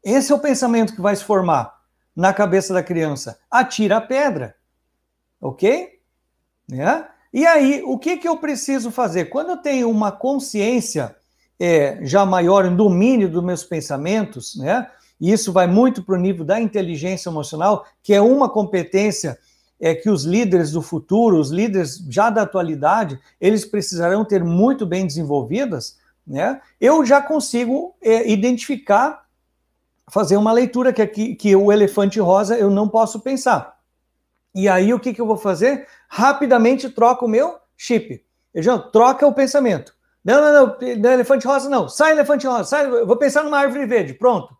Esse 0.03 0.31
é 0.31 0.35
o 0.35 0.39
pensamento 0.39 0.93
que 0.93 1.01
vai 1.01 1.15
se 1.15 1.23
formar 1.23 1.79
na 2.15 2.33
cabeça 2.33 2.73
da 2.73 2.83
criança. 2.83 3.39
Atira 3.49 3.97
a 3.97 4.01
pedra. 4.01 4.55
Ok? 5.39 5.99
Né? 6.67 7.07
E 7.31 7.45
aí, 7.45 7.83
o 7.85 7.97
que, 7.97 8.17
que 8.17 8.27
eu 8.27 8.37
preciso 8.37 8.91
fazer? 8.91 9.25
Quando 9.25 9.51
eu 9.51 9.57
tenho 9.57 9.89
uma 9.89 10.11
consciência 10.11 11.15
é, 11.59 11.99
já 12.01 12.25
maior, 12.25 12.65
um 12.65 12.75
domínio 12.75 13.29
dos 13.29 13.43
meus 13.43 13.63
pensamentos, 13.63 14.55
né? 14.55 14.89
E 15.19 15.31
isso 15.31 15.51
vai 15.53 15.67
muito 15.67 16.03
para 16.03 16.15
o 16.15 16.19
nível 16.19 16.45
da 16.45 16.59
inteligência 16.59 17.29
emocional, 17.29 17.85
que 18.03 18.13
é 18.13 18.21
uma 18.21 18.49
competência 18.49 19.37
é 19.79 19.93
que 19.93 20.09
os 20.09 20.23
líderes 20.23 20.71
do 20.71 20.81
futuro, 20.81 21.37
os 21.37 21.51
líderes 21.51 21.97
já 22.09 22.29
da 22.29 22.43
atualidade, 22.43 23.19
eles 23.39 23.65
precisarão 23.65 24.23
ter 24.23 24.43
muito 24.43 24.85
bem 24.85 25.05
desenvolvidas, 25.05 25.97
né? 26.25 26.61
Eu 26.79 27.05
já 27.05 27.21
consigo 27.21 27.95
é, 28.01 28.29
identificar, 28.29 29.25
fazer 30.09 30.37
uma 30.37 30.51
leitura 30.51 30.93
que 30.93 31.35
que 31.35 31.55
o 31.55 31.71
elefante 31.71 32.19
rosa 32.19 32.57
eu 32.57 32.69
não 32.69 32.87
posso 32.87 33.19
pensar. 33.19 33.75
E 34.53 34.69
aí 34.69 34.93
o 34.93 34.99
que, 34.99 35.13
que 35.13 35.19
eu 35.19 35.27
vou 35.27 35.37
fazer? 35.37 35.85
Rapidamente 36.07 36.89
troco 36.89 37.25
o 37.25 37.29
meu 37.29 37.57
chip. 37.75 38.23
Já 38.55 38.79
troca 38.79 39.27
o 39.27 39.33
pensamento. 39.33 39.93
Não, 40.23 40.41
não, 40.41 40.77
não 40.97 41.11
elefante 41.11 41.45
rosa 41.45 41.69
não. 41.69 41.89
Sai 41.89 42.13
elefante 42.13 42.47
rosa, 42.47 42.63
sai, 42.63 42.87
eu 42.87 43.05
vou 43.05 43.17
pensar 43.17 43.43
numa 43.43 43.59
árvore 43.59 43.85
verde. 43.85 44.13
Pronto. 44.13 44.55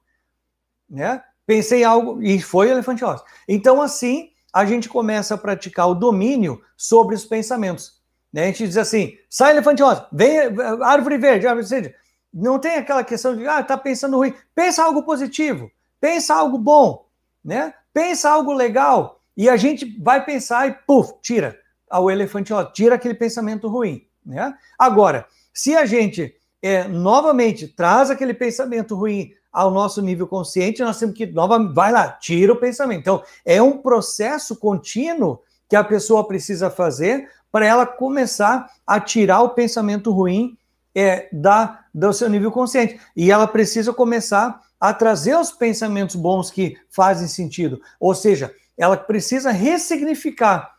Né? 0.89 1.21
Pensei 1.45 1.83
algo 1.83 2.21
e 2.21 2.41
foi 2.41 2.69
elefante 2.69 3.03
rosa. 3.03 3.23
Então 3.47 3.81
assim, 3.81 4.29
a 4.53 4.65
gente 4.65 4.87
começa 4.87 5.35
a 5.35 5.37
praticar 5.37 5.89
o 5.89 5.95
domínio 5.95 6.61
sobre 6.77 7.15
os 7.15 7.25
pensamentos. 7.25 8.01
Né? 8.31 8.43
A 8.43 8.45
gente 8.47 8.67
diz 8.67 8.77
assim: 8.77 9.17
sai 9.29 9.51
elefante 9.51 9.81
rosa, 9.81 10.07
vem 10.11 10.39
árvore 10.81 11.17
verde, 11.17 11.47
árvore 11.47 11.67
verde. 11.67 11.95
Não 12.33 12.59
tem 12.59 12.75
aquela 12.75 13.03
questão 13.03 13.35
de, 13.35 13.47
ah, 13.47 13.63
tá 13.63 13.77
pensando 13.77 14.17
ruim. 14.17 14.33
Pensa 14.53 14.83
algo 14.83 15.03
positivo, 15.03 15.71
pensa 16.01 16.33
algo 16.33 16.57
bom, 16.57 17.07
né? 17.43 17.73
Pensa 17.93 18.29
algo 18.29 18.51
legal. 18.53 19.21
E 19.37 19.49
a 19.49 19.55
gente 19.55 19.97
vai 20.01 20.23
pensar 20.23 20.67
e, 20.67 20.73
puf, 20.85 21.13
tira 21.21 21.57
o 21.91 22.11
elefante 22.11 22.51
rosa, 22.51 22.71
tira 22.73 22.95
aquele 22.95 23.13
pensamento 23.13 23.67
ruim, 23.67 24.05
né? 24.25 24.53
Agora, 24.77 25.25
se 25.53 25.75
a 25.75 25.85
gente 25.85 26.35
é, 26.61 26.87
novamente 26.87 27.67
traz 27.67 28.09
aquele 28.09 28.33
pensamento 28.33 28.95
ruim 28.95 29.31
ao 29.55 29.71
nosso 29.71 30.01
nível 30.01 30.27
consciente, 30.27 30.83
nós 30.83 30.99
temos 30.99 31.15
que, 31.15 31.25
novamente, 31.25 31.73
vai 31.73 31.89
lá, 31.89 32.09
tira 32.09 32.51
o 32.51 32.57
pensamento. 32.57 32.99
Então, 32.99 33.23
é 33.45 33.61
um 33.61 33.77
processo 33.77 34.57
contínuo 34.57 35.39
que 35.69 35.77
a 35.77 35.83
pessoa 35.83 36.27
precisa 36.27 36.69
fazer 36.69 37.29
para 37.49 37.65
ela 37.65 37.85
começar 37.85 38.69
a 38.85 38.99
tirar 38.99 39.41
o 39.43 39.51
pensamento 39.51 40.11
ruim 40.11 40.57
é, 40.93 41.29
da, 41.31 41.85
do 41.93 42.11
seu 42.11 42.29
nível 42.29 42.51
consciente. 42.51 42.99
E 43.15 43.31
ela 43.31 43.47
precisa 43.47 43.93
começar 43.93 44.59
a 44.77 44.93
trazer 44.93 45.37
os 45.37 45.53
pensamentos 45.53 46.17
bons 46.17 46.51
que 46.51 46.77
fazem 46.89 47.29
sentido. 47.29 47.79
Ou 47.97 48.13
seja, 48.13 48.53
ela 48.77 48.97
precisa 48.97 49.51
ressignificar 49.51 50.75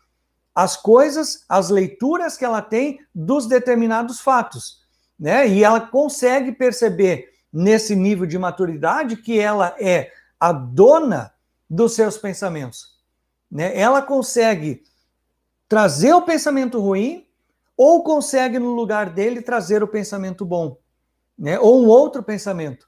as 0.53 0.77
coisas, 0.77 1.43
as 1.49 1.71
leituras 1.71 2.37
que 2.37 2.45
ela 2.45 2.61
tem 2.61 2.99
dos 3.13 3.47
determinados 3.47 4.19
fatos. 4.19 4.83
Né? 5.19 5.47
E 5.47 5.63
ela 5.63 5.81
consegue 5.81 6.51
perceber 6.51 7.36
nesse 7.51 7.95
nível 7.95 8.25
de 8.25 8.37
maturidade 8.37 9.17
que 9.17 9.39
ela 9.39 9.75
é 9.79 10.11
a 10.39 10.51
dona 10.51 11.33
dos 11.69 11.93
seus 11.93 12.17
pensamentos. 12.17 12.97
Né? 13.51 13.77
Ela 13.77 14.01
consegue 14.01 14.83
trazer 15.67 16.13
o 16.13 16.21
pensamento 16.21 16.79
ruim 16.79 17.25
ou 17.75 18.03
consegue, 18.03 18.57
no 18.57 18.73
lugar 18.73 19.09
dele, 19.09 19.41
trazer 19.41 19.83
o 19.83 19.87
pensamento 19.87 20.43
bom, 20.43 20.77
né? 21.37 21.59
ou 21.59 21.83
um 21.83 21.87
outro 21.87 22.23
pensamento. 22.23 22.87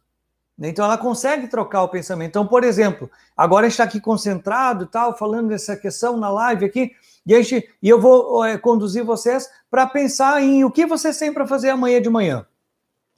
Né? 0.57 0.69
Então, 0.69 0.83
ela 0.83 0.97
consegue 0.97 1.47
trocar 1.47 1.83
o 1.83 1.89
pensamento. 1.89 2.29
Então, 2.29 2.47
por 2.47 2.63
exemplo, 2.63 3.09
agora 3.37 3.65
a 3.65 3.69
gente 3.69 3.73
está 3.73 3.83
aqui 3.83 4.01
concentrado 4.01 4.87
tal, 4.87 5.17
falando 5.17 5.49
dessa 5.49 5.75
questão 5.77 6.17
na 6.17 6.29
live 6.29 6.65
aqui, 6.65 6.91
e, 7.25 7.35
a 7.35 7.41
gente, 7.41 7.69
e 7.81 7.87
eu 7.87 8.01
vou 8.01 8.43
é, 8.43 8.57
conduzir 8.57 9.03
vocês 9.03 9.47
para 9.69 9.85
pensar 9.85 10.41
em 10.41 10.63
o 10.63 10.71
que 10.71 10.85
vocês 10.85 11.17
têm 11.17 11.31
para 11.31 11.45
fazer 11.45 11.69
amanhã 11.69 12.01
de 12.01 12.09
manhã. 12.09 12.45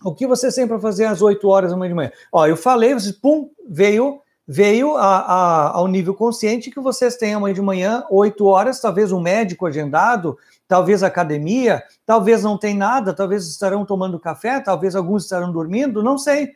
O 0.03 0.13
que 0.13 0.27
você 0.27 0.51
sempre 0.51 0.71
vai 0.71 0.81
fazer 0.81 1.05
às 1.05 1.21
8 1.21 1.47
horas 1.47 1.71
da 1.71 1.77
manhã? 1.77 2.11
Ó, 2.31 2.45
eu 2.47 2.57
falei, 2.57 2.93
você, 2.93 3.13
pum, 3.13 3.49
veio 3.67 4.21
veio 4.47 4.97
a, 4.97 5.19
a, 5.19 5.77
ao 5.77 5.87
nível 5.87 6.13
consciente 6.13 6.71
que 6.71 6.79
vocês 6.81 7.15
têm 7.15 7.33
amanhã 7.33 7.53
de 7.53 7.61
manhã, 7.61 8.03
8 8.09 8.45
horas, 8.45 8.81
talvez 8.81 9.11
um 9.11 9.21
médico 9.21 9.65
agendado, 9.65 10.37
talvez 10.67 11.03
academia, 11.03 11.81
talvez 12.05 12.43
não 12.43 12.57
tem 12.57 12.75
nada, 12.75 13.13
talvez 13.13 13.47
estarão 13.47 13.85
tomando 13.85 14.19
café, 14.19 14.59
talvez 14.59 14.93
alguns 14.93 15.23
estarão 15.23 15.53
dormindo, 15.53 16.03
não 16.03 16.17
sei. 16.17 16.53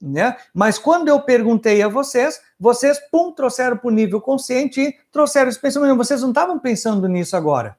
Né? 0.00 0.36
Mas 0.52 0.78
quando 0.78 1.08
eu 1.08 1.20
perguntei 1.22 1.82
a 1.82 1.88
vocês, 1.88 2.40
vocês, 2.60 3.00
pum, 3.10 3.32
trouxeram 3.32 3.78
para 3.78 3.88
o 3.88 3.92
nível 3.92 4.20
consciente 4.20 4.80
e 4.80 4.94
trouxeram 5.10 5.48
esse 5.48 5.58
pensamento. 5.58 5.96
Vocês 5.96 6.20
não 6.20 6.28
estavam 6.28 6.58
pensando 6.58 7.08
nisso 7.08 7.36
agora. 7.36 7.76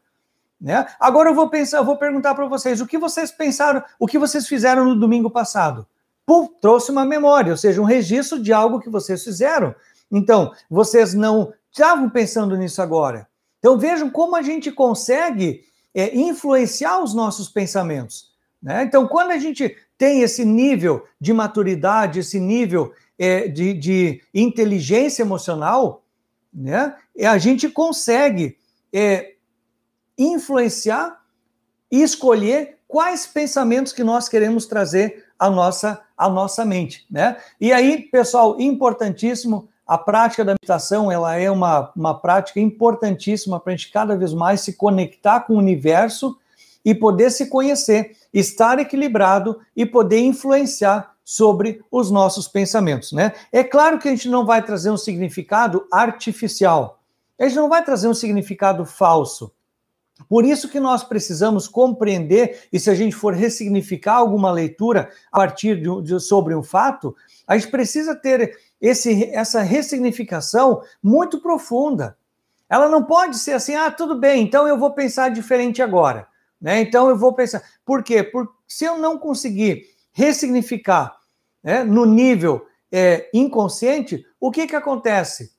Né? 0.66 0.84
Agora 1.00 1.30
eu 1.30 1.36
vou 1.36 1.48
pensar, 1.48 1.78
eu 1.78 1.86
vou 1.86 1.96
perguntar 1.96 2.34
para 2.34 2.48
vocês 2.48 2.82
o 2.82 2.88
que 2.88 2.98
vocês 2.98 3.32
pensaram, 3.32 3.84
o 4.00 4.08
que 4.08 4.18
vocês 4.18 4.48
fizeram 4.48 4.84
no 4.84 4.96
domingo 4.96 5.30
passado. 5.30 5.86
Pum, 6.26 6.48
trouxe 6.60 6.90
uma 6.90 7.06
memória, 7.06 7.52
ou 7.52 7.58
seja, 7.58 7.80
um 7.80 7.86
registro 7.86 8.42
de 8.42 8.52
algo 8.52 8.80
que 8.80 8.90
vocês 8.90 9.24
fizeram. 9.24 9.76
Então, 10.12 10.52
vocês 10.68 11.14
não 11.14 11.54
estavam 11.72 12.10
pensando 12.10 12.58
nisso 12.58 12.82
agora. 12.82 13.28
Então 13.60 13.78
vejam 13.78 14.10
como 14.10 14.36
a 14.36 14.42
gente 14.42 14.72
consegue 14.72 15.64
é, 15.94 16.18
influenciar 16.18 17.00
os 17.00 17.14
nossos 17.14 17.48
pensamentos. 17.48 18.32
Né? 18.60 18.86
Então, 18.86 19.08
quando 19.08 19.30
a 19.30 19.38
gente 19.38 19.78
tem 20.00 20.22
esse 20.22 20.44
nível 20.44 21.06
de 21.22 21.32
maturidade, 21.32 22.22
esse 22.22 22.40
nível 22.40 22.92
é, 23.20 23.48
de, 23.48 23.72
de, 23.72 24.24
inteligência 24.34 25.22
emocional, 25.22 26.04
né, 26.52 26.96
a 27.24 27.38
gente 27.38 27.70
consegue 27.70 28.58
é, 28.92 29.35
influenciar 30.18 31.22
e 31.92 32.02
escolher 32.02 32.78
quais 32.88 33.26
pensamentos 33.26 33.94
que 33.94 34.04
nós 34.04 34.30
queremos 34.30 34.66
trazer 34.66 35.26
à 35.38 35.50
nossa, 35.50 36.02
à 36.18 36.30
nossa 36.30 36.64
mente. 36.64 37.06
Né? 37.10 37.38
E 37.60 37.74
aí, 37.74 38.04
pessoal, 38.04 38.60
importantíssimo, 38.60 39.68
a 39.86 39.98
prática 39.98 40.44
da 40.44 40.54
meditação 40.54 41.12
ela 41.12 41.36
é 41.36 41.50
uma, 41.50 41.92
uma 41.96 42.20
prática 42.20 42.60
importantíssima 42.60 43.60
para 43.60 43.74
a 43.74 43.76
gente 43.76 43.92
cada 43.92 44.18
vez 44.18 44.34
mais 44.34 44.62
se 44.62 44.74
conectar 44.74 45.42
com 45.42 45.54
o 45.54 45.60
universo 45.60 46.38
e 46.84 46.94
poder 46.94 47.32
se 47.32 47.48
conhecer, 47.48 48.16
estar 48.34 48.80
equilibrado 48.80 49.60
e 49.76 49.86
poder 49.86 50.20
influenciar 50.20 51.16
sobre 51.24 51.84
os 51.92 52.12
nossos 52.12 52.48
pensamentos, 52.48 53.12
né? 53.12 53.34
É 53.52 53.64
claro 53.64 53.98
que 53.98 54.08
a 54.08 54.12
gente 54.12 54.30
não 54.30 54.46
vai 54.46 54.64
trazer 54.64 54.92
um 54.92 54.98
significado 54.98 55.88
artificial. 55.92 57.00
A 57.40 57.48
gente 57.48 57.56
não 57.56 57.68
vai 57.68 57.84
trazer 57.84 58.08
um 58.08 58.14
significado 58.14 58.86
falso. 58.86 59.52
Por 60.30 60.46
isso 60.46 60.70
que 60.70 60.80
nós 60.80 61.04
precisamos 61.04 61.68
compreender, 61.68 62.68
e 62.72 62.80
se 62.80 62.90
a 62.90 62.96
gente 62.96 63.16
for 63.16 63.34
ressignificar 63.34 64.16
alguma 64.16 64.52
leitura 64.52 65.10
a 65.32 65.38
partir 65.38 65.82
de, 65.82 66.02
de 66.02 66.20
sobre 66.20 66.56
um 66.56 66.64
fato, 66.64 67.16
a 67.46 67.58
gente 67.58 67.70
precisa 67.70 68.16
ter 68.16 68.58
esse, 68.80 69.26
essa 69.26 69.62
ressignificação 69.62 70.82
muito 71.04 71.42
profunda. 71.42 72.18
Ela 72.70 72.90
não 72.90 73.04
pode 73.04 73.38
ser 73.38 73.54
assim, 73.54 73.76
ah, 73.76 73.92
tudo 73.92 74.18
bem, 74.18 74.44
então 74.44 74.68
eu 74.68 74.78
vou 74.78 74.92
pensar 74.92 75.30
diferente 75.30 75.82
agora. 75.82 76.28
Né? 76.60 76.82
Então 76.82 77.10
eu 77.10 77.18
vou 77.18 77.34
pensar. 77.34 77.62
Por 77.86 78.04
quê? 78.04 78.24
Porque 78.24 78.54
se 78.68 78.86
eu 78.86 78.98
não 78.98 79.18
conseguir 79.18 79.84
ressignificar 80.12 81.16
né, 81.64 81.84
no 81.84 82.06
nível 82.06 82.66
é, 82.92 83.30
inconsciente, 83.34 84.26
o 84.40 84.50
que, 84.50 84.66
que 84.66 84.76
acontece? 84.76 85.55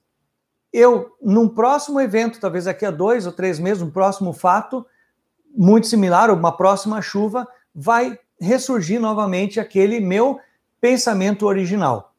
Eu, 0.79 1.16
num 1.22 1.49
próximo 1.49 1.99
evento, 1.99 2.39
talvez 2.39 2.66
daqui 2.66 2.85
a 2.85 2.91
dois 2.91 3.24
ou 3.24 3.33
três 3.33 3.59
meses, 3.59 3.83
um 3.83 3.89
próximo 3.89 4.35
fato, 4.35 4.85
muito 5.57 5.87
similar, 5.87 6.31
uma 6.31 6.55
próxima 6.55 7.01
chuva, 7.01 7.49
vai 7.74 8.18
ressurgir 8.39 9.01
novamente 9.01 9.59
aquele 9.59 10.01
meu 10.01 10.39
pensamento 10.79 11.47
original. 11.47 12.12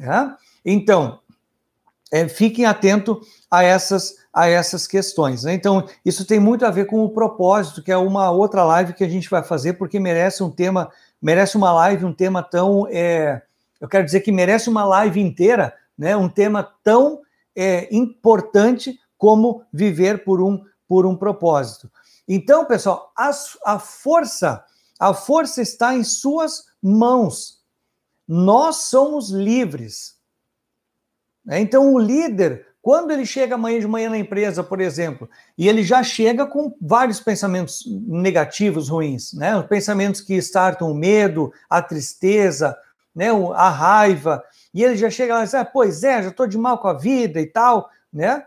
É? 0.00 0.30
Então, 0.64 1.20
é, 2.10 2.26
fiquem 2.26 2.64
atentos 2.64 3.18
a 3.50 3.62
essas, 3.62 4.14
a 4.32 4.48
essas 4.48 4.86
questões. 4.86 5.44
Né? 5.44 5.52
Então, 5.52 5.86
isso 6.02 6.26
tem 6.26 6.40
muito 6.40 6.64
a 6.64 6.70
ver 6.70 6.86
com 6.86 7.04
o 7.04 7.10
propósito, 7.10 7.82
que 7.82 7.92
é 7.92 7.96
uma 7.98 8.30
outra 8.30 8.64
live 8.64 8.94
que 8.94 9.04
a 9.04 9.08
gente 9.08 9.28
vai 9.28 9.42
fazer, 9.42 9.74
porque 9.74 10.00
merece 10.00 10.42
um 10.42 10.50
tema, 10.50 10.90
merece 11.20 11.58
uma 11.58 11.74
live, 11.74 12.06
um 12.06 12.14
tema 12.14 12.42
tão. 12.42 12.88
É, 12.90 13.42
eu 13.78 13.86
quero 13.86 14.06
dizer 14.06 14.20
que 14.20 14.32
merece 14.32 14.70
uma 14.70 14.86
live 14.86 15.20
inteira, 15.20 15.74
né? 15.98 16.16
um 16.16 16.26
tema 16.26 16.66
tão 16.82 17.20
é, 17.56 17.88
importante 17.94 18.98
como 19.16 19.64
viver 19.72 20.24
por 20.24 20.40
um, 20.42 20.62
por 20.86 21.06
um 21.06 21.16
propósito. 21.16 21.90
Então, 22.28 22.64
pessoal, 22.64 23.12
a, 23.16 23.30
a 23.64 23.78
força, 23.78 24.64
a 24.98 25.14
força 25.14 25.62
está 25.62 25.94
em 25.94 26.04
suas 26.04 26.66
mãos. 26.82 27.62
Nós 28.26 28.76
somos 28.88 29.30
livres. 29.30 30.16
Né? 31.44 31.60
Então, 31.60 31.94
o 31.94 31.98
líder, 31.98 32.66
quando 32.82 33.12
ele 33.12 33.24
chega 33.24 33.54
amanhã 33.54 33.78
de 33.78 33.86
manhã 33.86 34.10
na 34.10 34.18
empresa, 34.18 34.62
por 34.62 34.80
exemplo, 34.80 35.28
e 35.56 35.68
ele 35.68 35.82
já 35.82 36.02
chega 36.02 36.46
com 36.46 36.74
vários 36.80 37.20
pensamentos 37.20 37.84
negativos, 38.06 38.88
ruins, 38.88 39.32
né? 39.32 39.60
Pensamentos 39.62 40.20
que 40.20 40.34
startam 40.34 40.90
o 40.90 40.94
medo, 40.94 41.52
a 41.70 41.80
tristeza, 41.80 42.76
né? 43.14 43.28
a 43.54 43.70
raiva, 43.70 44.44
e 44.76 44.84
ele 44.84 44.94
já 44.94 45.08
chega 45.08 45.32
lá 45.32 45.40
e 45.40 45.44
diz: 45.44 45.54
ah, 45.54 45.64
Pois 45.64 46.04
é, 46.04 46.22
já 46.22 46.28
estou 46.28 46.46
de 46.46 46.58
mal 46.58 46.76
com 46.76 46.86
a 46.86 46.92
vida 46.92 47.40
e 47.40 47.46
tal, 47.46 47.88
né? 48.12 48.44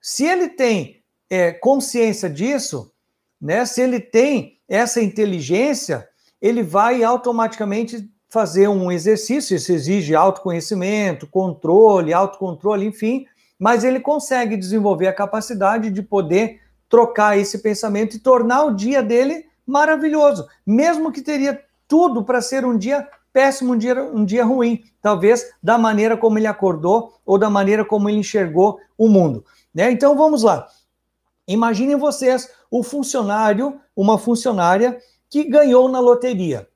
Se 0.00 0.24
ele 0.24 0.48
tem 0.48 1.02
é, 1.28 1.50
consciência 1.50 2.30
disso, 2.30 2.92
né? 3.40 3.66
Se 3.66 3.82
ele 3.82 3.98
tem 3.98 4.60
essa 4.68 5.02
inteligência, 5.02 6.08
ele 6.40 6.62
vai 6.62 7.02
automaticamente 7.02 8.08
fazer 8.28 8.68
um 8.68 8.92
exercício, 8.92 9.56
isso 9.56 9.72
exige 9.72 10.14
autoconhecimento, 10.14 11.26
controle, 11.26 12.14
autocontrole, 12.14 12.86
enfim, 12.86 13.26
mas 13.58 13.82
ele 13.82 13.98
consegue 13.98 14.56
desenvolver 14.56 15.08
a 15.08 15.12
capacidade 15.12 15.90
de 15.90 16.02
poder 16.02 16.60
trocar 16.88 17.36
esse 17.36 17.58
pensamento 17.58 18.14
e 18.14 18.20
tornar 18.20 18.62
o 18.64 18.76
dia 18.76 19.02
dele 19.02 19.44
maravilhoso, 19.66 20.46
mesmo 20.64 21.10
que 21.10 21.20
teria 21.20 21.60
tudo 21.88 22.22
para 22.22 22.40
ser 22.40 22.64
um 22.64 22.78
dia 22.78 23.08
péssimo, 23.32 23.72
um 23.74 23.78
dia, 23.78 24.02
um 24.02 24.24
dia 24.24 24.44
ruim, 24.44 24.82
talvez 25.00 25.52
da 25.62 25.78
maneira 25.78 26.16
como 26.16 26.38
ele 26.38 26.46
acordou 26.46 27.14
ou 27.24 27.38
da 27.38 27.48
maneira 27.48 27.84
como 27.84 28.08
ele 28.08 28.18
enxergou 28.18 28.78
o 28.96 29.08
mundo. 29.08 29.44
Né? 29.74 29.90
Então 29.90 30.16
vamos 30.16 30.42
lá. 30.42 30.66
Imaginem 31.46 31.96
vocês 31.96 32.48
o 32.70 32.82
funcionário, 32.82 33.80
uma 33.96 34.18
funcionária 34.18 34.98
que 35.28 35.44
ganhou 35.44 35.88
na 35.88 35.98
loteria 35.98 36.68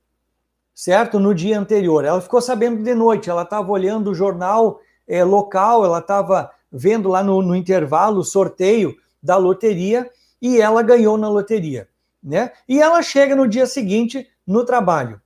certo? 0.76 1.18
No 1.18 1.34
dia 1.34 1.58
anterior. 1.58 2.04
Ela 2.04 2.20
ficou 2.20 2.40
sabendo 2.42 2.82
de 2.82 2.94
noite, 2.94 3.30
ela 3.30 3.42
estava 3.42 3.72
olhando 3.72 4.10
o 4.10 4.14
jornal 4.14 4.78
é, 5.08 5.24
local, 5.24 5.84
ela 5.84 6.00
estava 6.00 6.50
vendo 6.70 7.08
lá 7.08 7.24
no, 7.24 7.40
no, 7.40 7.56
intervalo 7.56 8.20
o 8.20 8.24
sorteio 8.24 8.94
da 9.22 9.38
loteria 9.38 10.08
e 10.40 10.60
ela 10.60 10.82
ganhou 10.82 11.16
na 11.16 11.28
loteria, 11.28 11.88
né? 12.22 12.52
E 12.68 12.82
ela 12.82 13.00
chega 13.02 13.34
no 13.34 13.48
dia 13.48 13.66
seguinte 13.66 14.28
no 14.46 14.64
trabalho, 14.64 15.20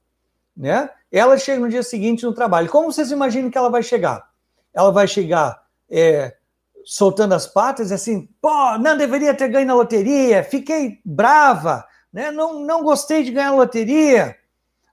né? 0.57 0.89
Ela 1.11 1.37
chega 1.39 1.61
no 1.61 1.69
dia 1.69 1.83
seguinte 1.83 2.25
no 2.25 2.35
trabalho. 2.35 2.69
Como 2.71 2.93
vocês 2.93 3.11
imaginam 3.11 3.51
que 3.51 3.59
ela 3.59 3.71
vai 3.71 3.83
chegar? 3.83 4.31
Ela 4.73 4.93
vai 4.93 5.09
chegar 5.09 5.61
é, 5.91 6.37
soltando 6.85 7.35
as 7.35 7.47
patas, 7.47 7.91
assim, 7.93 8.27
pô, 8.41 8.79
não 8.79 8.97
deveria 8.97 9.35
ter 9.35 9.49
ganho 9.49 9.67
na 9.67 9.75
loteria, 9.75 10.45
fiquei 10.45 11.01
brava, 11.05 11.87
né? 12.13 12.31
Não, 12.31 12.61
não 12.61 12.83
gostei 12.83 13.25
de 13.25 13.33
ganhar 13.33 13.49
a 13.49 13.55
loteria, 13.55 14.39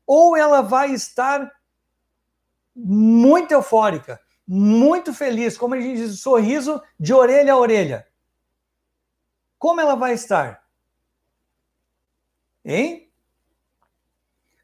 ou 0.05 0.35
ela 0.35 0.61
vai 0.61 0.91
estar 0.91 1.51
muito 2.75 3.51
eufórica, 3.51 4.19
muito 4.47 5.13
feliz, 5.13 5.57
como 5.57 5.75
a 5.75 5.79
gente 5.79 5.97
diz, 5.97 6.19
sorriso 6.19 6.81
de 6.99 7.13
orelha 7.13 7.53
a 7.53 7.57
orelha. 7.57 8.07
Como 9.57 9.81
ela 9.81 9.95
vai 9.95 10.13
estar? 10.13 10.63
Hein? 12.63 13.09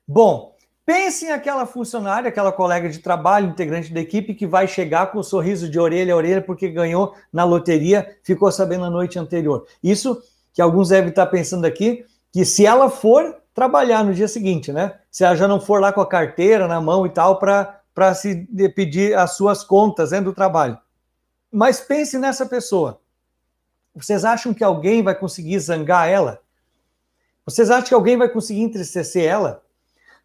Bom, 0.07 0.52
pense 0.85 1.25
em 1.25 1.31
aquela 1.31 1.65
funcionária, 1.65 2.29
aquela 2.29 2.51
colega 2.51 2.89
de 2.89 2.99
trabalho, 2.99 3.49
integrante 3.49 3.93
da 3.93 4.01
equipe, 4.01 4.33
que 4.33 4.45
vai 4.45 4.67
chegar 4.67 5.11
com 5.11 5.19
um 5.19 5.23
sorriso 5.23 5.69
de 5.69 5.79
orelha 5.79 6.13
a 6.13 6.17
orelha 6.17 6.41
porque 6.41 6.69
ganhou 6.69 7.15
na 7.31 7.43
loteria, 7.43 8.17
ficou 8.23 8.51
sabendo 8.51 8.81
na 8.81 8.89
noite 8.89 9.17
anterior. 9.17 9.65
Isso 9.81 10.21
que 10.53 10.61
alguns 10.61 10.89
devem 10.89 11.09
estar 11.09 11.25
pensando 11.27 11.65
aqui, 11.65 12.05
que 12.31 12.45
se 12.45 12.65
ela 12.65 12.89
for, 12.89 13.37
trabalhar 13.53 14.03
no 14.03 14.13
dia 14.13 14.27
seguinte, 14.27 14.71
né? 14.71 14.99
Se 15.09 15.23
ela 15.23 15.35
já 15.35 15.47
não 15.47 15.59
for 15.59 15.79
lá 15.79 15.93
com 15.93 16.01
a 16.01 16.07
carteira 16.07 16.67
na 16.67 16.81
mão 16.81 17.05
e 17.05 17.09
tal 17.09 17.39
para 17.39 18.13
se 18.13 18.47
pedir 18.75 19.15
as 19.15 19.37
suas 19.37 19.63
contas 19.63 20.09
dentro 20.09 20.25
do 20.25 20.33
trabalho. 20.33 20.77
Mas 21.51 21.79
pense 21.79 22.17
nessa 22.17 22.45
pessoa. 22.45 22.99
Vocês 23.95 24.25
acham 24.25 24.53
que 24.53 24.63
alguém 24.63 25.03
vai 25.03 25.13
conseguir 25.13 25.59
zangar 25.59 26.09
ela? 26.09 26.41
Vocês 27.45 27.69
acham 27.69 27.87
que 27.87 27.93
alguém 27.93 28.17
vai 28.17 28.27
conseguir 28.27 28.61
entristecer 28.61 29.25
ela? 29.25 29.62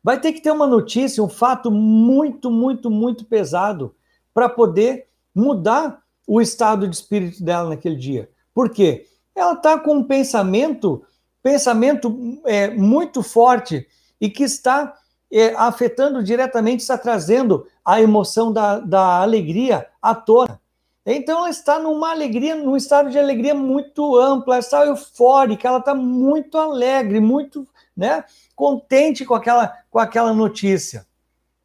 Vai 0.09 0.19
ter 0.19 0.33
que 0.33 0.41
ter 0.41 0.51
uma 0.51 0.67
notícia, 0.67 1.23
um 1.23 1.29
fato 1.29 1.71
muito, 1.71 2.51
muito, 2.51 2.91
muito 2.91 3.27
pesado 3.27 3.95
para 4.33 4.49
poder 4.49 5.07
mudar 5.35 6.01
o 6.27 6.41
estado 6.41 6.89
de 6.89 6.97
espírito 6.97 7.45
dela 7.45 7.69
naquele 7.69 7.97
dia. 7.97 8.31
Por 8.55 8.71
quê? 8.71 9.07
Ela 9.37 9.53
está 9.53 9.79
com 9.79 9.97
um 9.97 10.03
pensamento 10.03 11.05
pensamento 11.43 12.41
é, 12.47 12.71
muito 12.71 13.23
forte 13.23 13.87
e 14.19 14.31
que 14.31 14.45
está 14.45 14.95
é, 15.31 15.53
afetando 15.55 16.25
diretamente, 16.25 16.81
está 16.81 16.97
trazendo 16.97 17.67
a 17.85 18.01
emoção 18.01 18.51
da, 18.51 18.79
da 18.79 19.21
alegria 19.21 19.89
à 20.01 20.15
tona. 20.15 20.59
Então 21.05 21.41
ela 21.41 21.51
está 21.51 21.79
numa 21.79 22.13
alegria, 22.13 22.55
num 22.55 22.79
estado 22.79 23.11
de 23.11 23.19
alegria 23.19 23.55
muito 23.55 24.17
ampla, 24.17 24.55
ela 24.55 24.61
está 24.61 24.87
eufórica, 24.87 25.69
ela 25.69 25.81
está 25.81 25.95
muito 25.95 26.57
alegre, 26.57 27.21
muito 27.21 27.69
né, 27.95 28.25
contente 28.59 29.25
com 29.25 29.37
aquela, 29.37 29.73
com 29.89 30.01
aquela 30.01 30.35
notícia. 30.35 31.07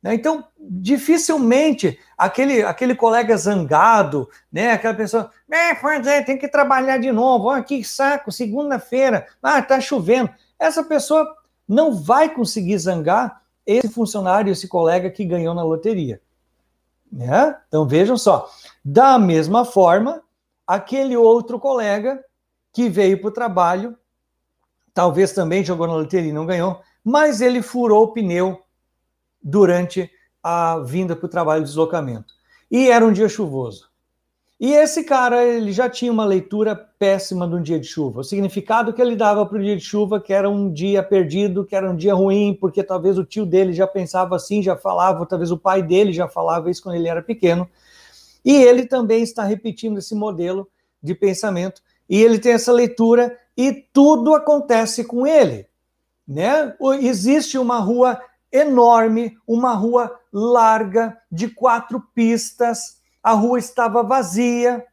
Né? 0.02 0.14
Então, 0.14 0.46
dificilmente 0.60 2.00
aquele, 2.16 2.62
aquele 2.62 2.94
colega 2.94 3.36
zangado, 3.36 4.30
né? 4.52 4.74
aquela 4.74 4.94
pessoa, 4.94 5.32
é, 5.52 5.72
é, 5.72 6.22
tem 6.22 6.38
que 6.38 6.48
trabalhar 6.48 7.00
de 7.00 7.12
novo, 7.12 7.46
olha 7.46 7.64
que 7.64 7.84
saco, 7.84 8.32
segunda-feira, 8.32 9.26
ah, 9.42 9.60
tá 9.60 9.82
chovendo. 9.82 10.30
Essa 10.60 10.84
pessoa 10.84 11.36
não 11.68 11.96
vai 11.96 12.30
conseguir 12.30 12.78
zangar 12.78 13.42
esse 13.66 13.90
funcionário, 13.90 14.52
esse 14.52 14.68
colega 14.68 15.10
que 15.10 15.26
ganhou 15.26 15.56
na 15.56 15.64
loteria. 15.64 16.22
Né? 17.12 17.58
Então 17.68 17.88
vejam 17.88 18.18
só. 18.18 18.48
Da 18.86 19.18
mesma 19.18 19.66
forma, 19.66 20.22
aquele 20.68 21.18
outro 21.18 21.60
colega 21.60 22.24
que 22.72 22.88
veio 22.88 23.20
para 23.20 23.30
o 23.30 23.34
trabalho, 23.34 23.98
talvez 24.94 25.34
também 25.34 25.64
jogou 25.64 25.88
na 25.88 25.96
loteria 25.96 26.30
e 26.30 26.34
não 26.34 26.46
ganhou, 26.46 26.80
mas 27.04 27.42
ele 27.42 27.62
furou 27.62 28.04
o 28.04 28.14
pneu 28.14 28.60
durante 29.42 30.10
a 30.42 30.80
vinda 30.80 31.16
para 31.16 31.26
o 31.26 31.30
trabalho 31.30 31.64
de 31.64 31.70
deslocamento. 31.70 32.34
E 32.70 32.90
era 32.90 33.06
um 33.06 33.12
dia 33.12 33.28
chuvoso. 33.28 33.94
E 34.60 34.72
esse 34.72 35.04
cara, 35.04 35.44
ele 35.44 35.74
já 35.74 35.90
tinha 35.90 36.12
uma 36.12 36.24
leitura 36.24 36.74
péssima 36.74 37.46
de 37.46 37.56
um 37.56 37.62
dia 37.62 37.78
de 37.78 37.86
chuva. 37.86 38.22
O 38.22 38.24
significado 38.24 38.94
que 38.94 39.02
ele 39.02 39.16
dava 39.16 39.46
para 39.46 39.58
o 39.58 39.62
dia 39.62 39.76
de 39.76 39.84
chuva, 39.84 40.22
que 40.22 40.32
era 40.32 40.50
um 40.50 40.72
dia 40.72 41.04
perdido, 41.04 41.66
que 41.66 41.76
era 41.76 41.92
um 41.92 41.96
dia 41.96 42.14
ruim, 42.14 42.58
porque 42.60 42.82
talvez 42.82 43.18
o 43.18 43.26
tio 43.26 43.46
dele 43.46 43.74
já 43.74 43.86
pensava 43.86 44.38
assim, 44.38 44.64
já 44.64 44.78
falava, 44.78 45.26
talvez 45.26 45.52
o 45.52 45.58
pai 45.58 45.84
dele 45.84 46.14
já 46.14 46.30
falava 46.30 46.72
isso 46.72 46.82
quando 46.82 46.96
ele 46.96 47.10
era 47.10 47.22
pequeno. 47.22 47.68
E 48.46 48.56
ele 48.56 48.86
também 48.86 49.22
está 49.22 49.44
repetindo 49.44 49.98
esse 49.98 50.16
modelo 50.16 50.70
de 51.02 51.14
pensamento. 51.14 51.82
E 52.10 52.22
ele 52.22 52.40
tem 52.40 52.54
essa 52.54 52.72
leitura 52.72 53.38
e 53.58 53.72
tudo 53.94 54.34
acontece 54.34 55.04
com 55.04 55.26
ele. 55.26 55.68
Né? 56.28 56.76
Existe 57.02 57.58
uma 57.58 57.80
rua 57.80 58.22
enorme, 58.52 59.38
uma 59.48 59.74
rua 59.74 60.20
larga, 60.32 61.18
de 61.32 61.50
quatro 61.50 62.00
pistas, 62.14 62.98
a 63.22 63.32
rua 63.32 63.58
estava 63.58 64.04
vazia 64.04 64.86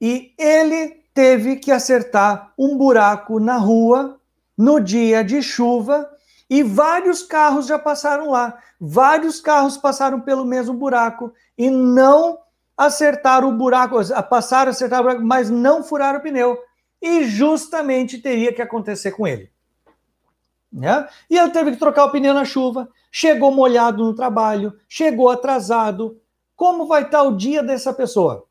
e 0.00 0.34
ele 0.38 1.02
teve 1.14 1.56
que 1.56 1.70
acertar 1.70 2.52
um 2.58 2.76
buraco 2.76 3.38
na 3.38 3.56
rua 3.56 4.20
no 4.56 4.80
dia 4.80 5.24
de 5.24 5.42
chuva 5.42 6.08
e 6.48 6.62
vários 6.62 7.22
carros 7.22 7.66
já 7.66 7.78
passaram 7.78 8.30
lá. 8.30 8.58
Vários 8.78 9.40
carros 9.40 9.76
passaram 9.76 10.20
pelo 10.20 10.44
mesmo 10.44 10.74
buraco 10.74 11.32
e 11.56 11.70
não 11.70 12.38
acertaram 12.76 13.48
o 13.48 13.56
buraco, 13.56 13.96
passaram 14.28 14.68
a 14.68 14.72
acertar 14.72 15.00
o 15.00 15.04
buraco, 15.04 15.22
mas 15.24 15.48
não 15.48 15.82
furaram 15.82 16.18
o 16.18 16.22
pneu. 16.22 16.58
E 17.02 17.24
justamente 17.24 18.18
teria 18.18 18.52
que 18.52 18.62
acontecer 18.62 19.10
com 19.10 19.26
ele. 19.26 19.50
Né? 20.72 21.06
E 21.28 21.36
ele 21.36 21.50
teve 21.50 21.72
que 21.72 21.76
trocar 21.76 22.04
o 22.04 22.10
pneu 22.10 22.32
na 22.32 22.44
chuva, 22.44 22.88
chegou 23.10 23.50
molhado 23.50 24.04
no 24.04 24.14
trabalho, 24.14 24.72
chegou 24.88 25.28
atrasado. 25.28 26.18
Como 26.56 26.86
vai 26.86 27.02
estar 27.02 27.24
o 27.24 27.36
dia 27.36 27.62
dessa 27.62 27.92
pessoa? 27.92 28.46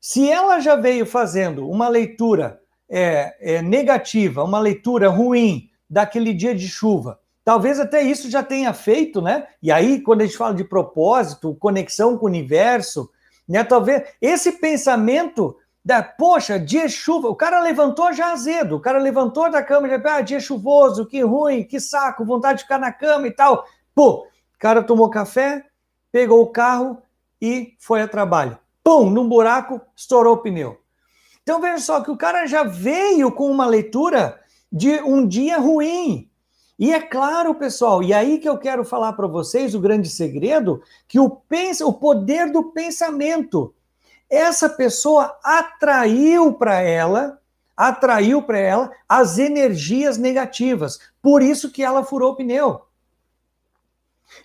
Se 0.00 0.30
ela 0.30 0.60
já 0.60 0.76
veio 0.76 1.04
fazendo 1.04 1.68
uma 1.68 1.88
leitura 1.88 2.60
é, 2.88 3.56
é, 3.56 3.62
negativa, 3.62 4.44
uma 4.44 4.60
leitura 4.60 5.08
ruim 5.08 5.68
daquele 5.88 6.32
dia 6.32 6.54
de 6.54 6.68
chuva, 6.68 7.18
talvez 7.44 7.80
até 7.80 8.02
isso 8.02 8.30
já 8.30 8.42
tenha 8.42 8.72
feito, 8.72 9.20
né? 9.20 9.46
E 9.62 9.72
aí, 9.72 10.00
quando 10.00 10.20
a 10.20 10.26
gente 10.26 10.36
fala 10.36 10.54
de 10.54 10.64
propósito, 10.64 11.56
conexão 11.56 12.16
com 12.16 12.26
o 12.26 12.28
universo, 12.28 13.10
né? 13.48 13.64
Talvez 13.64 14.04
esse 14.20 14.52
pensamento 14.52 15.56
da, 15.90 16.04
poxa, 16.04 16.56
dia 16.56 16.88
chuva, 16.88 17.28
o 17.28 17.34
cara 17.34 17.60
levantou 17.60 18.12
já 18.12 18.30
azedo, 18.30 18.76
o 18.76 18.80
cara 18.80 19.00
levantou 19.00 19.50
da 19.50 19.60
cama 19.60 19.88
já, 19.88 20.00
ah, 20.04 20.20
dia 20.20 20.38
chuvoso, 20.38 21.04
que 21.04 21.20
ruim, 21.20 21.64
que 21.64 21.80
saco, 21.80 22.24
vontade 22.24 22.58
de 22.58 22.62
ficar 22.62 22.78
na 22.78 22.92
cama 22.92 23.26
e 23.26 23.32
tal. 23.32 23.66
Pô, 23.92 24.20
o 24.54 24.58
cara 24.60 24.84
tomou 24.84 25.10
café, 25.10 25.66
pegou 26.12 26.42
o 26.42 26.46
carro 26.46 27.02
e 27.42 27.74
foi 27.80 28.00
a 28.00 28.06
trabalho. 28.06 28.56
Pum, 28.84 29.10
num 29.10 29.28
buraco, 29.28 29.80
estourou 29.96 30.34
o 30.34 30.38
pneu. 30.38 30.78
Então 31.42 31.60
veja 31.60 31.78
só 31.78 32.00
que 32.00 32.10
o 32.12 32.16
cara 32.16 32.46
já 32.46 32.62
veio 32.62 33.32
com 33.32 33.50
uma 33.50 33.66
leitura 33.66 34.40
de 34.70 35.00
um 35.02 35.26
dia 35.26 35.58
ruim. 35.58 36.30
E 36.78 36.92
é 36.92 37.00
claro, 37.00 37.52
pessoal, 37.56 38.00
e 38.00 38.14
aí 38.14 38.38
que 38.38 38.48
eu 38.48 38.56
quero 38.56 38.84
falar 38.84 39.14
para 39.14 39.26
vocês 39.26 39.74
o 39.74 39.80
grande 39.80 40.08
segredo, 40.08 40.80
que 41.08 41.18
o, 41.18 41.28
pensa, 41.28 41.84
o 41.84 41.92
poder 41.92 42.52
do 42.52 42.70
pensamento 42.70 43.74
essa 44.30 44.68
pessoa 44.68 45.36
atraiu 45.42 46.52
para 46.54 46.80
ela, 46.80 47.40
atraiu 47.76 48.40
para 48.42 48.58
ela 48.58 48.92
as 49.08 49.38
energias 49.38 50.16
negativas. 50.16 51.00
Por 51.20 51.42
isso 51.42 51.70
que 51.70 51.82
ela 51.82 52.04
furou 52.04 52.32
o 52.32 52.36
pneu. 52.36 52.86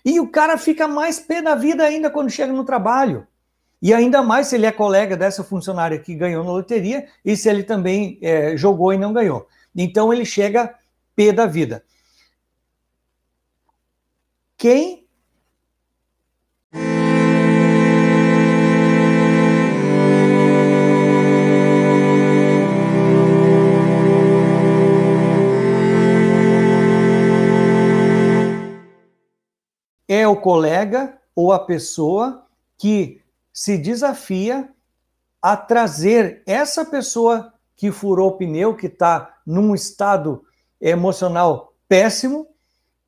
E 0.04 0.18
o 0.18 0.28
cara 0.28 0.58
fica 0.58 0.88
mais 0.88 1.20
pé 1.20 1.40
da 1.40 1.54
vida 1.54 1.84
ainda 1.84 2.10
quando 2.10 2.28
chega 2.28 2.52
no 2.52 2.64
trabalho. 2.64 3.26
E 3.80 3.94
ainda 3.94 4.22
mais 4.22 4.48
se 4.48 4.56
ele 4.56 4.66
é 4.66 4.72
colega 4.72 5.16
dessa 5.16 5.44
funcionária 5.44 5.98
que 5.98 6.14
ganhou 6.14 6.42
na 6.42 6.50
loteria 6.50 7.06
e 7.24 7.36
se 7.36 7.48
ele 7.48 7.62
também 7.62 8.18
é, 8.20 8.56
jogou 8.56 8.92
e 8.92 8.98
não 8.98 9.12
ganhou. 9.12 9.46
Então 9.74 10.12
ele 10.12 10.24
chega 10.24 10.74
pé 11.14 11.30
da 11.30 11.46
vida. 11.46 11.84
Quem 14.56 15.05
é 30.08 30.26
o 30.26 30.36
colega 30.36 31.18
ou 31.34 31.52
a 31.52 31.58
pessoa 31.58 32.46
que 32.78 33.20
se 33.52 33.76
desafia 33.78 34.68
a 35.40 35.56
trazer 35.56 36.42
essa 36.46 36.84
pessoa 36.84 37.52
que 37.74 37.92
furou 37.92 38.30
o 38.30 38.36
pneu, 38.36 38.74
que 38.74 38.86
está 38.86 39.38
num 39.46 39.74
estado 39.74 40.44
emocional 40.80 41.74
péssimo, 41.88 42.48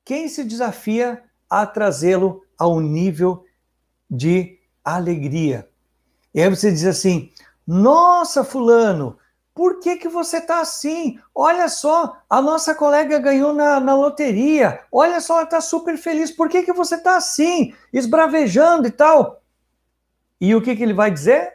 quem 0.05 0.28
se 0.28 0.44
desafia 0.44 1.22
a 1.49 1.66
trazê-lo 1.66 2.42
ao 2.57 2.80
nível 2.80 3.44
de 4.11 4.59
alegria. 4.84 5.68
E 6.34 6.40
aí 6.40 6.49
você 6.49 6.70
diz 6.70 6.84
assim: 6.84 7.30
Nossa, 7.66 8.44
Fulano, 8.44 9.18
por 9.59 9.81
que, 9.81 9.97
que 9.97 10.07
você 10.07 10.37
está 10.37 10.61
assim? 10.61 11.19
Olha 11.35 11.69
só, 11.69 12.23
a 12.31 12.41
nossa 12.41 12.77
colega 12.77 13.19
ganhou 13.19 13.53
na, 13.53 13.81
na 13.81 13.93
loteria. 13.93 14.85
Olha 14.93 15.21
só, 15.21 15.35
ela 15.35 15.43
está 15.43 15.61
super 15.61 15.99
feliz. 15.99 16.31
Por 16.31 16.49
que, 16.49 16.63
que 16.63 16.73
você 16.73 16.95
está 16.95 17.17
assim? 17.17 17.75
Esbravejando 17.93 18.87
e 18.87 18.93
tal. 18.93 19.43
E 20.41 20.55
o 20.55 20.63
que, 20.63 20.77
que 20.77 20.83
ele 20.85 20.95
vai 20.95 21.11
dizer? 21.11 21.53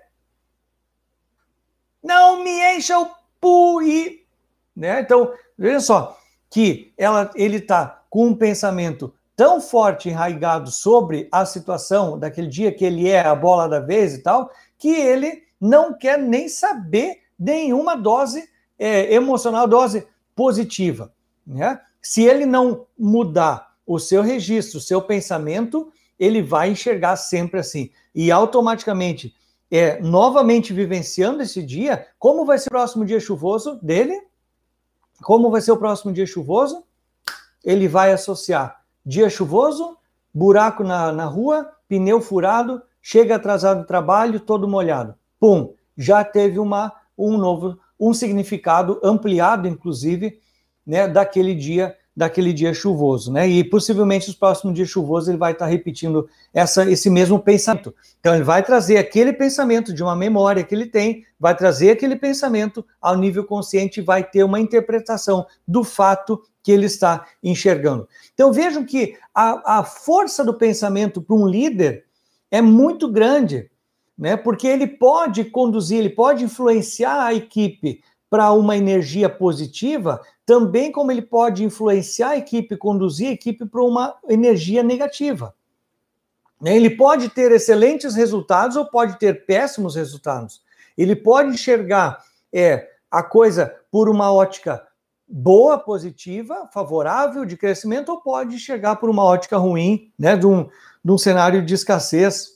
Não 2.03 2.43
me 2.43 2.75
encha 2.75 2.99
o 2.99 3.09
pui. 3.39 4.25
Né? 4.75 4.99
Então, 4.99 5.31
veja 5.57 5.79
só, 5.79 6.19
que 6.49 6.93
ela, 6.97 7.31
ele 7.35 7.59
está 7.59 8.03
com 8.09 8.27
um 8.27 8.35
pensamento 8.35 9.13
tão 9.33 9.61
forte, 9.61 10.09
enraigado 10.09 10.69
sobre 10.71 11.29
a 11.31 11.45
situação 11.45 12.19
daquele 12.19 12.49
dia 12.49 12.73
que 12.73 12.83
ele 12.83 13.07
é 13.07 13.21
a 13.21 13.33
bola 13.33 13.69
da 13.69 13.79
vez 13.79 14.13
e 14.13 14.21
tal, 14.21 14.51
que 14.77 14.89
ele 14.89 15.43
não 15.57 15.97
quer 15.97 16.19
nem 16.19 16.49
saber 16.49 17.22
nenhuma 17.43 17.95
dose 17.95 18.47
é, 18.79 19.13
emocional, 19.13 19.67
dose 19.67 20.07
positiva. 20.35 21.13
Né? 21.45 21.79
Se 22.01 22.23
ele 22.23 22.45
não 22.45 22.85
mudar 22.97 23.73
o 23.85 23.99
seu 23.99 24.21
registro, 24.21 24.77
o 24.77 24.81
seu 24.81 25.01
pensamento, 25.01 25.91
ele 26.17 26.41
vai 26.41 26.69
enxergar 26.69 27.17
sempre 27.17 27.59
assim. 27.59 27.91
E 28.15 28.31
automaticamente, 28.31 29.35
é, 29.69 29.99
novamente 30.01 30.71
vivenciando 30.71 31.41
esse 31.41 31.61
dia, 31.61 32.07
como 32.17 32.45
vai 32.45 32.57
ser 32.57 32.69
o 32.69 32.71
próximo 32.71 33.05
dia 33.05 33.19
chuvoso 33.19 33.79
dele? 33.81 34.21
Como 35.21 35.51
vai 35.51 35.61
ser 35.61 35.71
o 35.71 35.77
próximo 35.77 36.13
dia 36.13 36.25
chuvoso? 36.25 36.83
Ele 37.63 37.87
vai 37.87 38.11
associar 38.11 38.83
dia 39.05 39.29
chuvoso, 39.29 39.97
buraco 40.33 40.83
na, 40.83 41.11
na 41.11 41.25
rua, 41.25 41.71
pneu 41.87 42.21
furado, 42.21 42.81
chega 43.01 43.35
atrasado 43.35 43.81
do 43.81 43.87
trabalho, 43.87 44.39
todo 44.39 44.67
molhado. 44.67 45.15
Pum, 45.39 45.73
já 45.97 46.23
teve 46.23 46.57
uma 46.57 46.93
um 47.17 47.37
novo, 47.37 47.77
um 47.99 48.13
significado 48.13 48.99
ampliado, 49.03 49.67
inclusive, 49.67 50.39
né, 50.85 51.07
daquele 51.07 51.55
dia, 51.55 51.95
daquele 52.15 52.53
dia 52.53 52.73
chuvoso, 52.73 53.31
né? 53.31 53.47
E 53.47 53.63
possivelmente 53.63 54.29
os 54.29 54.35
próximos 54.35 54.75
dias 54.75 54.89
chuvosos 54.89 55.29
ele 55.29 55.37
vai 55.37 55.53
estar 55.53 55.65
repetindo 55.65 56.27
essa, 56.53 56.89
esse 56.89 57.09
mesmo 57.09 57.39
pensamento. 57.39 57.93
Então 58.19 58.35
ele 58.35 58.43
vai 58.43 58.61
trazer 58.61 58.97
aquele 58.97 59.33
pensamento 59.33 59.93
de 59.93 60.03
uma 60.03 60.15
memória 60.15 60.63
que 60.63 60.75
ele 60.75 60.85
tem, 60.85 61.25
vai 61.39 61.55
trazer 61.55 61.91
aquele 61.91 62.15
pensamento 62.15 62.85
ao 63.01 63.17
nível 63.17 63.43
consciente 63.45 63.99
e 63.99 64.03
vai 64.03 64.23
ter 64.23 64.43
uma 64.43 64.59
interpretação 64.59 65.45
do 65.67 65.83
fato 65.83 66.41
que 66.61 66.71
ele 66.71 66.85
está 66.85 67.25
enxergando. 67.41 68.07
Então 68.33 68.53
vejam 68.53 68.85
que 68.85 69.15
a, 69.33 69.79
a 69.79 69.83
força 69.83 70.43
do 70.43 70.53
pensamento 70.53 71.21
para 71.21 71.35
um 71.35 71.47
líder 71.47 72.05
é 72.51 72.61
muito 72.61 73.11
grande 73.11 73.71
né? 74.17 74.37
Porque 74.37 74.67
ele 74.67 74.87
pode 74.87 75.45
conduzir, 75.45 75.99
ele 75.99 76.09
pode 76.09 76.43
influenciar 76.43 77.25
a 77.25 77.33
equipe 77.33 78.03
para 78.29 78.51
uma 78.51 78.75
energia 78.75 79.29
positiva, 79.29 80.19
também 80.45 80.91
como 80.91 81.11
ele 81.11 81.21
pode 81.21 81.63
influenciar 81.63 82.29
a 82.29 82.37
equipe, 82.37 82.75
conduzir 82.75 83.27
a 83.27 83.33
equipe 83.33 83.65
para 83.65 83.83
uma 83.83 84.15
energia 84.27 84.81
negativa. 84.81 85.53
Né? 86.59 86.75
Ele 86.75 86.89
pode 86.89 87.29
ter 87.29 87.51
excelentes 87.51 88.15
resultados 88.15 88.75
ou 88.75 88.85
pode 88.85 89.19
ter 89.19 89.45
péssimos 89.45 89.95
resultados. 89.95 90.63
Ele 90.97 91.15
pode 91.15 91.49
enxergar 91.49 92.23
é, 92.51 92.89
a 93.11 93.21
coisa 93.21 93.75
por 93.91 94.09
uma 94.09 94.31
ótica 94.31 94.81
boa, 95.27 95.77
positiva, 95.77 96.69
favorável 96.73 97.45
de 97.45 97.57
crescimento, 97.57 98.09
ou 98.09 98.21
pode 98.21 98.55
enxergar 98.55 98.95
por 98.95 99.09
uma 99.09 99.23
ótica 99.23 99.57
ruim, 99.57 100.11
né, 100.17 100.35
de 100.35 100.47
um, 100.47 100.69
de 101.03 101.11
um 101.11 101.17
cenário 101.17 101.63
de 101.65 101.73
escassez, 101.73 102.52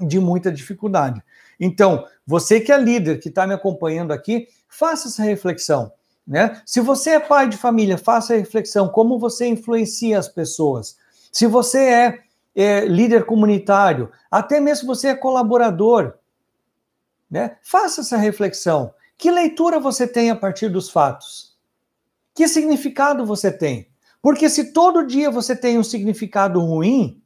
de 0.00 0.18
muita 0.18 0.50
dificuldade. 0.50 1.22
Então, 1.58 2.04
você 2.26 2.60
que 2.60 2.72
é 2.72 2.78
líder, 2.78 3.20
que 3.20 3.28
está 3.28 3.46
me 3.46 3.54
acompanhando 3.54 4.12
aqui, 4.12 4.48
faça 4.68 5.08
essa 5.08 5.22
reflexão. 5.22 5.92
Né? 6.26 6.60
Se 6.64 6.80
você 6.80 7.10
é 7.10 7.20
pai 7.20 7.48
de 7.48 7.56
família, 7.56 7.98
faça 7.98 8.34
a 8.34 8.36
reflexão 8.36 8.88
como 8.88 9.18
você 9.18 9.46
influencia 9.46 10.18
as 10.18 10.28
pessoas. 10.28 10.96
Se 11.30 11.46
você 11.46 11.78
é, 11.78 12.20
é 12.54 12.84
líder 12.86 13.24
comunitário, 13.24 14.10
até 14.30 14.60
mesmo 14.60 14.86
você 14.86 15.08
é 15.08 15.14
colaborador, 15.14 16.14
né? 17.30 17.56
faça 17.62 18.00
essa 18.00 18.16
reflexão. 18.16 18.92
Que 19.18 19.30
leitura 19.30 19.78
você 19.78 20.06
tem 20.08 20.30
a 20.30 20.36
partir 20.36 20.68
dos 20.68 20.90
fatos? 20.90 21.54
Que 22.34 22.48
significado 22.48 23.24
você 23.24 23.52
tem? 23.52 23.88
Porque 24.20 24.48
se 24.48 24.72
todo 24.72 25.06
dia 25.06 25.30
você 25.30 25.54
tem 25.54 25.78
um 25.78 25.84
significado 25.84 26.58
ruim, 26.58 27.22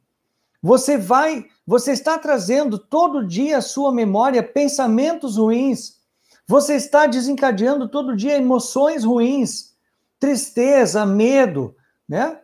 você 0.61 0.97
vai, 0.97 1.45
você 1.69 1.91
está 1.91 2.17
trazendo 2.17 2.79
todo 2.79 3.23
dia 3.23 3.59
à 3.59 3.61
sua 3.61 3.91
memória 3.91 4.41
pensamentos 4.41 5.37
ruins. 5.37 5.99
Você 6.47 6.73
está 6.73 7.05
desencadeando 7.05 7.87
todo 7.87 8.15
dia 8.15 8.35
emoções 8.37 9.03
ruins, 9.03 9.75
tristeza, 10.19 11.05
medo, 11.05 11.75
né? 12.07 12.41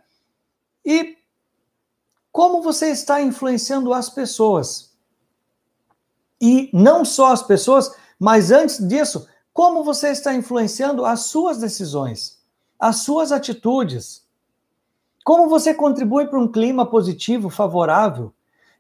E 0.86 1.17
como 2.32 2.61
você 2.61 2.91
está 2.91 3.19
influenciando 3.19 3.95
as 3.95 4.11
pessoas? 4.11 4.95
E 6.39 6.69
não 6.71 7.03
só 7.03 7.32
as 7.32 7.41
pessoas, 7.41 7.95
mas 8.19 8.51
antes 8.51 8.78
disso, 8.88 9.28
como 9.51 9.84
você 9.84 10.09
está 10.09 10.36
influenciando 10.36 11.03
as 11.03 11.21
suas 11.21 11.57
decisões, 11.57 12.39
as 12.80 12.97
suas 12.97 13.32
atitudes? 13.32 14.23
Como 15.23 15.49
você 15.49 15.73
contribui 15.73 16.28
para 16.28 16.39
um 16.39 16.47
clima 16.47 16.86
positivo, 16.86 17.49
favorável? 17.49 18.32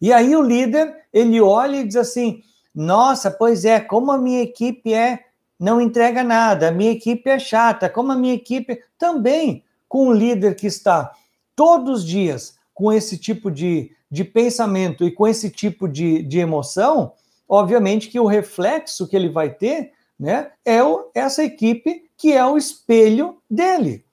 E 0.01 0.11
aí 0.11 0.35
o 0.35 0.41
líder, 0.41 0.95
ele 1.13 1.39
olha 1.41 1.77
e 1.77 1.87
diz 1.87 1.95
assim: 1.95 2.41
"Nossa, 2.73 3.31
pois 3.31 3.65
é, 3.65 3.79
como 3.79 4.11
a 4.11 4.17
minha 4.17 4.41
equipe 4.41 4.93
é 4.93 5.25
não 5.59 5.79
entrega 5.79 6.23
nada, 6.23 6.67
a 6.67 6.71
minha 6.71 6.91
equipe 6.91 7.29
é 7.29 7.39
chata, 7.39 7.89
como 7.89 8.11
a 8.11 8.15
minha 8.15 8.33
equipe 8.33 8.81
também 8.97 9.63
com 9.87 10.09
um 10.09 10.11
líder 10.11 10.55
que 10.55 10.67
está 10.67 11.13
todos 11.55 12.01
os 12.01 12.05
dias 12.05 12.57
com 12.73 12.91
esse 12.91 13.17
tipo 13.17 13.49
de, 13.49 13.91
de 14.11 14.23
pensamento 14.25 15.05
e 15.05 15.11
com 15.11 15.25
esse 15.25 15.49
tipo 15.49 15.87
de, 15.87 16.21
de 16.23 16.39
emoção, 16.39 17.13
obviamente 17.47 18.09
que 18.09 18.19
o 18.19 18.25
reflexo 18.25 19.07
que 19.07 19.15
ele 19.15 19.29
vai 19.29 19.49
ter 19.49 19.93
né, 20.19 20.51
é 20.65 20.83
o, 20.83 21.09
essa 21.13 21.43
equipe 21.43 22.09
que 22.17 22.33
é 22.33 22.45
o 22.45 22.57
espelho 22.57 23.37
dele. 23.49 24.03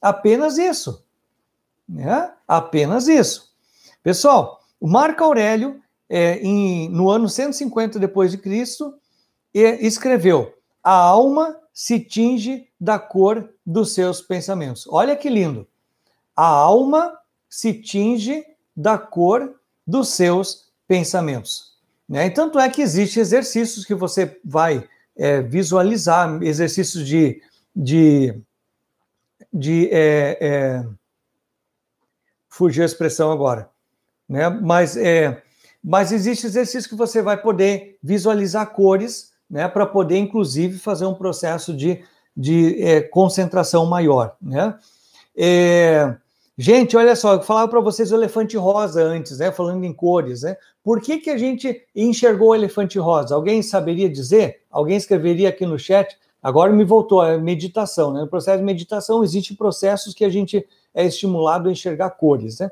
Apenas 0.00 0.58
isso. 0.58 1.04
Né? 1.88 2.30
Apenas 2.46 3.08
isso. 3.08 3.52
Pessoal, 4.02 4.61
o 4.82 4.88
Marco 4.88 5.22
Aurélio, 5.22 5.80
é, 6.08 6.38
em, 6.38 6.88
no 6.88 7.08
ano 7.08 7.28
150 7.28 8.00
depois 8.00 8.32
de 8.32 8.38
Cristo, 8.38 8.92
escreveu: 9.54 10.52
a 10.82 10.92
alma 10.92 11.56
se 11.72 12.00
tinge 12.00 12.66
da 12.80 12.98
cor 12.98 13.48
dos 13.64 13.94
seus 13.94 14.20
pensamentos. 14.20 14.84
Olha 14.88 15.14
que 15.14 15.30
lindo. 15.30 15.68
A 16.34 16.46
alma 16.46 17.16
se 17.48 17.74
tinge 17.74 18.44
da 18.76 18.98
cor 18.98 19.54
dos 19.86 20.08
seus 20.08 20.72
pensamentos. 20.88 21.76
Né? 22.08 22.26
E 22.26 22.30
tanto 22.30 22.58
é 22.58 22.68
que 22.68 22.82
existem 22.82 23.20
exercícios 23.20 23.84
que 23.84 23.94
você 23.94 24.40
vai 24.44 24.88
é, 25.16 25.42
visualizar, 25.42 26.42
exercícios 26.42 27.06
de, 27.06 27.40
de, 27.74 28.34
de 29.52 29.88
é, 29.92 30.38
é, 30.40 30.86
fugir 32.48 32.82
a 32.82 32.86
expressão 32.86 33.30
agora, 33.30 33.71
né? 34.32 34.48
Mas 34.48 34.96
é, 34.96 35.42
mas 35.84 36.10
existe 36.10 36.46
exercício 36.46 36.88
que 36.88 36.96
você 36.96 37.20
vai 37.20 37.36
poder 37.36 37.98
visualizar 38.02 38.72
cores, 38.72 39.32
né? 39.48 39.68
Para 39.68 39.84
poder, 39.84 40.16
inclusive, 40.16 40.78
fazer 40.78 41.04
um 41.04 41.14
processo 41.14 41.76
de, 41.76 42.02
de 42.34 42.82
é, 42.82 43.02
concentração 43.02 43.84
maior, 43.84 44.34
né? 44.40 44.74
É, 45.36 46.16
gente, 46.56 46.96
olha 46.96 47.14
só, 47.14 47.34
eu 47.34 47.42
falava 47.42 47.68
para 47.68 47.80
vocês 47.80 48.10
o 48.10 48.14
elefante 48.14 48.56
rosa 48.56 49.02
antes, 49.02 49.38
né? 49.38 49.52
Falando 49.52 49.84
em 49.84 49.92
cores, 49.92 50.42
né? 50.42 50.56
Por 50.82 51.00
que, 51.00 51.18
que 51.18 51.28
a 51.28 51.36
gente 51.36 51.82
enxergou 51.94 52.48
o 52.48 52.54
elefante 52.54 52.98
rosa? 52.98 53.34
Alguém 53.34 53.60
saberia 53.60 54.08
dizer? 54.08 54.62
Alguém 54.70 54.96
escreveria 54.96 55.50
aqui 55.50 55.66
no 55.66 55.78
chat? 55.78 56.16
Agora 56.42 56.72
me 56.72 56.84
voltou 56.84 57.20
a 57.20 57.36
meditação, 57.36 58.12
né? 58.12 58.20
No 58.20 58.28
processo 58.28 58.58
de 58.58 58.64
meditação 58.64 59.22
existem 59.22 59.56
processos 59.56 60.14
que 60.14 60.24
a 60.24 60.30
gente 60.30 60.66
é 60.94 61.04
estimulado 61.04 61.68
a 61.68 61.72
enxergar 61.72 62.10
cores, 62.10 62.60
né? 62.60 62.70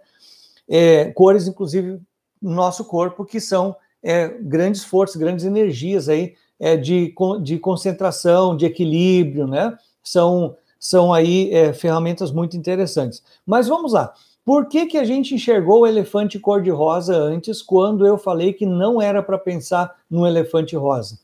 É, 0.71 1.07
cores, 1.07 1.49
inclusive, 1.49 2.01
no 2.41 2.55
nosso 2.55 2.85
corpo, 2.85 3.25
que 3.25 3.41
são 3.41 3.75
é, 4.03 4.29
grandes 4.29 4.85
forças, 4.85 5.16
grandes 5.16 5.45
energias 5.45 6.09
aí 6.09 6.35
é, 6.59 6.77
de, 6.77 7.12
de 7.43 7.59
concentração, 7.59 8.57
de 8.57 8.66
equilíbrio, 8.66 9.47
né? 9.47 9.77
São, 10.03 10.57
são 10.79 11.12
aí 11.12 11.53
é, 11.53 11.73
ferramentas 11.73 12.31
muito 12.31 12.57
interessantes. 12.57 13.23
Mas 13.45 13.66
vamos 13.66 13.93
lá. 13.93 14.12
Por 14.45 14.66
que, 14.66 14.87
que 14.87 14.99
a 14.99 15.05
gente 15.05 15.35
enxergou 15.35 15.81
o 15.81 15.87
elefante 15.87 16.39
cor-de-rosa 16.39 17.14
antes, 17.14 17.61
quando 17.62 18.07
eu 18.07 18.16
falei 18.16 18.53
que 18.53 18.64
não 18.64 19.01
era 19.01 19.23
para 19.23 19.39
pensar 19.39 19.95
no 20.11 20.27
elefante 20.27 20.75
rosa? 20.77 21.18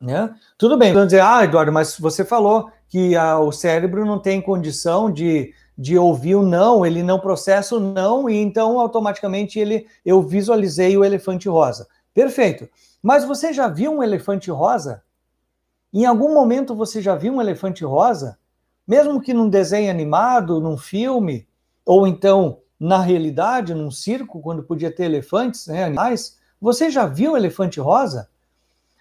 Né? 0.00 0.34
Tudo 0.56 0.78
bem, 0.78 0.92
vamos 0.94 1.08
dizer, 1.08 1.20
ah, 1.20 1.44
Eduardo, 1.44 1.70
mas 1.70 1.98
você 1.98 2.24
falou 2.24 2.70
que 2.88 3.14
a, 3.14 3.38
o 3.38 3.52
cérebro 3.52 4.06
não 4.06 4.18
tem 4.18 4.40
condição 4.40 5.12
de 5.12 5.52
de 5.80 5.96
ouvir 5.96 6.34
o 6.34 6.42
não, 6.42 6.84
ele 6.84 7.02
não 7.02 7.18
processa 7.18 7.74
o 7.74 7.80
não, 7.80 8.28
e 8.28 8.36
então 8.36 8.78
automaticamente 8.78 9.58
ele 9.58 9.86
eu 10.04 10.20
visualizei 10.20 10.94
o 10.94 11.02
elefante 11.02 11.48
rosa. 11.48 11.88
Perfeito. 12.12 12.68
Mas 13.02 13.24
você 13.24 13.50
já 13.50 13.66
viu 13.66 13.90
um 13.90 14.02
elefante 14.02 14.50
rosa? 14.50 15.02
Em 15.90 16.04
algum 16.04 16.34
momento 16.34 16.74
você 16.74 17.00
já 17.00 17.16
viu 17.16 17.32
um 17.32 17.40
elefante 17.40 17.82
rosa? 17.82 18.38
Mesmo 18.86 19.22
que 19.22 19.32
num 19.32 19.48
desenho 19.48 19.90
animado, 19.90 20.60
num 20.60 20.76
filme, 20.76 21.48
ou 21.86 22.06
então 22.06 22.58
na 22.78 23.00
realidade, 23.00 23.72
num 23.72 23.90
circo, 23.90 24.42
quando 24.42 24.62
podia 24.62 24.94
ter 24.94 25.04
elefantes, 25.04 25.66
né, 25.66 25.84
animais, 25.84 26.38
você 26.60 26.90
já 26.90 27.06
viu 27.06 27.32
um 27.32 27.36
elefante 27.38 27.80
rosa? 27.80 28.28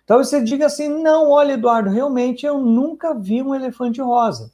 Talvez 0.06 0.30
você 0.30 0.42
diga 0.42 0.68
assim: 0.68 0.88
não, 0.88 1.30
olha, 1.30 1.54
Eduardo, 1.54 1.90
realmente 1.90 2.46
eu 2.46 2.58
nunca 2.58 3.14
vi 3.14 3.44
um 3.44 3.54
elefante 3.54 4.00
rosa. 4.00 4.50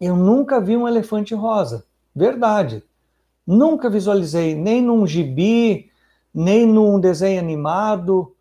Eu 0.00 0.16
nunca 0.16 0.60
vi 0.60 0.76
um 0.76 0.88
elefante 0.88 1.34
rosa. 1.34 1.84
Verdade. 2.14 2.82
Nunca 3.46 3.90
visualizei 3.90 4.54
nem 4.54 4.80
num 4.80 5.06
gibi, 5.06 5.90
nem 6.32 6.66
num 6.66 6.98
desenho 6.98 7.38
animado. 7.38 8.34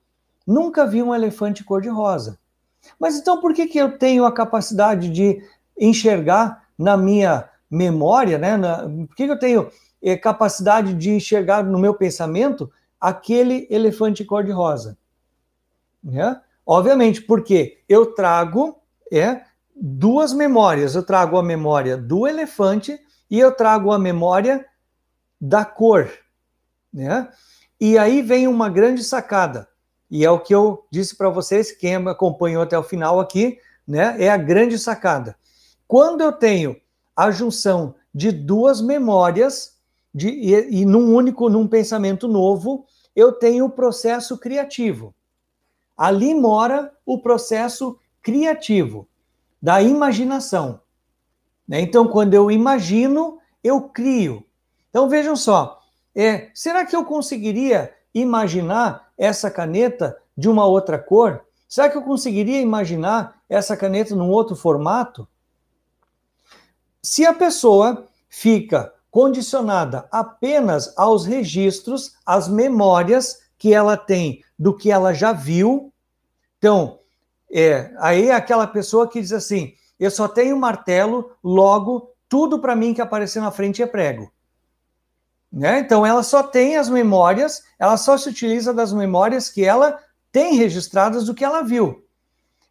Nunca 0.47 0.85
vi 0.85 1.03
um 1.03 1.13
elefante 1.13 1.63
cor-de-rosa. 1.63 2.39
Mas 2.99 3.17
então 3.17 3.41
por 3.41 3.53
que, 3.53 3.67
que 3.67 3.77
eu 3.77 3.97
tenho 3.97 4.25
a 4.25 4.31
capacidade 4.31 5.09
de 5.09 5.43
enxergar 5.77 6.63
na 6.77 6.95
minha 6.95 7.49
memória, 7.69 8.37
né? 8.37 8.55
Na, 8.57 8.83
por 8.83 9.15
que, 9.15 9.25
que 9.25 9.31
eu 9.31 9.39
tenho 9.39 9.69
é, 10.01 10.15
capacidade 10.15 10.93
de 10.93 11.11
enxergar 11.11 11.63
no 11.63 11.77
meu 11.77 11.93
pensamento 11.93 12.71
aquele 12.99 13.67
elefante 13.69 14.23
cor-de-rosa? 14.23 14.97
Né? 16.03 16.39
Obviamente, 16.65 17.21
porque 17.21 17.79
eu 17.87 18.13
trago 18.13 18.77
é, 19.11 19.41
duas 19.79 20.33
memórias. 20.33 20.95
Eu 20.95 21.03
trago 21.03 21.37
a 21.37 21.43
memória 21.43 21.97
do 21.97 22.27
elefante 22.27 22.99
e 23.29 23.39
eu 23.39 23.51
trago 23.51 23.91
a 23.91 23.99
memória 23.99 24.65
da 25.39 25.63
cor, 25.63 26.09
né? 26.93 27.29
E 27.79 27.97
aí 27.97 28.21
vem 28.21 28.47
uma 28.47 28.69
grande 28.69 29.03
sacada. 29.03 29.67
E 30.11 30.25
é 30.25 30.31
o 30.31 30.39
que 30.39 30.53
eu 30.53 30.85
disse 30.91 31.15
para 31.15 31.29
vocês, 31.29 31.71
quem 31.71 31.95
acompanhou 31.95 32.63
até 32.63 32.77
o 32.77 32.83
final 32.83 33.19
aqui, 33.19 33.57
né? 33.87 34.15
É 34.19 34.29
a 34.29 34.37
grande 34.37 34.77
sacada. 34.77 35.37
Quando 35.87 36.21
eu 36.21 36.31
tenho 36.31 36.75
a 37.15 37.31
junção 37.31 37.95
de 38.13 38.31
duas 38.31 38.81
memórias 38.81 39.77
de, 40.13 40.29
e, 40.29 40.81
e 40.81 40.85
num 40.85 41.13
único, 41.13 41.49
num 41.49 41.67
pensamento 41.67 42.27
novo, 42.27 42.85
eu 43.15 43.31
tenho 43.31 43.65
o 43.65 43.69
processo 43.69 44.37
criativo. 44.37 45.13
Ali 45.95 46.33
mora 46.33 46.91
o 47.05 47.21
processo 47.21 47.97
criativo 48.21 49.07
da 49.61 49.81
imaginação. 49.81 50.81
Né? 51.67 51.81
Então, 51.81 52.07
quando 52.07 52.33
eu 52.33 52.49
imagino, 52.49 53.39
eu 53.63 53.81
crio. 53.81 54.45
Então, 54.89 55.09
vejam 55.09 55.35
só, 55.35 55.81
é, 56.15 56.49
será 56.53 56.85
que 56.85 56.95
eu 56.95 57.05
conseguiria 57.05 57.93
imaginar 58.13 59.11
essa 59.17 59.51
caneta 59.51 60.17
de 60.35 60.49
uma 60.49 60.65
outra 60.65 60.97
cor? 60.97 61.45
Será 61.67 61.89
que 61.89 61.97
eu 61.97 62.01
conseguiria 62.01 62.59
imaginar 62.59 63.41
essa 63.47 63.77
caneta 63.77 64.15
num 64.15 64.29
outro 64.29 64.55
formato? 64.55 65.27
Se 67.01 67.25
a 67.25 67.33
pessoa 67.33 68.07
fica 68.27 68.93
condicionada 69.11 70.07
apenas 70.11 70.93
aos 70.97 71.25
registros, 71.25 72.15
às 72.25 72.47
memórias 72.47 73.39
que 73.57 73.73
ela 73.73 73.97
tem 73.97 74.43
do 74.57 74.75
que 74.75 74.91
ela 74.91 75.13
já 75.13 75.33
viu. 75.33 75.91
Então, 76.57 76.98
é, 77.51 77.91
aí 77.97 78.29
é 78.29 78.33
aquela 78.33 78.67
pessoa 78.67 79.07
que 79.07 79.21
diz 79.21 79.31
assim: 79.31 79.73
eu 79.99 80.11
só 80.11 80.27
tenho 80.27 80.57
martelo, 80.57 81.31
logo 81.43 82.13
tudo 82.27 82.59
para 82.59 82.75
mim 82.75 82.93
que 82.93 83.01
aparecer 83.01 83.41
na 83.41 83.51
frente 83.51 83.81
é 83.81 83.87
prego. 83.87 84.31
Né? 85.51 85.79
Então 85.79 86.05
ela 86.05 86.21
só 86.21 86.43
tem 86.43 86.77
as 86.77 86.89
memórias, 86.89 87.63
ela 87.79 87.97
só 87.97 88.17
se 88.17 88.29
utiliza 88.29 88.73
das 88.73 88.93
memórias 88.93 89.49
que 89.49 89.65
ela 89.65 89.99
tem 90.31 90.55
registradas 90.55 91.25
do 91.25 91.33
que 91.33 91.43
ela 91.43 91.63
viu. 91.63 92.05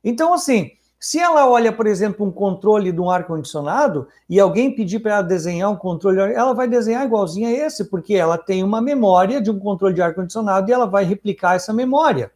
Então, 0.03 0.33
assim, 0.33 0.71
se 1.01 1.19
ela 1.19 1.49
olha, 1.49 1.73
por 1.73 1.87
exemplo, 1.87 2.25
um 2.25 2.31
controle 2.31 2.93
de 2.93 3.01
um 3.01 3.11
ar-condicionado 3.11 4.09
e 4.29 4.39
alguém 4.39 4.75
pedir 4.75 5.01
para 5.01 5.15
ela 5.15 5.23
desenhar 5.23 5.71
um 5.71 5.77
controle, 5.77 6.21
ela 6.21 6.53
vai 6.53 6.69
desenhar 6.69 7.05
igualzinho 7.05 7.49
a 7.49 7.53
esse, 7.53 7.85
porque 7.85 8.15
ela 8.15 8.39
tem 8.39 8.63
uma 8.63 8.81
memória 8.81 9.41
de 9.41 9.51
um 9.51 9.59
controle 9.59 9.95
de 9.95 10.03
ar-condicionado 10.03 10.71
e 10.71 10.73
ela 10.73 10.87
vai 10.87 11.05
replicar 11.05 11.57
essa 11.57 11.73
memória. 11.73 12.33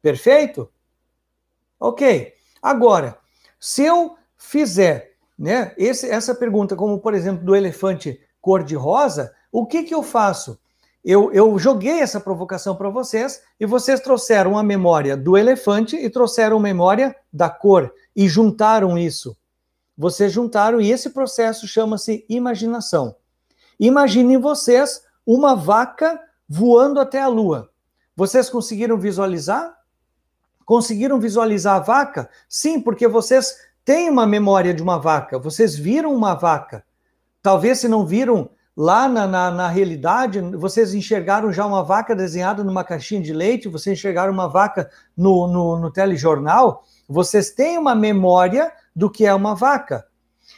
Perfeito? 0.00 0.68
Ok. 1.82 2.32
Agora, 2.62 3.18
se 3.58 3.82
eu 3.82 4.16
fizer 4.36 5.16
né, 5.36 5.74
esse, 5.76 6.08
essa 6.08 6.32
pergunta, 6.32 6.76
como 6.76 7.00
por 7.00 7.12
exemplo 7.12 7.44
do 7.44 7.56
elefante 7.56 8.20
cor-de-rosa, 8.40 9.34
o 9.50 9.66
que, 9.66 9.82
que 9.82 9.92
eu 9.92 10.00
faço? 10.00 10.60
Eu, 11.04 11.32
eu 11.32 11.58
joguei 11.58 11.98
essa 11.98 12.20
provocação 12.20 12.76
para 12.76 12.88
vocês 12.88 13.42
e 13.58 13.66
vocês 13.66 13.98
trouxeram 13.98 14.56
a 14.56 14.62
memória 14.62 15.16
do 15.16 15.36
elefante 15.36 15.96
e 15.96 16.08
trouxeram 16.08 16.58
a 16.58 16.60
memória 16.60 17.16
da 17.32 17.50
cor 17.50 17.92
e 18.14 18.28
juntaram 18.28 18.96
isso. 18.96 19.36
Vocês 19.98 20.30
juntaram 20.30 20.80
e 20.80 20.92
esse 20.92 21.10
processo 21.10 21.66
chama-se 21.66 22.24
imaginação. 22.28 23.16
Imaginem 23.80 24.38
vocês 24.38 25.02
uma 25.26 25.56
vaca 25.56 26.20
voando 26.48 27.00
até 27.00 27.20
a 27.20 27.26
lua. 27.26 27.70
Vocês 28.14 28.48
conseguiram 28.48 28.96
visualizar? 28.96 29.81
Conseguiram 30.72 31.20
visualizar 31.20 31.76
a 31.76 31.80
vaca? 31.80 32.30
Sim, 32.48 32.80
porque 32.80 33.06
vocês 33.06 33.56
têm 33.84 34.08
uma 34.08 34.26
memória 34.26 34.72
de 34.72 34.82
uma 34.82 34.98
vaca, 34.98 35.38
vocês 35.38 35.76
viram 35.76 36.14
uma 36.14 36.32
vaca. 36.32 36.82
Talvez 37.42 37.80
se 37.80 37.88
não 37.88 38.06
viram 38.06 38.48
lá 38.74 39.06
na, 39.06 39.26
na, 39.26 39.50
na, 39.50 39.68
realidade, 39.68 40.40
vocês 40.40 40.94
enxergaram 40.94 41.52
já 41.52 41.66
uma 41.66 41.84
vaca 41.84 42.16
desenhada 42.16 42.64
numa 42.64 42.82
caixinha 42.82 43.20
de 43.20 43.34
leite, 43.34 43.68
vocês 43.68 43.98
enxergaram 43.98 44.32
uma 44.32 44.48
vaca 44.48 44.90
no, 45.14 45.46
no, 45.46 45.78
no 45.78 45.92
telejornal, 45.92 46.82
vocês 47.06 47.50
têm 47.50 47.76
uma 47.76 47.94
memória 47.94 48.72
do 48.96 49.10
que 49.10 49.26
é 49.26 49.34
uma 49.34 49.54
vaca. 49.54 50.06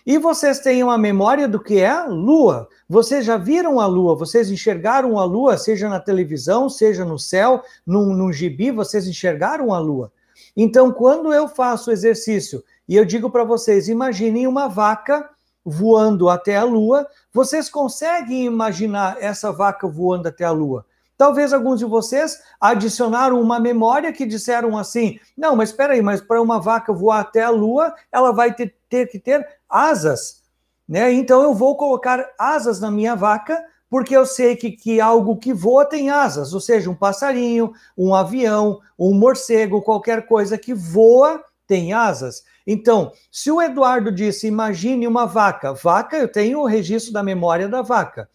E 0.06 0.16
vocês 0.16 0.60
têm 0.60 0.84
uma 0.84 0.96
memória 0.96 1.48
do 1.48 1.58
que 1.58 1.80
é 1.80 2.04
lua. 2.04 2.68
Vocês 2.88 3.24
já 3.24 3.36
viram 3.36 3.80
a 3.80 3.86
lua, 3.86 4.14
vocês 4.14 4.50
enxergaram 4.50 5.18
a 5.18 5.24
lua, 5.24 5.56
seja 5.56 5.88
na 5.88 5.98
televisão, 5.98 6.68
seja 6.68 7.04
no 7.04 7.18
céu, 7.18 7.62
num, 7.86 8.12
num 8.14 8.32
gibi, 8.32 8.70
vocês 8.70 9.06
enxergaram 9.06 9.72
a 9.72 9.78
lua. 9.78 10.12
Então, 10.56 10.92
quando 10.92 11.32
eu 11.32 11.48
faço 11.48 11.90
o 11.90 11.92
exercício 11.92 12.62
e 12.88 12.96
eu 12.96 13.04
digo 13.04 13.30
para 13.30 13.44
vocês, 13.44 13.88
imaginem 13.88 14.46
uma 14.46 14.68
vaca 14.68 15.30
voando 15.64 16.28
até 16.28 16.56
a 16.56 16.64
lua, 16.64 17.06
vocês 17.32 17.70
conseguem 17.70 18.44
imaginar 18.44 19.16
essa 19.18 19.50
vaca 19.50 19.88
voando 19.88 20.28
até 20.28 20.44
a 20.44 20.50
lua? 20.50 20.84
Talvez 21.16 21.52
alguns 21.52 21.78
de 21.78 21.84
vocês 21.84 22.42
adicionaram 22.60 23.40
uma 23.40 23.60
memória 23.60 24.12
que 24.12 24.26
disseram 24.26 24.76
assim: 24.76 25.18
não, 25.36 25.56
mas 25.56 25.70
espera 25.70 25.94
aí, 25.94 26.02
mas 26.02 26.20
para 26.20 26.42
uma 26.42 26.60
vaca 26.60 26.92
voar 26.92 27.20
até 27.20 27.42
a 27.42 27.50
lua, 27.50 27.94
ela 28.12 28.32
vai 28.32 28.52
ter, 28.52 28.74
ter 28.88 29.06
que 29.06 29.18
ter 29.18 29.46
asas, 29.68 30.42
né? 30.88 31.12
Então 31.12 31.42
eu 31.42 31.54
vou 31.54 31.76
colocar 31.76 32.24
asas 32.38 32.80
na 32.80 32.90
minha 32.90 33.14
vaca, 33.14 33.62
porque 33.88 34.16
eu 34.16 34.26
sei 34.26 34.56
que, 34.56 34.72
que 34.72 35.00
algo 35.00 35.36
que 35.36 35.52
voa 35.52 35.84
tem 35.84 36.10
asas, 36.10 36.52
ou 36.52 36.60
seja, 36.60 36.90
um 36.90 36.94
passarinho, 36.94 37.72
um 37.96 38.14
avião, 38.14 38.80
um 38.98 39.14
morcego, 39.14 39.82
qualquer 39.82 40.26
coisa 40.26 40.58
que 40.58 40.74
voa 40.74 41.44
tem 41.66 41.92
asas. 41.92 42.44
Então, 42.66 43.12
se 43.30 43.50
o 43.50 43.60
Eduardo 43.60 44.10
disse, 44.10 44.46
imagine 44.46 45.06
uma 45.06 45.26
vaca, 45.26 45.72
vaca, 45.72 46.16
eu 46.16 46.30
tenho 46.30 46.60
o 46.60 46.66
registro 46.66 47.12
da 47.12 47.22
memória 47.22 47.68
da 47.68 47.82
vaca. 47.82 48.28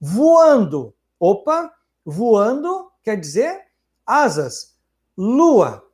Voando, 0.00 0.94
opa, 1.20 1.70
voando 2.04 2.90
quer 3.02 3.16
dizer 3.16 3.62
asas. 4.04 4.74
Lua, 5.16 5.84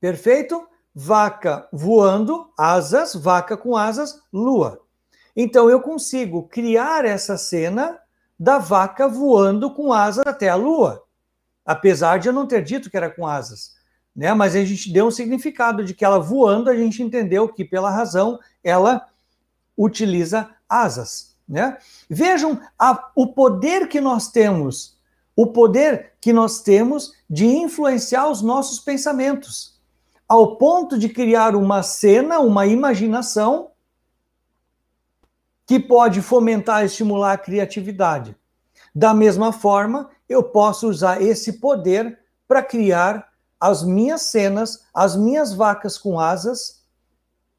perfeito? 0.00 0.66
Vaca 1.02 1.68
voando, 1.72 2.50
asas, 2.58 3.14
vaca 3.14 3.56
com 3.56 3.76
asas, 3.76 4.22
lua. 4.32 4.80
Então 5.34 5.70
eu 5.70 5.80
consigo 5.80 6.48
criar 6.48 7.04
essa 7.04 7.38
cena 7.38 7.98
da 8.38 8.58
vaca 8.58 9.08
voando 9.08 9.72
com 9.72 9.92
asas 9.92 10.24
até 10.26 10.48
a 10.48 10.56
lua, 10.56 11.04
apesar 11.64 12.18
de 12.18 12.28
eu 12.28 12.32
não 12.32 12.46
ter 12.46 12.62
dito 12.62 12.90
que 12.90 12.96
era 12.96 13.10
com 13.10 13.26
asas 13.26 13.80
né? 14.14 14.34
Mas 14.34 14.54
a 14.54 14.64
gente 14.64 14.92
deu 14.92 15.06
um 15.06 15.10
significado 15.10 15.84
de 15.84 15.94
que 15.94 16.04
ela 16.04 16.18
voando, 16.18 16.70
a 16.70 16.76
gente 16.76 17.02
entendeu 17.02 17.48
que 17.48 17.64
pela 17.64 17.90
razão 17.90 18.38
ela 18.62 19.06
utiliza 19.76 20.50
asas, 20.68 21.36
né? 21.48 21.78
Vejam 22.08 22.60
a, 22.78 23.10
o 23.14 23.28
poder 23.28 23.88
que 23.88 24.00
nós 24.00 24.30
temos, 24.30 24.98
o 25.34 25.46
poder 25.46 26.12
que 26.20 26.32
nós 26.32 26.60
temos 26.60 27.12
de 27.28 27.46
influenciar 27.46 28.28
os 28.28 28.42
nossos 28.42 28.78
pensamentos, 28.78 29.69
ao 30.30 30.54
ponto 30.54 30.96
de 30.96 31.08
criar 31.08 31.56
uma 31.56 31.82
cena, 31.82 32.38
uma 32.38 32.64
imaginação 32.64 33.72
que 35.66 35.80
pode 35.80 36.22
fomentar 36.22 36.82
e 36.82 36.86
estimular 36.86 37.32
a 37.32 37.38
criatividade. 37.38 38.36
Da 38.94 39.12
mesma 39.12 39.52
forma, 39.52 40.08
eu 40.28 40.44
posso 40.44 40.88
usar 40.88 41.20
esse 41.20 41.54
poder 41.54 42.16
para 42.46 42.62
criar 42.62 43.28
as 43.58 43.82
minhas 43.82 44.22
cenas, 44.22 44.86
as 44.94 45.16
minhas 45.16 45.52
vacas 45.52 45.98
com 45.98 46.20
asas, 46.20 46.84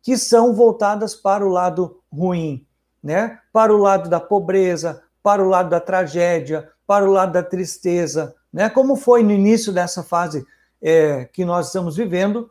que 0.02 0.18
são 0.18 0.54
voltadas 0.54 1.14
para 1.14 1.46
o 1.46 1.50
lado 1.50 2.02
ruim, 2.10 2.66
né? 3.04 3.38
Para 3.52 3.76
o 3.76 3.78
lado 3.78 4.10
da 4.10 4.20
pobreza, 4.22 5.04
para 5.22 5.44
o 5.44 5.50
lado 5.50 5.70
da 5.70 5.82
tragédia, 5.82 6.72
para 6.88 7.04
o 7.04 7.12
lado 7.12 7.34
da 7.34 7.44
tristeza, 7.44 8.34
né? 8.52 8.70
Como 8.70 8.96
foi 8.96 9.24
no 9.24 9.32
início 9.32 9.74
dessa 9.74 10.02
fase 10.04 10.48
é, 10.82 11.26
que 11.26 11.44
nós 11.44 11.68
estamos 11.68 11.98
vivendo, 11.98 12.50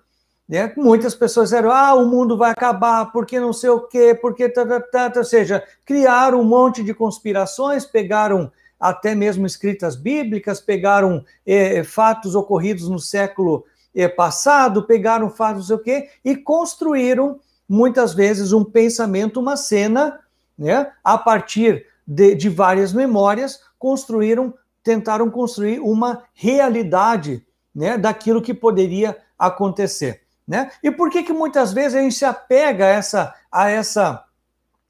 né? 0.51 0.73
Muitas 0.77 1.15
pessoas 1.15 1.51
disseram: 1.51 1.71
ah, 1.71 1.95
o 1.95 2.05
mundo 2.07 2.37
vai 2.37 2.51
acabar, 2.51 3.13
porque 3.13 3.39
não 3.39 3.53
sei 3.53 3.71
o 3.71 3.83
quê, 3.83 4.19
porque 4.21 4.49
tá, 4.49 4.67
tá, 4.67 5.09
tá, 5.09 5.13
ou 5.21 5.25
seja, 5.25 5.63
criaram 5.85 6.41
um 6.41 6.45
monte 6.45 6.83
de 6.83 6.93
conspirações, 6.93 7.87
pegaram 7.87 8.51
até 8.79 9.15
mesmo 9.15 9.47
escritas 9.47 9.95
bíblicas, 9.95 10.61
pegaram 10.61 11.25
é, 11.47 11.85
fatos 11.85 12.35
ocorridos 12.35 12.89
no 12.89 12.99
século 12.99 13.65
é, 13.95 14.09
passado, 14.09 14.83
pegaram 14.83 15.31
fatos 15.31 15.59
não 15.59 15.67
sei 15.69 15.77
o 15.77 15.79
quê, 15.79 16.09
e 16.25 16.35
construíram, 16.35 17.39
muitas 17.69 18.13
vezes, 18.13 18.53
um 18.53 18.65
pensamento, 18.65 19.39
uma 19.39 19.57
cena, 19.57 20.19
né, 20.59 20.91
a 21.05 21.17
partir 21.17 21.87
de, 22.05 22.35
de 22.35 22.49
várias 22.49 22.93
memórias, 22.93 23.61
construíram, 23.79 24.53
tentaram 24.83 25.31
construir 25.31 25.79
uma 25.79 26.25
realidade 26.35 27.47
né, 27.73 27.97
daquilo 27.97 28.43
que 28.43 28.53
poderia 28.53 29.17
acontecer. 29.39 30.23
Né? 30.51 30.69
E 30.83 30.91
por 30.91 31.11
que, 31.11 31.23
que 31.23 31.33
muitas 31.33 31.73
vezes 31.73 31.95
a 31.95 32.03
gente 32.03 32.17
se 32.17 32.25
apega 32.25 32.85
a 32.85 32.89
essa, 32.89 33.35
a 33.53 33.71
essa, 33.71 34.25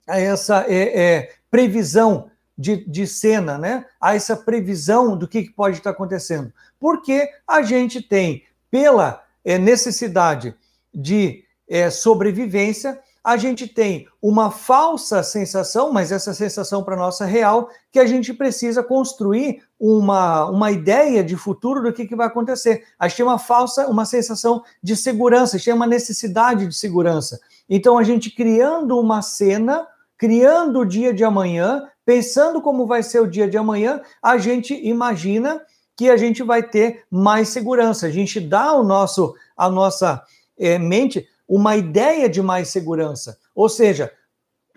a 0.09 0.19
essa 0.19 0.65
é, 0.66 1.03
é, 1.03 1.32
previsão 1.51 2.31
de, 2.57 2.82
de 2.87 3.07
cena, 3.07 3.59
né? 3.59 3.85
A 4.01 4.16
essa 4.16 4.35
previsão 4.35 5.15
do 5.19 5.28
que, 5.28 5.43
que 5.43 5.51
pode 5.51 5.77
estar 5.77 5.91
acontecendo. 5.91 6.51
Porque 6.78 7.28
a 7.47 7.61
gente 7.61 8.01
tem, 8.01 8.43
pela 8.70 9.23
é, 9.45 9.59
necessidade 9.59 10.55
de 10.95 11.45
é, 11.69 11.91
sobrevivência, 11.91 12.99
a 13.22 13.36
gente 13.36 13.66
tem 13.66 14.06
uma 14.20 14.51
falsa 14.51 15.22
sensação, 15.22 15.92
mas 15.92 16.10
essa 16.10 16.32
sensação 16.32 16.82
para 16.82 16.97
nossa 16.97 17.26
real, 17.26 17.68
que 17.92 17.98
a 17.98 18.06
gente 18.06 18.32
precisa 18.32 18.82
construir 18.82 19.62
uma, 19.78 20.47
uma 20.47 20.70
ideia 20.70 21.22
de 21.22 21.36
futuro 21.36 21.82
do 21.82 21.92
que, 21.92 22.06
que 22.06 22.16
vai 22.16 22.26
acontecer. 22.26 22.84
A 22.98 23.06
gente 23.06 23.18
tem 23.18 23.26
uma 23.26 23.38
falsa, 23.38 23.86
uma 23.88 24.06
sensação 24.06 24.62
de 24.82 24.97
segurança, 24.97 25.56
a 25.56 25.59
gente 25.59 25.66
tem 25.66 25.74
uma 25.74 25.86
necessidade 25.86 26.66
de 26.66 26.74
segurança. 26.74 27.38
Então, 27.68 27.98
a 27.98 28.02
gente 28.02 28.30
criando 28.30 28.98
uma 28.98 29.20
cena, 29.20 29.86
criando 30.16 30.80
o 30.80 30.86
dia 30.86 31.12
de 31.12 31.22
amanhã, 31.22 31.86
pensando 32.05 32.62
como 32.62 32.86
vai 32.86 33.02
ser 33.02 33.20
o 33.20 33.30
dia 33.30 33.48
de 33.48 33.59
amanhã, 33.59 34.01
a 34.22 34.38
gente 34.38 34.74
imagina 34.74 35.60
que 35.94 36.09
a 36.09 36.16
gente 36.16 36.42
vai 36.42 36.62
ter 36.62 37.05
mais 37.10 37.51
segurança. 37.51 38.06
A 38.06 38.10
gente 38.10 38.40
dá 38.40 38.62
ao 38.62 38.82
nosso, 38.82 39.34
a 39.55 39.68
nossa 39.68 40.22
é, 40.59 40.78
mente 40.78 41.28
uma 41.51 41.77
ideia 41.77 42.28
de 42.28 42.40
mais 42.40 42.68
segurança. 42.68 43.36
Ou 43.52 43.68
seja, 43.68 44.12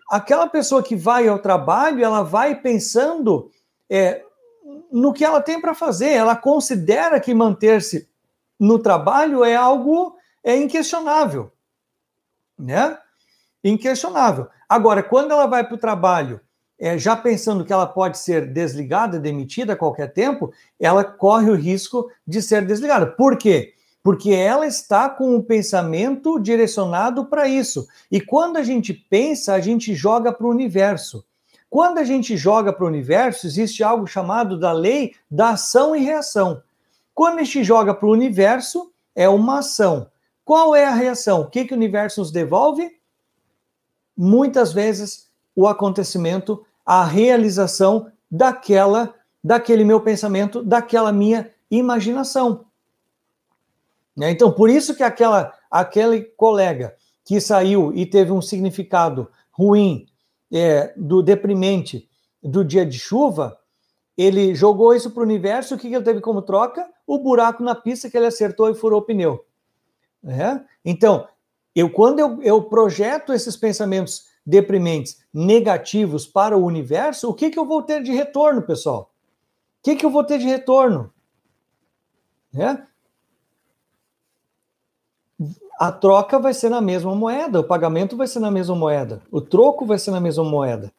aquela 0.09 0.47
pessoa 0.47 0.81
que 0.81 0.95
vai 0.95 1.27
ao 1.27 1.37
trabalho, 1.37 2.03
ela 2.03 2.23
vai 2.23 2.59
pensando 2.59 3.51
é, 3.87 4.23
no 4.91 5.13
que 5.13 5.23
ela 5.23 5.39
tem 5.39 5.61
para 5.61 5.75
fazer. 5.75 6.09
Ela 6.09 6.35
considera 6.35 7.19
que 7.19 7.31
manter-se 7.31 8.09
no 8.59 8.79
trabalho 8.79 9.43
é 9.43 9.55
algo 9.55 10.15
é 10.43 10.57
inquestionável, 10.57 11.51
né? 12.57 12.97
Inquestionável. 13.63 14.47
Agora, 14.67 15.03
quando 15.03 15.31
ela 15.31 15.45
vai 15.45 15.63
para 15.63 15.75
o 15.75 15.79
trabalho 15.79 16.41
é, 16.79 16.97
já 16.97 17.15
pensando 17.15 17.63
que 17.63 17.71
ela 17.71 17.85
pode 17.85 18.17
ser 18.17 18.51
desligada, 18.51 19.19
demitida 19.19 19.73
a 19.73 19.77
qualquer 19.77 20.11
tempo, 20.11 20.51
ela 20.79 21.03
corre 21.03 21.51
o 21.51 21.55
risco 21.55 22.09
de 22.27 22.41
ser 22.41 22.65
desligada. 22.65 23.05
Por 23.05 23.37
quê? 23.37 23.72
Porque 24.03 24.31
ela 24.31 24.67
está 24.67 25.09
com 25.09 25.35
o 25.37 25.43
pensamento 25.43 26.37
direcionado 26.37 27.25
para 27.25 27.47
isso. 27.47 27.87
E 28.11 28.19
quando 28.19 28.57
a 28.57 28.63
gente 28.63 28.93
pensa, 28.93 29.53
a 29.53 29.61
gente 29.61 29.95
joga 29.95 30.33
para 30.33 30.45
o 30.45 30.49
universo. 30.49 31.25
Quando 31.69 31.97
a 31.97 32.03
gente 32.03 32.35
joga 32.35 32.73
para 32.73 32.83
o 32.83 32.87
universo, 32.87 33.47
existe 33.47 33.81
algo 33.81 34.05
chamado 34.05 34.59
da 34.59 34.73
lei 34.73 35.15
da 35.31 35.51
ação 35.51 35.95
e 35.95 36.03
reação. 36.03 36.61
Quando 37.15 37.39
a 37.39 37.43
gente 37.43 37.63
joga 37.63 37.93
para 37.93 38.05
o 38.05 38.11
universo, 38.11 38.91
é 39.15 39.29
uma 39.29 39.59
ação. 39.59 40.11
Qual 40.43 40.75
é 40.75 40.85
a 40.85 40.93
reação? 40.93 41.41
O 41.41 41.49
que, 41.49 41.65
que 41.65 41.73
o 41.73 41.77
universo 41.77 42.19
nos 42.19 42.31
devolve? 42.31 42.91
Muitas 44.15 44.73
vezes 44.73 45.29
o 45.55 45.67
acontecimento, 45.67 46.65
a 46.85 47.05
realização 47.05 48.11
daquela, 48.29 49.13
daquele 49.43 49.85
meu 49.85 50.01
pensamento, 50.01 50.61
daquela 50.61 51.11
minha 51.11 51.49
imaginação. 51.71 52.65
Né? 54.15 54.31
Então, 54.31 54.51
por 54.51 54.69
isso 54.69 54.95
que 54.95 55.03
aquela, 55.03 55.53
aquele 55.69 56.21
colega 56.21 56.95
que 57.25 57.39
saiu 57.39 57.93
e 57.93 58.05
teve 58.05 58.31
um 58.31 58.41
significado 58.41 59.29
ruim, 59.51 60.05
é, 60.51 60.93
do 60.95 61.23
deprimente 61.23 62.07
do 62.41 62.63
dia 62.63 62.85
de 62.85 62.99
chuva, 62.99 63.57
ele 64.15 64.53
jogou 64.53 64.93
isso 64.93 65.09
para 65.09 65.21
o 65.21 65.25
universo, 65.25 65.73
o 65.73 65.77
que 65.77 65.87
ele 65.87 66.03
teve 66.03 66.21
como 66.21 66.41
troca? 66.41 66.87
O 67.07 67.17
buraco 67.17 67.63
na 67.63 67.73
pista 67.73 68.09
que 68.09 68.15
ele 68.15 68.27
acertou 68.27 68.69
e 68.69 68.75
furou 68.75 68.99
o 68.99 69.03
pneu. 69.03 69.45
É? 70.25 70.61
Então, 70.85 71.27
eu 71.75 71.89
quando 71.89 72.19
eu, 72.19 72.41
eu 72.43 72.63
projeto 72.63 73.33
esses 73.33 73.57
pensamentos 73.57 74.27
deprimentes, 74.45 75.23
negativos 75.33 76.27
para 76.27 76.55
o 76.55 76.63
universo, 76.63 77.29
o 77.29 77.33
que, 77.33 77.49
que 77.49 77.57
eu 77.57 77.65
vou 77.65 77.81
ter 77.81 78.03
de 78.03 78.11
retorno, 78.11 78.61
pessoal? 78.61 79.11
O 79.79 79.83
que, 79.83 79.95
que 79.95 80.05
eu 80.05 80.11
vou 80.11 80.23
ter 80.23 80.37
de 80.37 80.45
retorno? 80.45 81.11
É? 82.53 82.83
A 85.83 85.91
troca 85.91 86.39
vai 86.39 86.53
ser 86.53 86.69
na 86.69 86.79
mesma 86.79 87.13
moeda, 87.13 87.59
o 87.59 87.63
pagamento 87.65 88.15
vai 88.15 88.25
ser 88.25 88.39
na 88.39 88.49
mesma 88.49 88.73
moeda, 88.73 89.21
o 89.29 89.41
troco 89.41 89.85
vai 89.85 89.99
ser 89.99 90.11
na 90.11 90.21
mesma 90.21 90.45
moeda. 90.45 90.89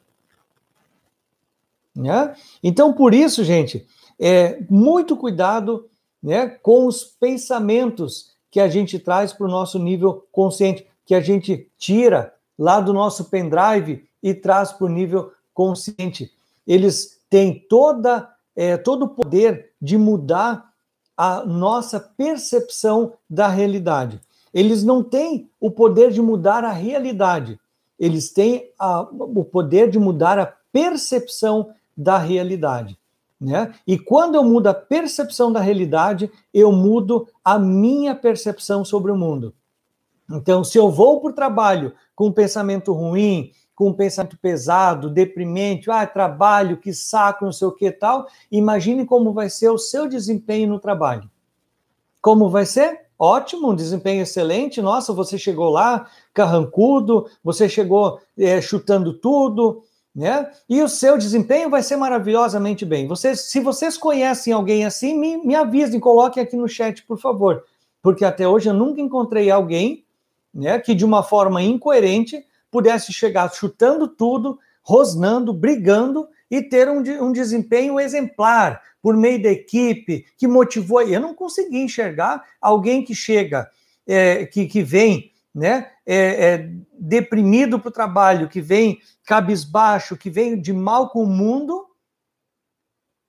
Né? 1.97 2.37
Então, 2.63 2.93
por 2.93 3.15
isso, 3.15 3.43
gente, 3.43 3.87
é 4.21 4.59
muito 4.69 5.17
cuidado 5.17 5.89
né, 6.23 6.49
com 6.49 6.85
os 6.85 7.03
pensamentos 7.03 8.35
que 8.51 8.61
a 8.61 8.69
gente 8.69 8.99
traz 8.99 9.33
para 9.33 9.47
o 9.47 9.51
nosso 9.51 9.79
nível 9.79 10.27
consciente, 10.31 10.87
que 11.07 11.15
a 11.15 11.21
gente 11.23 11.67
tira 11.79 12.35
lá 12.59 12.79
do 12.79 12.93
nosso 12.93 13.31
pendrive 13.31 14.07
e 14.23 14.35
traz 14.35 14.71
para 14.71 14.85
o 14.85 14.91
nível 14.91 15.33
consciente. 15.55 16.31
Eles 16.67 17.23
têm 17.31 17.59
toda, 17.71 18.31
é, 18.55 18.77
todo 18.77 19.07
o 19.07 19.09
poder 19.09 19.71
de 19.81 19.97
mudar 19.97 20.75
a 21.17 21.43
nossa 21.47 21.99
percepção 21.99 23.15
da 23.31 23.49
realidade. 23.49 24.21
Eles 24.55 24.85
não 24.85 25.03
têm 25.03 25.51
o 25.61 25.71
poder 25.71 26.13
de 26.13 26.23
mudar 26.23 26.63
a 26.63 26.71
realidade, 26.71 27.59
eles 27.99 28.33
têm 28.33 28.71
a, 28.79 29.01
o 29.03 29.45
poder 29.45 29.91
de 29.91 29.99
mudar 29.99 30.39
a 30.39 30.47
percepção 30.47 31.71
da 31.97 32.17
realidade. 32.17 32.99
Né? 33.41 33.75
E 33.87 33.99
quando 33.99 34.37
eu 34.37 34.45
mudo 34.45 34.69
a 34.69 34.75
percepção 34.75 35.53
da 35.53 35.61
realidade, 35.61 36.31
eu 36.53 36.73
mudo 36.73 37.29
a 37.45 37.59
minha 37.59 38.15
percepção 38.15 38.85
sobre 38.85 39.11
o 39.11 39.17
mundo. 39.17 39.55
Então, 40.31 40.65
se 40.65 40.79
eu 40.79 40.91
vou 40.91 41.21
para 41.21 41.31
o 41.31 41.35
trabalho 41.35 41.93
com 42.15 42.29
um 42.29 42.33
pensamento 42.33 42.93
ruim, 42.93 43.51
com 43.75 43.89
um 43.89 43.93
pensamento 43.93 44.39
pesado, 44.39 45.11
deprimente, 45.11 45.91
ah, 45.91 46.07
trabalho, 46.07 46.79
que 46.79 46.95
saco, 46.95 47.45
não 47.45 47.53
sei 47.53 47.69
o 47.69 47.73
que 47.73 47.91
tal, 47.91 48.27
imagine 48.51 49.05
como 49.05 49.33
vai 49.33 49.51
ser 49.51 49.69
o 49.69 49.79
seu 49.79 50.09
desempenho 50.09 50.69
no 50.69 50.79
trabalho. 50.79 51.29
Como 52.23 52.49
vai 52.49 52.65
ser? 52.65 53.04
Ótimo, 53.19 53.71
um 53.71 53.75
desempenho 53.75 54.23
excelente. 54.23 54.83
Nossa, 54.83 55.13
você 55.13 55.39
chegou 55.39 55.71
lá 55.71 56.07
carrancudo, 56.33 57.27
você 57.43 57.69
chegou 57.69 58.21
é, 58.37 58.61
chutando 58.61 59.13
tudo, 59.13 59.83
né? 60.15 60.51
E 60.69 60.83
o 60.83 60.89
seu 60.89 61.19
desempenho 61.19 61.71
vai 61.71 61.83
ser 61.83 61.97
maravilhosamente 61.97 62.85
bem. 62.85 63.07
Vocês, 63.07 63.41
se 63.43 63.61
vocês 63.61 63.97
conhecem 63.97 64.53
alguém 64.53 64.85
assim, 64.85 65.19
me, 65.19 65.37
me 65.39 65.55
avisem, 65.55 65.99
coloquem 65.99 66.43
aqui 66.43 66.57
no 66.57 66.69
chat, 66.69 67.03
por 67.05 67.19
favor. 67.19 67.65
Porque 68.03 68.25
até 68.25 68.47
hoje 68.47 68.69
eu 68.69 68.75
nunca 68.75 69.01
encontrei 69.01 69.51
alguém 69.51 70.05
né, 70.53 70.79
que 70.79 70.95
de 70.95 71.05
uma 71.05 71.23
forma 71.23 71.63
incoerente 71.63 72.45
pudesse 72.71 73.13
chegar 73.13 73.53
chutando 73.53 74.07
tudo, 74.07 74.59
rosnando, 74.83 75.53
brigando 75.53 76.29
e 76.57 76.63
ter 76.63 76.89
um, 76.89 77.01
um 77.25 77.33
desempenho 77.33 77.99
exemplar 77.99 78.81
por 79.03 79.17
meio 79.17 79.43
da 79.43 79.51
equipe, 79.51 80.25
que 80.37 80.47
motivou. 80.47 81.03
Eu 81.03 81.21
não 81.21 81.35
consegui 81.35 81.79
enxergar 81.79 82.45
alguém 82.61 83.05
que 83.05 83.15
chega, 83.15 83.69
é, 84.07 84.47
que, 84.47 84.67
que 84.67 84.83
vem 84.83 85.33
né, 85.55 85.91
é, 86.07 86.17
é, 86.17 86.71
deprimido 86.99 87.79
para 87.79 87.89
o 87.89 87.93
trabalho, 87.93 88.49
que 88.49 88.61
vem 88.61 89.01
cabisbaixo, 89.27 90.17
que 90.17 90.31
vem 90.31 90.61
de 90.61 90.73
mal 90.73 91.11
com 91.11 91.25
o 91.25 91.27
mundo, 91.27 91.87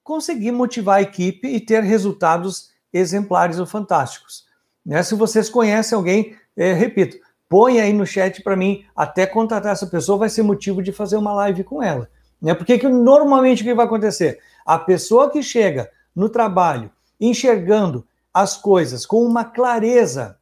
conseguir 0.03 0.51
motivar 0.51 0.97
a 0.97 1.01
equipe 1.01 1.47
e 1.47 1.59
ter 1.59 1.81
resultados 1.81 2.71
exemplares 2.93 3.57
ou 3.57 3.65
fantásticos. 3.65 4.45
Né? 4.85 5.01
Se 5.01 5.15
vocês 5.15 5.49
conhecem 5.49 5.95
alguém, 5.95 6.37
é, 6.55 6.73
repito, 6.73 7.17
põe 7.49 7.81
aí 7.81 7.91
no 7.91 8.05
chat 8.05 8.43
para 8.43 8.55
mim, 8.55 8.85
até 8.95 9.25
contratar 9.25 9.73
essa 9.73 9.87
pessoa 9.87 10.19
vai 10.19 10.29
ser 10.29 10.43
motivo 10.43 10.81
de 10.81 10.91
fazer 10.91 11.17
uma 11.17 11.33
live 11.33 11.63
com 11.63 11.81
ela. 11.81 12.09
Né? 12.41 12.53
Porque 12.53 12.77
que 12.77 12.87
normalmente 12.87 13.61
o 13.61 13.65
que 13.65 13.73
vai 13.73 13.85
acontecer? 13.85 14.39
A 14.65 14.77
pessoa 14.77 15.29
que 15.29 15.41
chega 15.41 15.89
no 16.15 16.29
trabalho 16.29 16.91
enxergando 17.19 18.05
as 18.33 18.57
coisas 18.57 19.05
com 19.05 19.23
uma 19.23 19.45
clareza 19.45 20.37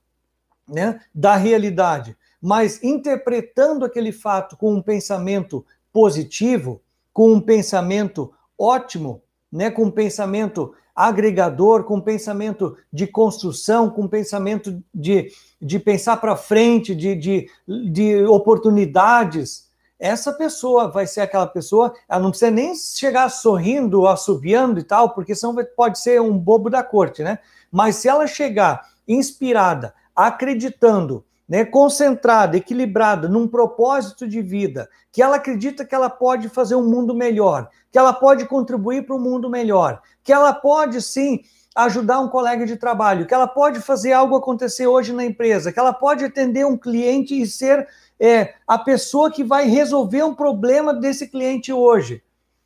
né, 0.67 0.99
da 1.13 1.35
realidade, 1.35 2.17
mas 2.41 2.83
interpretando 2.83 3.85
aquele 3.85 4.11
fato 4.11 4.57
com 4.57 4.73
um 4.73 4.81
pensamento 4.81 5.65
positivo, 5.91 6.81
com 7.13 7.31
um 7.31 7.39
pensamento 7.39 8.33
ótimo, 8.57 9.21
né, 9.51 9.69
com 9.69 9.83
um 9.83 9.91
pensamento 9.91 10.73
agregador, 10.95 11.83
com 11.83 11.95
um 11.95 12.01
pensamento 12.01 12.75
de 12.91 13.07
construção, 13.07 13.89
com 13.89 14.03
um 14.03 14.07
pensamento 14.07 14.81
de, 14.93 15.31
de 15.61 15.79
pensar 15.79 16.17
para 16.17 16.35
frente, 16.35 16.95
de, 16.95 17.15
de, 17.15 17.49
de 17.91 18.25
oportunidades, 18.25 19.69
essa 20.03 20.33
pessoa 20.33 20.89
vai 20.89 21.07
ser 21.07 21.21
aquela 21.21 21.47
pessoa, 21.47 21.93
ela 22.09 22.19
não 22.19 22.29
precisa 22.29 22.51
nem 22.51 22.75
chegar 22.75 23.29
sorrindo, 23.29 24.05
assobiando 24.05 24.77
e 24.77 24.83
tal, 24.83 25.11
porque 25.11 25.33
senão 25.33 25.55
pode 25.77 25.97
ser 25.97 26.19
um 26.19 26.37
bobo 26.37 26.69
da 26.69 26.83
corte, 26.83 27.23
né? 27.23 27.39
Mas 27.71 27.95
se 27.95 28.09
ela 28.09 28.27
chegar 28.27 28.85
inspirada, 29.07 29.93
acreditando, 30.13 31.23
né, 31.47 31.63
concentrada, 31.63 32.57
equilibrada 32.57 33.29
num 33.29 33.47
propósito 33.47 34.27
de 34.27 34.41
vida, 34.41 34.89
que 35.09 35.21
ela 35.21 35.37
acredita 35.37 35.85
que 35.85 35.95
ela 35.95 36.09
pode 36.09 36.49
fazer 36.49 36.75
um 36.75 36.85
mundo 36.85 37.15
melhor, 37.15 37.69
que 37.89 37.97
ela 37.97 38.11
pode 38.11 38.45
contribuir 38.45 39.05
para 39.05 39.15
um 39.15 39.21
mundo 39.21 39.49
melhor, 39.49 40.01
que 40.21 40.33
ela 40.33 40.51
pode 40.51 41.01
sim 41.01 41.39
ajudar 41.75 42.19
um 42.19 42.27
colega 42.27 42.65
de 42.65 42.75
trabalho, 42.75 43.25
que 43.25 43.33
ela 43.33 43.47
pode 43.47 43.79
fazer 43.79 44.11
algo 44.11 44.35
acontecer 44.35 44.85
hoje 44.85 45.13
na 45.13 45.23
empresa, 45.23 45.71
que 45.71 45.79
ela 45.79 45.93
pode 45.93 46.25
atender 46.25 46.65
um 46.65 46.77
cliente 46.77 47.39
e 47.39 47.47
ser 47.47 47.87
é, 48.23 48.53
a 48.65 48.79
pessoa 48.79 49.29
que 49.29 49.43
vai 49.43 49.67
resolver 49.67 50.23
um 50.23 50.33
problema 50.33 50.93
desse 50.93 51.27
cliente 51.27 51.73
hoje. 51.73 52.23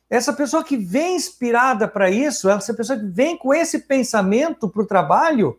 Essa 0.08 0.32
pessoa 0.32 0.62
que 0.62 0.76
vem 0.76 1.16
inspirada 1.16 1.88
para 1.88 2.08
isso, 2.08 2.48
essa 2.48 2.72
pessoa 2.72 2.96
que 2.96 3.06
vem 3.06 3.36
com 3.36 3.52
esse 3.52 3.80
pensamento 3.80 4.68
para 4.68 4.82
o 4.82 4.86
trabalho, 4.86 5.58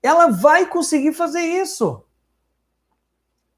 ela 0.00 0.28
vai 0.28 0.66
conseguir 0.66 1.12
fazer 1.12 1.40
isso. 1.40 2.00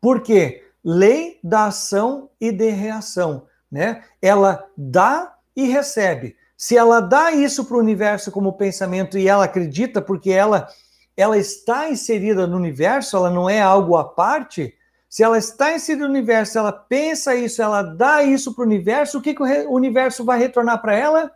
Por 0.00 0.22
quê? 0.22 0.64
Lei 0.82 1.38
da 1.44 1.66
ação 1.66 2.30
e 2.40 2.50
de 2.50 2.70
reação, 2.70 3.46
né? 3.70 4.02
Ela 4.22 4.66
dá 4.74 5.36
e 5.54 5.66
recebe. 5.66 6.36
Se 6.56 6.74
ela 6.74 7.00
dá 7.00 7.32
isso 7.32 7.66
para 7.66 7.76
o 7.76 7.80
universo 7.80 8.32
como 8.32 8.54
pensamento 8.54 9.18
e 9.18 9.28
ela 9.28 9.44
acredita 9.44 10.00
porque 10.00 10.30
ela 10.30 10.68
ela 11.14 11.36
está 11.36 11.90
inserida 11.90 12.46
no 12.46 12.56
universo, 12.56 13.14
ela 13.14 13.28
não 13.28 13.50
é 13.50 13.60
algo 13.60 13.94
à 13.94 14.04
parte. 14.04 14.74
Se 15.10 15.24
ela 15.24 15.36
está 15.36 15.74
inserida 15.74 16.04
no 16.04 16.10
universo, 16.10 16.56
ela 16.56 16.70
pensa 16.70 17.34
isso, 17.34 17.60
ela 17.60 17.82
dá 17.82 18.22
isso 18.22 18.54
para 18.54 18.62
o 18.62 18.66
universo, 18.66 19.18
o 19.18 19.20
que, 19.20 19.34
que 19.34 19.42
o 19.42 19.72
universo 19.72 20.24
vai 20.24 20.38
retornar 20.38 20.80
para 20.80 20.96
ela? 20.96 21.32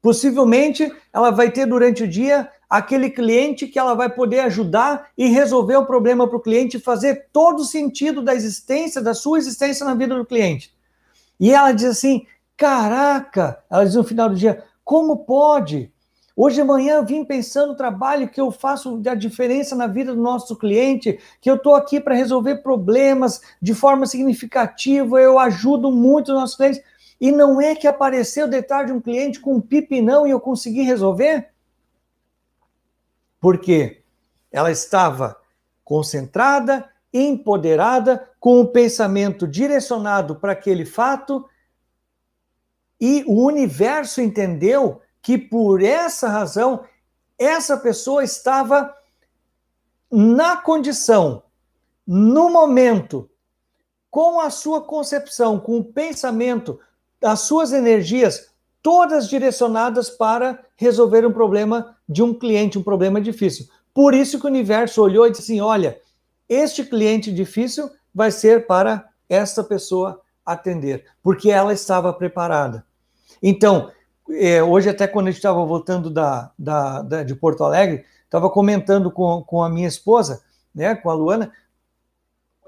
Possivelmente 0.00 0.94
ela 1.12 1.32
vai 1.32 1.50
ter 1.50 1.66
durante 1.66 2.04
o 2.04 2.08
dia 2.08 2.48
aquele 2.70 3.10
cliente 3.10 3.66
que 3.66 3.80
ela 3.80 3.94
vai 3.94 4.08
poder 4.08 4.38
ajudar 4.40 5.08
e 5.18 5.26
resolver 5.26 5.74
o 5.74 5.86
problema 5.86 6.28
para 6.28 6.36
o 6.36 6.40
cliente, 6.40 6.78
fazer 6.78 7.26
todo 7.32 7.60
o 7.62 7.64
sentido 7.64 8.22
da 8.22 8.32
existência, 8.32 9.02
da 9.02 9.12
sua 9.12 9.38
existência 9.38 9.84
na 9.84 9.94
vida 9.94 10.14
do 10.14 10.24
cliente. 10.24 10.72
E 11.40 11.52
ela 11.52 11.72
diz 11.72 11.84
assim: 11.86 12.28
Caraca, 12.56 13.58
ela 13.68 13.84
diz 13.84 13.96
no 13.96 14.04
final 14.04 14.28
do 14.28 14.36
dia, 14.36 14.62
como 14.84 15.24
pode? 15.24 15.92
Hoje 16.40 16.54
de 16.54 16.62
manhã 16.62 16.94
eu 16.94 17.04
vim 17.04 17.24
pensando 17.24 17.72
no 17.72 17.76
trabalho 17.76 18.28
que 18.28 18.40
eu 18.40 18.52
faço 18.52 18.98
da 18.98 19.12
diferença 19.12 19.74
na 19.74 19.88
vida 19.88 20.14
do 20.14 20.22
nosso 20.22 20.54
cliente, 20.54 21.18
que 21.40 21.50
eu 21.50 21.56
estou 21.56 21.74
aqui 21.74 21.98
para 21.98 22.14
resolver 22.14 22.58
problemas 22.58 23.42
de 23.60 23.74
forma 23.74 24.06
significativa, 24.06 25.20
eu 25.20 25.36
ajudo 25.36 25.90
muito 25.90 26.28
os 26.28 26.38
nossos 26.38 26.56
clientes. 26.56 26.80
E 27.20 27.32
não 27.32 27.60
é 27.60 27.74
que 27.74 27.88
apareceu 27.88 28.46
de 28.46 28.62
tarde 28.62 28.92
um 28.92 29.00
cliente 29.00 29.40
com 29.40 29.56
um 29.56 29.60
pipinão 29.60 30.28
e 30.28 30.30
eu 30.30 30.38
consegui 30.38 30.82
resolver? 30.82 31.48
Porque 33.40 34.04
ela 34.52 34.70
estava 34.70 35.40
concentrada, 35.82 36.88
empoderada, 37.12 38.30
com 38.38 38.60
o 38.60 38.68
pensamento 38.68 39.44
direcionado 39.44 40.36
para 40.36 40.52
aquele 40.52 40.84
fato, 40.84 41.44
e 43.00 43.24
o 43.26 43.44
universo 43.44 44.20
entendeu 44.20 45.02
que 45.28 45.36
por 45.36 45.82
essa 45.82 46.26
razão 46.26 46.86
essa 47.38 47.76
pessoa 47.76 48.24
estava 48.24 48.94
na 50.10 50.56
condição, 50.56 51.42
no 52.06 52.48
momento, 52.48 53.28
com 54.10 54.40
a 54.40 54.48
sua 54.48 54.80
concepção, 54.80 55.60
com 55.60 55.80
o 55.80 55.84
pensamento, 55.84 56.80
as 57.22 57.40
suas 57.40 57.74
energias 57.74 58.48
todas 58.80 59.28
direcionadas 59.28 60.08
para 60.08 60.64
resolver 60.74 61.26
um 61.26 61.32
problema 61.34 61.94
de 62.08 62.22
um 62.22 62.32
cliente, 62.32 62.78
um 62.78 62.82
problema 62.82 63.20
difícil. 63.20 63.68
Por 63.92 64.14
isso 64.14 64.38
que 64.38 64.46
o 64.46 64.48
universo 64.48 65.02
olhou 65.02 65.26
e 65.26 65.30
disse 65.30 65.42
assim: 65.42 65.60
olha, 65.60 66.00
este 66.48 66.82
cliente 66.82 67.30
difícil 67.30 67.90
vai 68.14 68.30
ser 68.30 68.66
para 68.66 69.06
essa 69.28 69.62
pessoa 69.62 70.22
atender, 70.46 71.04
porque 71.22 71.50
ela 71.50 71.74
estava 71.74 72.14
preparada. 72.14 72.82
Então, 73.42 73.92
é, 74.30 74.62
hoje, 74.62 74.88
até 74.88 75.06
quando 75.06 75.28
a 75.28 75.30
gente 75.30 75.38
estava 75.38 75.64
voltando 75.64 76.10
da, 76.10 76.50
da, 76.58 77.02
da, 77.02 77.22
de 77.22 77.34
Porto 77.34 77.64
Alegre, 77.64 78.04
estava 78.24 78.50
comentando 78.50 79.10
com, 79.10 79.42
com 79.42 79.62
a 79.62 79.68
minha 79.68 79.88
esposa, 79.88 80.42
né, 80.74 80.94
com 80.94 81.10
a 81.10 81.14
Luana, 81.14 81.52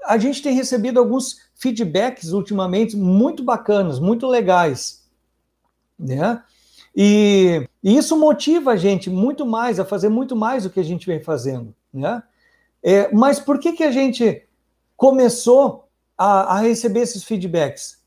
a 0.03 0.17
gente 0.17 0.41
tem 0.41 0.53
recebido 0.55 0.99
alguns 0.99 1.37
feedbacks 1.55 2.31
ultimamente 2.31 2.97
muito 2.97 3.43
bacanas, 3.43 3.99
muito 3.99 4.27
legais, 4.27 5.07
né? 5.97 6.43
E, 6.95 7.65
e, 7.81 7.95
isso 7.95 8.17
motiva 8.17 8.71
a 8.71 8.75
gente 8.75 9.09
muito 9.09 9.45
mais 9.45 9.79
a 9.79 9.85
fazer 9.85 10.09
muito 10.09 10.35
mais 10.35 10.63
do 10.63 10.69
que 10.69 10.79
a 10.79 10.83
gente 10.83 11.05
vem 11.05 11.21
fazendo, 11.21 11.73
né? 11.93 12.21
É, 12.83 13.13
mas 13.13 13.39
por 13.39 13.59
que 13.59 13.73
que 13.73 13.83
a 13.83 13.91
gente 13.91 14.45
começou 14.97 15.87
a, 16.17 16.55
a 16.55 16.59
receber 16.59 17.01
esses 17.01 17.23
feedbacks? 17.23 18.00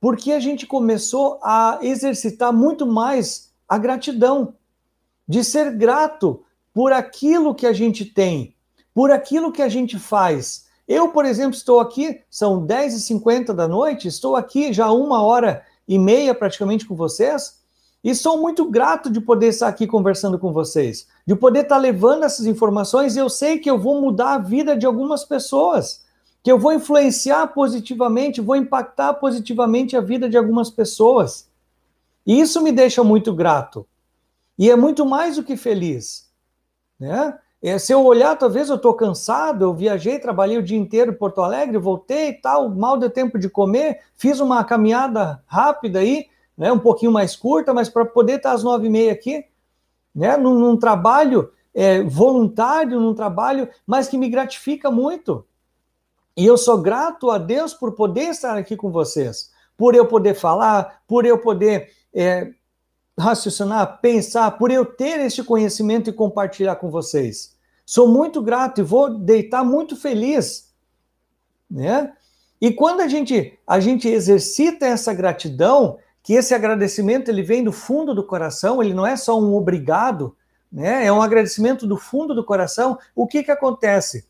Porque 0.00 0.32
a 0.32 0.40
gente 0.40 0.66
começou 0.66 1.38
a 1.42 1.78
exercitar 1.82 2.52
muito 2.52 2.86
mais 2.86 3.52
a 3.68 3.76
gratidão, 3.78 4.54
de 5.28 5.44
ser 5.44 5.76
grato 5.76 6.42
por 6.72 6.92
aquilo 6.92 7.54
que 7.54 7.66
a 7.66 7.72
gente 7.72 8.04
tem, 8.04 8.54
por 8.94 9.10
aquilo 9.10 9.52
que 9.52 9.62
a 9.62 9.68
gente 9.68 9.98
faz. 9.98 10.66
Eu, 10.88 11.10
por 11.10 11.24
exemplo, 11.24 11.54
estou 11.54 11.78
aqui, 11.78 12.20
são 12.28 12.66
10h50 12.66 13.52
da 13.52 13.68
noite, 13.68 14.08
estou 14.08 14.34
aqui 14.34 14.72
já 14.72 14.90
uma 14.90 15.22
hora 15.22 15.62
e 15.86 15.98
meia 15.98 16.34
praticamente 16.34 16.86
com 16.86 16.96
vocês, 16.96 17.60
e 18.02 18.14
sou 18.14 18.40
muito 18.40 18.64
grato 18.64 19.10
de 19.10 19.20
poder 19.20 19.48
estar 19.48 19.68
aqui 19.68 19.86
conversando 19.86 20.38
com 20.38 20.52
vocês, 20.52 21.06
de 21.26 21.36
poder 21.36 21.60
estar 21.60 21.76
levando 21.76 22.24
essas 22.24 22.46
informações, 22.46 23.14
e 23.14 23.18
eu 23.18 23.28
sei 23.28 23.58
que 23.58 23.70
eu 23.70 23.78
vou 23.78 24.00
mudar 24.00 24.34
a 24.34 24.38
vida 24.38 24.76
de 24.76 24.86
algumas 24.86 25.24
pessoas, 25.24 26.02
que 26.42 26.50
eu 26.50 26.58
vou 26.58 26.72
influenciar 26.72 27.46
positivamente, 27.48 28.40
vou 28.40 28.56
impactar 28.56 29.14
positivamente 29.14 29.96
a 29.96 30.00
vida 30.00 30.28
de 30.28 30.36
algumas 30.36 30.70
pessoas. 30.70 31.50
E 32.26 32.40
isso 32.40 32.62
me 32.62 32.72
deixa 32.72 33.04
muito 33.04 33.34
grato. 33.34 33.86
E 34.58 34.70
é 34.70 34.76
muito 34.76 35.04
mais 35.04 35.36
do 35.36 35.42
que 35.42 35.56
feliz. 35.56 36.30
Né? 36.98 37.38
É, 37.62 37.78
se 37.78 37.92
eu 37.92 38.04
olhar, 38.04 38.36
talvez 38.36 38.70
eu 38.70 38.76
estou 38.76 38.94
cansado, 38.94 39.64
eu 39.64 39.74
viajei, 39.74 40.18
trabalhei 40.18 40.56
o 40.56 40.62
dia 40.62 40.78
inteiro 40.78 41.12
em 41.12 41.16
Porto 41.16 41.42
Alegre, 41.42 41.76
voltei 41.76 42.28
e 42.28 42.32
tal, 42.34 42.70
mal 42.70 42.96
deu 42.96 43.10
tempo 43.10 43.38
de 43.38 43.50
comer, 43.50 44.00
fiz 44.16 44.40
uma 44.40 44.64
caminhada 44.64 45.42
rápida 45.46 45.98
aí, 45.98 46.26
né, 46.56 46.72
um 46.72 46.78
pouquinho 46.78 47.12
mais 47.12 47.36
curta, 47.36 47.74
mas 47.74 47.88
para 47.88 48.04
poder 48.06 48.36
estar 48.36 48.52
às 48.52 48.62
nove 48.62 48.86
e 48.86 48.90
meia 48.90 49.12
aqui, 49.12 49.44
né, 50.14 50.38
num, 50.38 50.58
num 50.58 50.76
trabalho 50.76 51.50
é, 51.74 52.02
voluntário, 52.02 52.98
num 52.98 53.14
trabalho, 53.14 53.68
mas 53.86 54.08
que 54.08 54.16
me 54.16 54.28
gratifica 54.28 54.90
muito. 54.90 55.44
E 56.40 56.46
eu 56.46 56.56
sou 56.56 56.80
grato 56.80 57.30
a 57.30 57.36
Deus 57.36 57.74
por 57.74 57.92
poder 57.92 58.30
estar 58.30 58.56
aqui 58.56 58.74
com 58.74 58.90
vocês, 58.90 59.50
por 59.76 59.94
eu 59.94 60.06
poder 60.06 60.32
falar, 60.32 61.02
por 61.06 61.26
eu 61.26 61.36
poder 61.36 61.90
é, 62.14 62.50
raciocinar, 63.18 64.00
pensar, 64.00 64.50
por 64.52 64.70
eu 64.70 64.86
ter 64.86 65.20
este 65.20 65.44
conhecimento 65.44 66.08
e 66.08 66.14
compartilhar 66.14 66.76
com 66.76 66.90
vocês. 66.90 67.54
Sou 67.84 68.08
muito 68.08 68.40
grato 68.40 68.80
e 68.80 68.82
vou 68.82 69.18
deitar 69.18 69.62
muito 69.62 69.94
feliz, 69.96 70.72
né? 71.70 72.14
E 72.58 72.72
quando 72.72 73.02
a 73.02 73.06
gente 73.06 73.58
a 73.66 73.78
gente 73.78 74.08
exercita 74.08 74.86
essa 74.86 75.12
gratidão, 75.12 75.98
que 76.22 76.32
esse 76.32 76.54
agradecimento 76.54 77.28
ele 77.28 77.42
vem 77.42 77.62
do 77.62 77.70
fundo 77.70 78.14
do 78.14 78.24
coração, 78.24 78.82
ele 78.82 78.94
não 78.94 79.06
é 79.06 79.14
só 79.14 79.38
um 79.38 79.54
obrigado, 79.54 80.34
né? 80.72 81.04
É 81.04 81.12
um 81.12 81.20
agradecimento 81.20 81.86
do 81.86 81.98
fundo 81.98 82.34
do 82.34 82.42
coração. 82.42 82.98
O 83.14 83.26
que 83.26 83.42
que 83.42 83.50
acontece? 83.50 84.29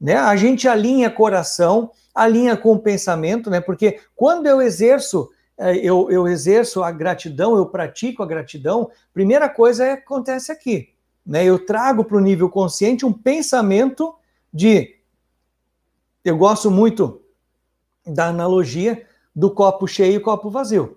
Né? 0.00 0.14
A 0.16 0.34
gente 0.36 0.66
alinha 0.66 1.10
coração, 1.10 1.90
alinha 2.14 2.56
com 2.56 2.72
o 2.72 2.78
pensamento, 2.78 3.50
né? 3.50 3.60
Porque 3.60 4.00
quando 4.16 4.46
eu 4.46 4.62
exerço 4.62 5.30
é, 5.60 5.76
eu, 5.76 6.10
eu 6.10 6.26
exerço 6.26 6.82
a 6.82 6.90
gratidão, 6.90 7.54
eu 7.54 7.66
pratico 7.66 8.22
a 8.22 8.26
gratidão, 8.26 8.90
primeira 9.12 9.46
coisa 9.46 9.84
é 9.84 9.92
acontece 9.92 10.50
aqui. 10.50 10.88
Né? 11.24 11.44
Eu 11.44 11.66
trago 11.66 12.02
para 12.02 12.16
o 12.16 12.20
nível 12.20 12.48
consciente 12.48 13.04
um 13.04 13.12
pensamento 13.12 14.14
de. 14.50 14.96
Eu 16.24 16.38
gosto 16.38 16.70
muito 16.70 17.20
da 18.06 18.28
analogia 18.28 19.06
do 19.36 19.50
copo 19.50 19.86
cheio 19.86 20.16
e 20.16 20.20
copo 20.20 20.48
vazio. 20.48 20.96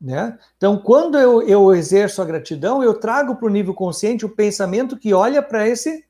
Né? 0.00 0.38
Então, 0.56 0.78
quando 0.78 1.18
eu, 1.18 1.42
eu 1.42 1.74
exerço 1.74 2.22
a 2.22 2.24
gratidão, 2.24 2.84
eu 2.84 2.94
trago 2.94 3.34
para 3.34 3.46
o 3.46 3.50
nível 3.50 3.74
consciente 3.74 4.24
o 4.24 4.28
pensamento 4.28 4.96
que 4.96 5.12
olha 5.12 5.42
para 5.42 5.66
esse 5.66 6.04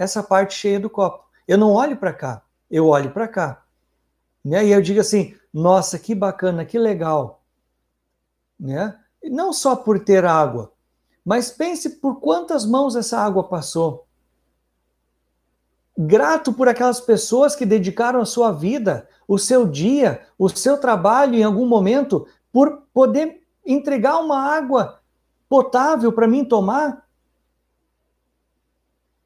essa 0.00 0.22
parte 0.22 0.54
cheia 0.54 0.80
do 0.80 0.88
copo. 0.88 1.26
Eu 1.46 1.58
não 1.58 1.72
olho 1.74 1.94
para 1.94 2.10
cá, 2.10 2.42
eu 2.70 2.86
olho 2.86 3.10
para 3.10 3.28
cá. 3.28 3.62
Né? 4.42 4.64
E 4.64 4.72
eu 4.72 4.80
digo 4.80 4.98
assim: 4.98 5.36
nossa, 5.52 5.98
que 5.98 6.14
bacana, 6.14 6.64
que 6.64 6.78
legal. 6.78 7.42
Né? 8.58 8.98
Não 9.24 9.52
só 9.52 9.76
por 9.76 10.02
ter 10.02 10.24
água, 10.24 10.72
mas 11.22 11.50
pense 11.50 11.90
por 12.00 12.18
quantas 12.18 12.64
mãos 12.64 12.96
essa 12.96 13.18
água 13.18 13.44
passou. 13.44 14.06
Grato 15.98 16.50
por 16.50 16.66
aquelas 16.66 16.98
pessoas 16.98 17.54
que 17.54 17.66
dedicaram 17.66 18.22
a 18.22 18.24
sua 18.24 18.52
vida, 18.52 19.06
o 19.28 19.38
seu 19.38 19.68
dia, 19.68 20.26
o 20.38 20.48
seu 20.48 20.78
trabalho 20.78 21.34
em 21.34 21.42
algum 21.42 21.66
momento, 21.66 22.26
por 22.50 22.84
poder 22.94 23.42
entregar 23.66 24.18
uma 24.18 24.40
água 24.40 25.02
potável 25.46 26.10
para 26.10 26.26
mim 26.26 26.42
tomar. 26.42 27.06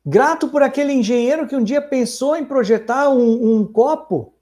Grato 0.04 0.48
por 0.48 0.62
aquele 0.62 0.92
engenheiro 0.92 1.46
que 1.46 1.56
um 1.56 1.64
dia 1.64 1.80
pensou 1.80 2.36
em 2.36 2.44
projetar 2.44 3.08
um, 3.08 3.56
um 3.56 3.66
copo 3.66 4.34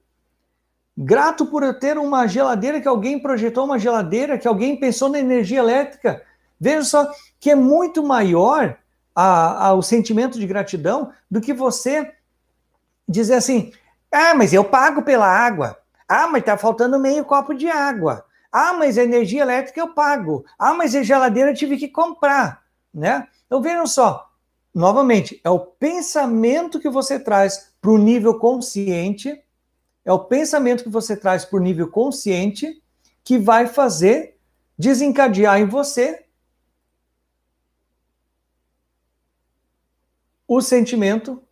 Grato 0.97 1.47
por 1.47 1.78
ter 1.78 1.97
uma 1.97 2.26
geladeira 2.26 2.80
que 2.80 2.89
alguém 2.89 3.18
projetou 3.18 3.64
uma 3.64 3.78
geladeira, 3.78 4.36
que 4.36 4.47
alguém 4.47 4.76
pensou 4.76 5.09
na 5.09 5.18
energia 5.18 5.59
elétrica. 5.59 6.22
Veja 6.60 6.84
só 6.84 7.10
que 7.40 7.51
é 7.51 7.55
muito 7.55 8.02
maior 8.02 8.76
a, 9.14 9.68
a, 9.68 9.72
o 9.72 9.82
sentimento 9.82 10.39
de 10.39 10.47
gratidão 10.47 11.10
do 11.30 11.40
que 11.40 11.55
você 11.55 12.12
dizer 13.09 13.34
assim: 13.34 13.72
ah, 14.12 14.34
mas 14.34 14.52
eu 14.52 14.64
pago 14.64 15.02
pela 15.02 15.26
água. 15.26 15.78
Ah, 16.06 16.26
mas 16.26 16.43
está 16.43 16.59
faltando 16.59 16.98
meio 16.98 17.24
copo 17.24 17.55
de 17.55 17.68
água. 17.68 18.24
Ah, 18.52 18.74
mas 18.74 18.98
a 18.98 19.02
energia 19.02 19.40
elétrica 19.40 19.80
eu 19.80 19.94
pago. 19.94 20.44
Ah, 20.59 20.74
mas 20.74 20.94
a 20.94 21.02
geladeira 21.02 21.51
eu 21.51 21.56
tive 21.56 21.78
que 21.78 21.89
comprar. 21.89 22.62
Né? 22.93 23.26
Então 23.47 23.62
vejam 23.62 23.86
só, 23.86 24.30
novamente, 24.74 25.40
é 25.44 25.51
o 25.51 25.59
pensamento 25.59 26.81
que 26.81 26.89
você 26.89 27.19
traz 27.19 27.73
para 27.81 27.90
o 27.90 27.99
nível 27.99 28.39
consciente 28.39 29.43
é 30.05 30.12
o 30.12 30.24
pensamento 30.24 30.82
que 30.82 30.90
você 30.90 31.16
traz 31.16 31.44
por 31.44 31.61
nível 31.61 31.89
consciente 31.89 32.82
que 33.24 33.39
vai 33.39 33.66
fazer 33.66 34.36
desencadear 34.77 35.61
em 35.61 35.66
você 35.66 36.24
o 40.47 40.61
sentimento 40.61 41.43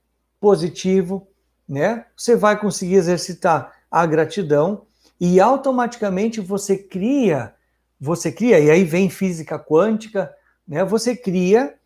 positivo, 0.40 1.28
né? 1.68 2.06
Você 2.16 2.34
vai 2.34 2.58
conseguir 2.58 2.94
exercitar 2.94 3.72
a 3.90 4.04
gratidão 4.04 4.86
e 5.20 5.38
automaticamente 5.38 6.40
você 6.40 6.76
cria, 6.76 7.54
você 8.00 8.32
cria, 8.32 8.58
e 8.58 8.70
aí 8.70 8.84
vem 8.84 9.08
física 9.08 9.58
quântica, 9.58 10.34
né? 10.66 10.84
Você 10.84 11.14
cria 11.14 11.78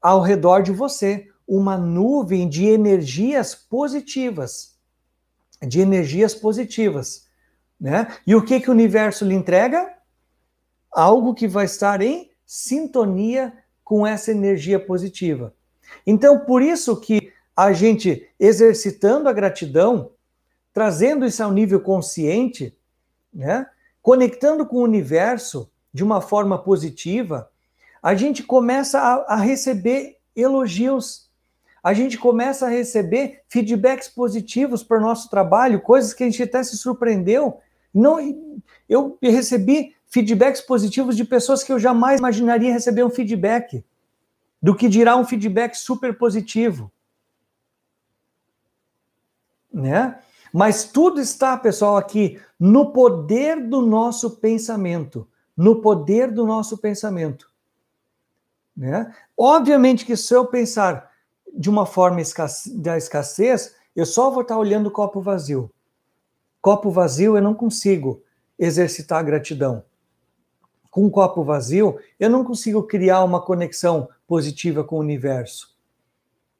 ao 0.00 0.20
redor 0.20 0.62
de 0.62 0.72
você 0.72 1.28
uma 1.46 1.76
nuvem 1.76 2.48
de 2.48 2.66
energias 2.66 3.54
positivas 3.54 4.76
de 5.62 5.80
energias 5.80 6.34
positivas, 6.34 7.26
né? 7.80 8.08
E 8.26 8.34
o 8.34 8.44
que 8.44 8.60
que 8.60 8.68
o 8.68 8.72
universo 8.72 9.24
lhe 9.24 9.34
entrega? 9.34 9.94
Algo 10.90 11.34
que 11.34 11.46
vai 11.46 11.64
estar 11.64 12.00
em 12.00 12.30
sintonia 12.44 13.52
com 13.84 14.06
essa 14.06 14.30
energia 14.30 14.78
positiva. 14.78 15.54
Então, 16.06 16.40
por 16.40 16.62
isso 16.62 17.00
que 17.00 17.32
a 17.54 17.72
gente 17.72 18.28
exercitando 18.38 19.28
a 19.28 19.32
gratidão, 19.32 20.10
trazendo 20.72 21.24
isso 21.24 21.42
ao 21.42 21.52
nível 21.52 21.80
consciente, 21.80 22.76
né? 23.32 23.66
conectando 24.02 24.66
com 24.66 24.76
o 24.76 24.82
universo 24.82 25.70
de 25.92 26.04
uma 26.04 26.20
forma 26.20 26.62
positiva, 26.62 27.50
a 28.02 28.14
gente 28.14 28.42
começa 28.42 28.98
a, 28.98 29.34
a 29.34 29.36
receber 29.36 30.16
elogios, 30.34 31.30
a 31.82 31.92
gente 31.92 32.18
começa 32.18 32.66
a 32.66 32.68
receber 32.68 33.42
feedbacks 33.48 34.08
positivos 34.08 34.82
para 34.82 34.98
o 34.98 35.00
nosso 35.00 35.30
trabalho, 35.30 35.80
coisas 35.80 36.12
que 36.12 36.24
a 36.24 36.26
gente 36.26 36.42
até 36.42 36.62
se 36.62 36.76
surpreendeu. 36.76 37.60
Não, 37.94 38.18
eu 38.88 39.16
recebi 39.22 39.94
feedbacks 40.08 40.60
positivos 40.60 41.16
de 41.16 41.24
pessoas 41.24 41.62
que 41.62 41.72
eu 41.72 41.78
jamais 41.78 42.18
imaginaria 42.18 42.72
receber 42.72 43.04
um 43.04 43.10
feedback, 43.10 43.84
do 44.60 44.74
que 44.74 44.88
dirá 44.88 45.16
um 45.16 45.24
feedback 45.24 45.74
super 45.76 46.16
positivo. 46.18 46.90
Né? 49.72 50.18
Mas 50.52 50.84
tudo 50.84 51.20
está, 51.20 51.56
pessoal, 51.56 51.96
aqui 51.96 52.40
no 52.58 52.92
poder 52.92 53.60
do 53.68 53.82
nosso 53.82 54.38
pensamento, 54.38 55.28
no 55.56 55.80
poder 55.82 56.32
do 56.32 56.46
nosso 56.46 56.78
pensamento. 56.78 57.48
Né? 58.76 59.12
Obviamente 59.36 60.04
que 60.04 60.16
se 60.16 60.34
eu 60.34 60.46
pensar 60.46 61.10
de 61.56 61.70
uma 61.70 61.86
forma 61.86 62.20
da 62.74 62.98
escassez, 62.98 63.74
eu 63.94 64.04
só 64.04 64.30
vou 64.30 64.42
estar 64.42 64.58
olhando 64.58 64.88
o 64.88 64.90
copo 64.90 65.20
vazio. 65.20 65.70
Copo 66.60 66.90
vazio 66.90 67.36
eu 67.36 67.42
não 67.42 67.54
consigo 67.54 68.22
exercitar 68.58 69.20
a 69.20 69.22
gratidão. 69.22 69.84
Com 70.90 71.10
copo 71.10 71.42
vazio, 71.44 71.98
eu 72.18 72.28
não 72.28 72.44
consigo 72.44 72.82
criar 72.82 73.22
uma 73.24 73.40
conexão 73.40 74.08
positiva 74.26 74.82
com 74.82 74.96
o 74.96 75.00
universo. 75.00 75.76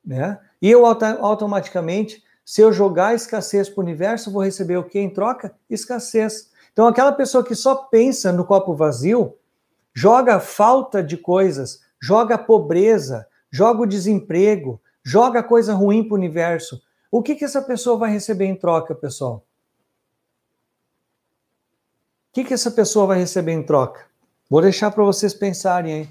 Né? 0.04 0.38
E 0.62 0.70
eu 0.70 0.86
automaticamente, 0.86 2.22
se 2.44 2.60
eu 2.60 2.72
jogar 2.72 3.14
escassez 3.14 3.68
para 3.68 3.80
o 3.80 3.84
universo, 3.84 4.30
vou 4.30 4.42
receber 4.42 4.76
o 4.76 4.84
que 4.84 4.98
em 4.98 5.10
troca? 5.10 5.54
Escassez. 5.68 6.50
Então, 6.72 6.86
aquela 6.86 7.12
pessoa 7.12 7.42
que 7.42 7.54
só 7.54 7.74
pensa 7.74 8.30
no 8.30 8.44
copo 8.44 8.74
vazio, 8.74 9.34
joga 9.92 10.38
falta 10.38 11.02
de 11.02 11.16
coisas, 11.16 11.80
joga 12.06 12.38
pobreza, 12.38 13.26
joga 13.50 13.82
o 13.82 13.86
desemprego, 13.86 14.80
joga 15.02 15.42
coisa 15.42 15.74
ruim 15.74 16.04
para 16.04 16.14
o 16.14 16.16
universo. 16.16 16.80
O 17.10 17.20
que, 17.20 17.34
que 17.34 17.44
essa 17.44 17.60
pessoa 17.60 17.98
vai 17.98 18.12
receber 18.12 18.44
em 18.44 18.54
troca, 18.54 18.94
pessoal? 18.94 19.44
O 22.28 22.32
que, 22.32 22.44
que 22.44 22.54
essa 22.54 22.70
pessoa 22.70 23.06
vai 23.06 23.18
receber 23.18 23.50
em 23.50 23.62
troca? 23.64 24.06
Vou 24.48 24.62
deixar 24.62 24.92
para 24.92 25.02
vocês 25.02 25.34
pensarem 25.34 25.92
aí. 25.92 26.08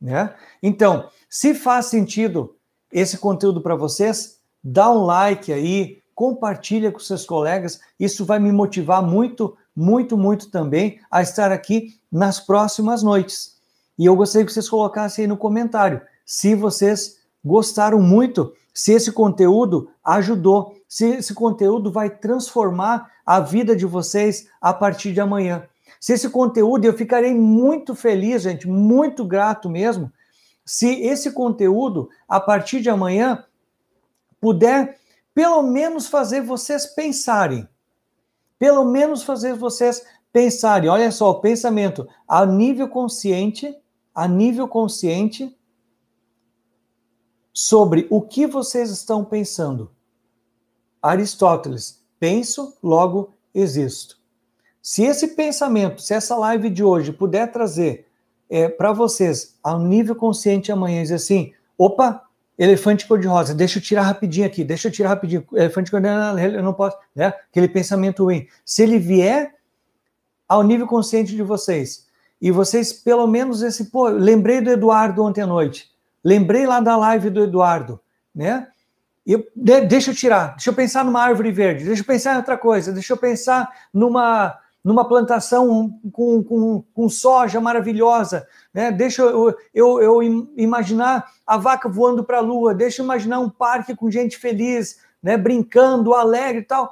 Né? 0.00 0.34
Então, 0.62 1.10
se 1.28 1.54
faz 1.54 1.86
sentido 1.86 2.56
esse 2.90 3.18
conteúdo 3.18 3.60
para 3.60 3.76
vocês, 3.76 4.40
dá 4.64 4.90
um 4.90 5.04
like 5.04 5.52
aí, 5.52 6.02
compartilha 6.14 6.90
com 6.90 6.98
seus 6.98 7.26
colegas. 7.26 7.78
Isso 7.98 8.24
vai 8.24 8.38
me 8.38 8.50
motivar 8.50 9.02
muito, 9.02 9.54
muito, 9.76 10.16
muito 10.16 10.50
também 10.50 10.98
a 11.10 11.20
estar 11.20 11.52
aqui 11.52 12.00
nas 12.10 12.40
próximas 12.40 13.02
noites. 13.02 13.59
E 14.00 14.06
eu 14.06 14.16
gostaria 14.16 14.46
que 14.46 14.52
vocês 14.54 14.66
colocassem 14.66 15.24
aí 15.24 15.28
no 15.28 15.36
comentário 15.36 16.00
se 16.24 16.54
vocês 16.54 17.18
gostaram 17.44 18.00
muito, 18.00 18.50
se 18.72 18.92
esse 18.92 19.12
conteúdo 19.12 19.90
ajudou, 20.02 20.74
se 20.88 21.04
esse 21.04 21.34
conteúdo 21.34 21.92
vai 21.92 22.08
transformar 22.08 23.12
a 23.26 23.40
vida 23.40 23.76
de 23.76 23.84
vocês 23.84 24.48
a 24.58 24.72
partir 24.72 25.12
de 25.12 25.20
amanhã. 25.20 25.68
Se 26.00 26.14
esse 26.14 26.30
conteúdo, 26.30 26.86
eu 26.86 26.94
ficarei 26.94 27.34
muito 27.34 27.94
feliz, 27.94 28.40
gente, 28.40 28.66
muito 28.66 29.22
grato 29.22 29.68
mesmo, 29.68 30.10
se 30.64 31.02
esse 31.02 31.32
conteúdo, 31.32 32.08
a 32.26 32.40
partir 32.40 32.80
de 32.80 32.88
amanhã, 32.88 33.44
puder 34.40 34.98
pelo 35.34 35.62
menos 35.62 36.06
fazer 36.06 36.40
vocês 36.40 36.86
pensarem. 36.86 37.68
Pelo 38.58 38.82
menos 38.82 39.22
fazer 39.22 39.52
vocês 39.52 40.02
pensarem. 40.32 40.88
Olha 40.88 41.12
só, 41.12 41.32
o 41.32 41.40
pensamento 41.42 42.08
a 42.26 42.46
nível 42.46 42.88
consciente 42.88 43.76
a 44.14 44.26
nível 44.28 44.66
consciente 44.68 45.56
sobre 47.52 48.06
o 48.10 48.22
que 48.22 48.46
vocês 48.46 48.90
estão 48.90 49.24
pensando. 49.24 49.90
Aristóteles, 51.02 52.02
penso, 52.18 52.76
logo 52.82 53.32
existo. 53.54 54.18
Se 54.82 55.02
esse 55.02 55.28
pensamento, 55.28 56.00
se 56.00 56.14
essa 56.14 56.36
live 56.36 56.70
de 56.70 56.82
hoje 56.82 57.12
puder 57.12 57.50
trazer 57.52 58.06
é, 58.48 58.68
para 58.68 58.92
vocês, 58.92 59.58
ao 59.62 59.78
nível 59.78 60.14
consciente 60.14 60.72
amanhã, 60.72 61.02
dizer 61.02 61.16
assim: 61.16 61.52
opa, 61.76 62.22
elefante 62.58 63.06
cor-de-rosa, 63.06 63.54
deixa 63.54 63.78
eu 63.78 63.82
tirar 63.82 64.02
rapidinho 64.02 64.46
aqui, 64.46 64.64
deixa 64.64 64.88
eu 64.88 64.92
tirar 64.92 65.10
rapidinho, 65.10 65.46
elefante 65.52 65.90
cor-de-rosa, 65.90 66.40
eu 66.40 66.62
não 66.62 66.74
posso, 66.74 66.96
né? 67.14 67.26
Aquele 67.26 67.68
pensamento 67.68 68.24
ruim. 68.24 68.48
Se 68.64 68.82
ele 68.82 68.98
vier 68.98 69.54
ao 70.48 70.62
nível 70.62 70.86
consciente 70.86 71.36
de 71.36 71.42
vocês, 71.42 72.09
e 72.40 72.50
vocês, 72.50 72.92
pelo 72.92 73.26
menos, 73.26 73.62
esse, 73.62 73.86
pô, 73.86 74.08
lembrei 74.08 74.60
do 74.60 74.70
Eduardo 74.70 75.22
ontem 75.22 75.42
à 75.42 75.46
noite, 75.46 75.90
lembrei 76.24 76.66
lá 76.66 76.80
da 76.80 76.96
live 76.96 77.28
do 77.28 77.42
Eduardo, 77.42 78.00
né? 78.34 78.68
Eu, 79.26 79.46
de, 79.54 79.82
deixa 79.82 80.10
eu 80.10 80.14
tirar, 80.14 80.54
deixa 80.54 80.70
eu 80.70 80.74
pensar 80.74 81.04
numa 81.04 81.22
árvore 81.22 81.52
verde, 81.52 81.84
deixa 81.84 82.00
eu 82.00 82.06
pensar 82.06 82.34
em 82.34 82.38
outra 82.38 82.56
coisa, 82.56 82.92
deixa 82.92 83.12
eu 83.12 83.16
pensar 83.18 83.68
numa, 83.92 84.58
numa 84.82 85.06
plantação 85.06 86.00
com, 86.10 86.42
com, 86.42 86.82
com 86.94 87.08
soja 87.08 87.60
maravilhosa, 87.60 88.48
né? 88.72 88.90
deixa 88.90 89.22
eu, 89.22 89.54
eu, 89.74 90.00
eu 90.00 90.22
imaginar 90.56 91.30
a 91.46 91.58
vaca 91.58 91.88
voando 91.88 92.24
para 92.24 92.38
a 92.38 92.40
lua, 92.40 92.74
deixa 92.74 93.02
eu 93.02 93.04
imaginar 93.04 93.40
um 93.40 93.50
parque 93.50 93.94
com 93.94 94.10
gente 94.10 94.38
feliz, 94.38 94.98
né? 95.22 95.36
brincando, 95.36 96.14
alegre 96.14 96.62
e 96.62 96.64
tal. 96.64 96.90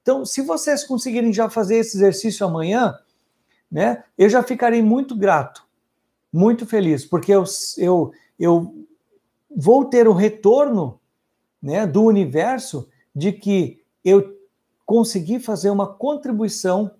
Então, 0.00 0.24
se 0.24 0.40
vocês 0.40 0.84
conseguirem 0.84 1.34
já 1.34 1.50
fazer 1.50 1.76
esse 1.76 1.98
exercício 1.98 2.46
amanhã, 2.46 2.98
né? 3.70 4.04
Eu 4.16 4.28
já 4.28 4.42
ficarei 4.42 4.82
muito 4.82 5.14
grato, 5.14 5.64
muito 6.32 6.66
feliz, 6.66 7.04
porque 7.04 7.32
eu, 7.32 7.44
eu, 7.76 8.12
eu 8.38 8.74
vou 9.54 9.84
ter 9.84 10.08
o 10.08 10.12
retorno 10.12 11.00
né, 11.60 11.86
do 11.86 12.02
universo 12.02 12.88
de 13.14 13.32
que 13.32 13.82
eu 14.04 14.36
consegui 14.86 15.38
fazer 15.38 15.70
uma 15.70 15.86
contribuição, 15.86 16.90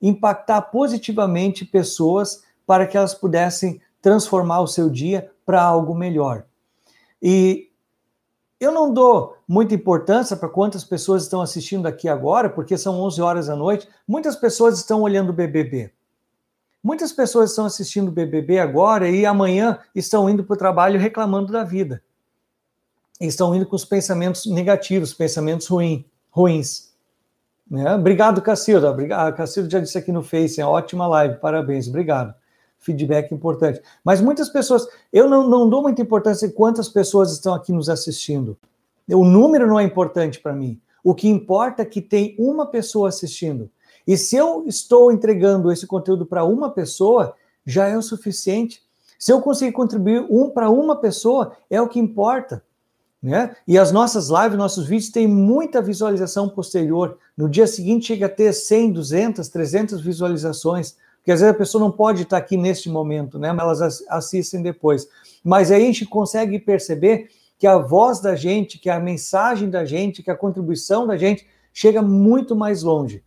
impactar 0.00 0.62
positivamente 0.62 1.64
pessoas 1.64 2.44
para 2.66 2.86
que 2.86 2.96
elas 2.96 3.14
pudessem 3.14 3.80
transformar 4.02 4.60
o 4.60 4.66
seu 4.66 4.90
dia 4.90 5.30
para 5.44 5.62
algo 5.62 5.94
melhor. 5.94 6.44
E 7.22 7.70
eu 8.58 8.72
não 8.72 8.92
dou 8.92 9.36
muita 9.46 9.74
importância 9.74 10.36
para 10.36 10.48
quantas 10.48 10.82
pessoas 10.82 11.22
estão 11.22 11.40
assistindo 11.40 11.86
aqui 11.86 12.08
agora, 12.08 12.48
porque 12.48 12.76
são 12.76 13.00
11 13.00 13.20
horas 13.20 13.46
da 13.46 13.56
noite. 13.56 13.88
Muitas 14.08 14.34
pessoas 14.34 14.78
estão 14.78 15.02
olhando 15.02 15.30
o 15.30 15.32
BBB. 15.32 15.92
Muitas 16.86 17.10
pessoas 17.10 17.50
estão 17.50 17.66
assistindo 17.66 18.10
o 18.10 18.12
BBB 18.12 18.60
agora 18.60 19.08
e 19.10 19.26
amanhã 19.26 19.80
estão 19.92 20.30
indo 20.30 20.44
para 20.44 20.54
o 20.54 20.56
trabalho 20.56 21.00
reclamando 21.00 21.50
da 21.50 21.64
vida. 21.64 22.00
Estão 23.20 23.52
indo 23.56 23.66
com 23.66 23.74
os 23.74 23.84
pensamentos 23.84 24.46
negativos, 24.46 25.12
pensamentos 25.12 25.66
ruim, 25.66 26.06
ruins. 26.30 26.92
Né? 27.68 27.92
Obrigado, 27.92 28.40
Cacilda. 28.40 28.94
A 29.16 29.32
Cacilda 29.32 29.68
já 29.68 29.80
disse 29.80 29.98
aqui 29.98 30.12
no 30.12 30.22
Face, 30.22 30.60
é 30.60 30.64
ótima 30.64 31.08
live, 31.08 31.40
parabéns, 31.40 31.88
obrigado. 31.88 32.32
Feedback 32.78 33.34
importante. 33.34 33.82
Mas 34.04 34.20
muitas 34.20 34.48
pessoas, 34.48 34.86
eu 35.12 35.28
não, 35.28 35.48
não 35.48 35.68
dou 35.68 35.82
muita 35.82 36.02
importância 36.02 36.46
em 36.46 36.52
quantas 36.52 36.88
pessoas 36.88 37.32
estão 37.32 37.52
aqui 37.52 37.72
nos 37.72 37.88
assistindo. 37.88 38.56
O 39.08 39.24
número 39.24 39.66
não 39.66 39.80
é 39.80 39.82
importante 39.82 40.38
para 40.38 40.52
mim. 40.52 40.80
O 41.02 41.16
que 41.16 41.26
importa 41.28 41.82
é 41.82 41.84
que 41.84 42.00
tem 42.00 42.36
uma 42.38 42.64
pessoa 42.64 43.08
assistindo. 43.08 43.68
E 44.06 44.16
se 44.16 44.36
eu 44.36 44.64
estou 44.66 45.10
entregando 45.10 45.72
esse 45.72 45.86
conteúdo 45.86 46.24
para 46.24 46.44
uma 46.44 46.70
pessoa, 46.70 47.34
já 47.66 47.88
é 47.88 47.96
o 47.96 48.02
suficiente. 48.02 48.80
Se 49.18 49.32
eu 49.32 49.40
conseguir 49.40 49.72
contribuir 49.72 50.24
um 50.30 50.48
para 50.48 50.70
uma 50.70 50.94
pessoa, 50.94 51.56
é 51.68 51.80
o 51.80 51.88
que 51.88 51.98
importa. 51.98 52.62
Né? 53.20 53.56
E 53.66 53.76
as 53.76 53.90
nossas 53.90 54.28
lives, 54.28 54.56
nossos 54.56 54.86
vídeos 54.86 55.10
têm 55.10 55.26
muita 55.26 55.82
visualização 55.82 56.48
posterior. 56.48 57.18
No 57.36 57.48
dia 57.48 57.66
seguinte 57.66 58.06
chega 58.06 58.26
a 58.26 58.28
ter 58.28 58.52
100, 58.52 58.92
200, 58.92 59.48
300 59.48 60.00
visualizações, 60.00 60.96
porque 61.16 61.32
às 61.32 61.40
vezes 61.40 61.54
a 61.54 61.58
pessoa 61.58 61.82
não 61.82 61.90
pode 61.90 62.22
estar 62.22 62.36
aqui 62.36 62.56
neste 62.56 62.88
momento, 62.88 63.36
né? 63.36 63.52
Mas 63.52 63.80
elas 63.80 64.04
assistem 64.08 64.62
depois. 64.62 65.08
Mas 65.42 65.72
aí 65.72 65.82
a 65.82 65.86
gente 65.86 66.06
consegue 66.06 66.60
perceber 66.60 67.28
que 67.58 67.66
a 67.66 67.78
voz 67.78 68.20
da 68.20 68.36
gente, 68.36 68.78
que 68.78 68.88
a 68.88 69.00
mensagem 69.00 69.68
da 69.68 69.84
gente, 69.84 70.22
que 70.22 70.30
a 70.30 70.36
contribuição 70.36 71.04
da 71.04 71.16
gente 71.16 71.44
chega 71.72 72.00
muito 72.00 72.54
mais 72.54 72.84
longe 72.84 73.24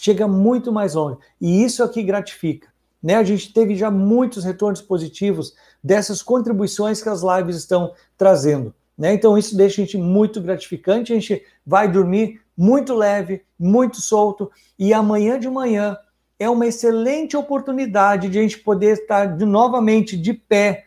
chega 0.00 0.26
muito 0.26 0.72
mais 0.72 0.94
longe. 0.94 1.18
E 1.38 1.62
isso 1.62 1.82
é 1.82 1.88
que 1.88 2.02
gratifica. 2.02 2.68
Né? 3.02 3.16
A 3.16 3.22
gente 3.22 3.52
teve 3.52 3.76
já 3.76 3.90
muitos 3.90 4.44
retornos 4.44 4.80
positivos 4.80 5.54
dessas 5.84 6.22
contribuições 6.22 7.02
que 7.02 7.08
as 7.10 7.20
lives 7.22 7.56
estão 7.56 7.92
trazendo. 8.16 8.74
Né? 8.96 9.12
Então, 9.12 9.36
isso 9.36 9.54
deixa 9.54 9.82
a 9.82 9.84
gente 9.84 9.98
muito 9.98 10.40
gratificante. 10.40 11.12
A 11.12 11.16
gente 11.16 11.44
vai 11.66 11.86
dormir 11.86 12.40
muito 12.56 12.94
leve, 12.94 13.42
muito 13.58 14.00
solto. 14.00 14.50
E 14.78 14.94
amanhã 14.94 15.38
de 15.38 15.50
manhã 15.50 15.98
é 16.38 16.48
uma 16.48 16.66
excelente 16.66 17.36
oportunidade 17.36 18.30
de 18.30 18.38
a 18.38 18.42
gente 18.42 18.58
poder 18.58 19.02
estar 19.02 19.26
de, 19.26 19.44
novamente 19.44 20.16
de 20.16 20.32
pé, 20.32 20.86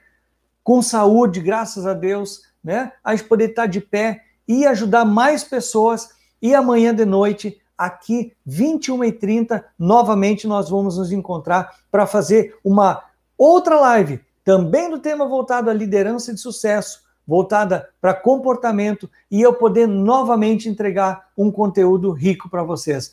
com 0.63 0.81
saúde, 0.81 1.39
graças 1.39 1.85
a 1.85 1.93
Deus, 1.93 2.41
né? 2.63 2.93
A 3.03 3.15
gente 3.15 3.27
poder 3.27 3.51
estar 3.51 3.67
de 3.67 3.79
pé 3.79 4.23
e 4.47 4.65
ajudar 4.65 5.05
mais 5.05 5.43
pessoas. 5.43 6.09
E 6.41 6.55
amanhã 6.55 6.95
de 6.95 7.05
noite 7.05 7.61
aqui 7.77 8.33
21h30, 8.47 9.63
novamente 9.77 10.47
nós 10.47 10.69
vamos 10.69 10.97
nos 10.97 11.11
encontrar 11.11 11.75
para 11.91 12.05
fazer 12.05 12.57
uma 12.63 13.03
outra 13.37 13.79
live, 13.79 14.19
também 14.43 14.89
do 14.89 14.99
tema 14.99 15.27
voltado 15.27 15.69
à 15.69 15.73
liderança 15.73 16.33
de 16.33 16.39
sucesso, 16.39 17.03
voltada 17.25 17.89
para 18.01 18.13
comportamento 18.13 19.09
e 19.31 19.41
eu 19.41 19.53
poder 19.53 19.87
novamente 19.87 20.67
entregar 20.67 21.29
um 21.37 21.51
conteúdo 21.51 22.11
rico 22.11 22.49
para 22.49 22.63
vocês. 22.63 23.11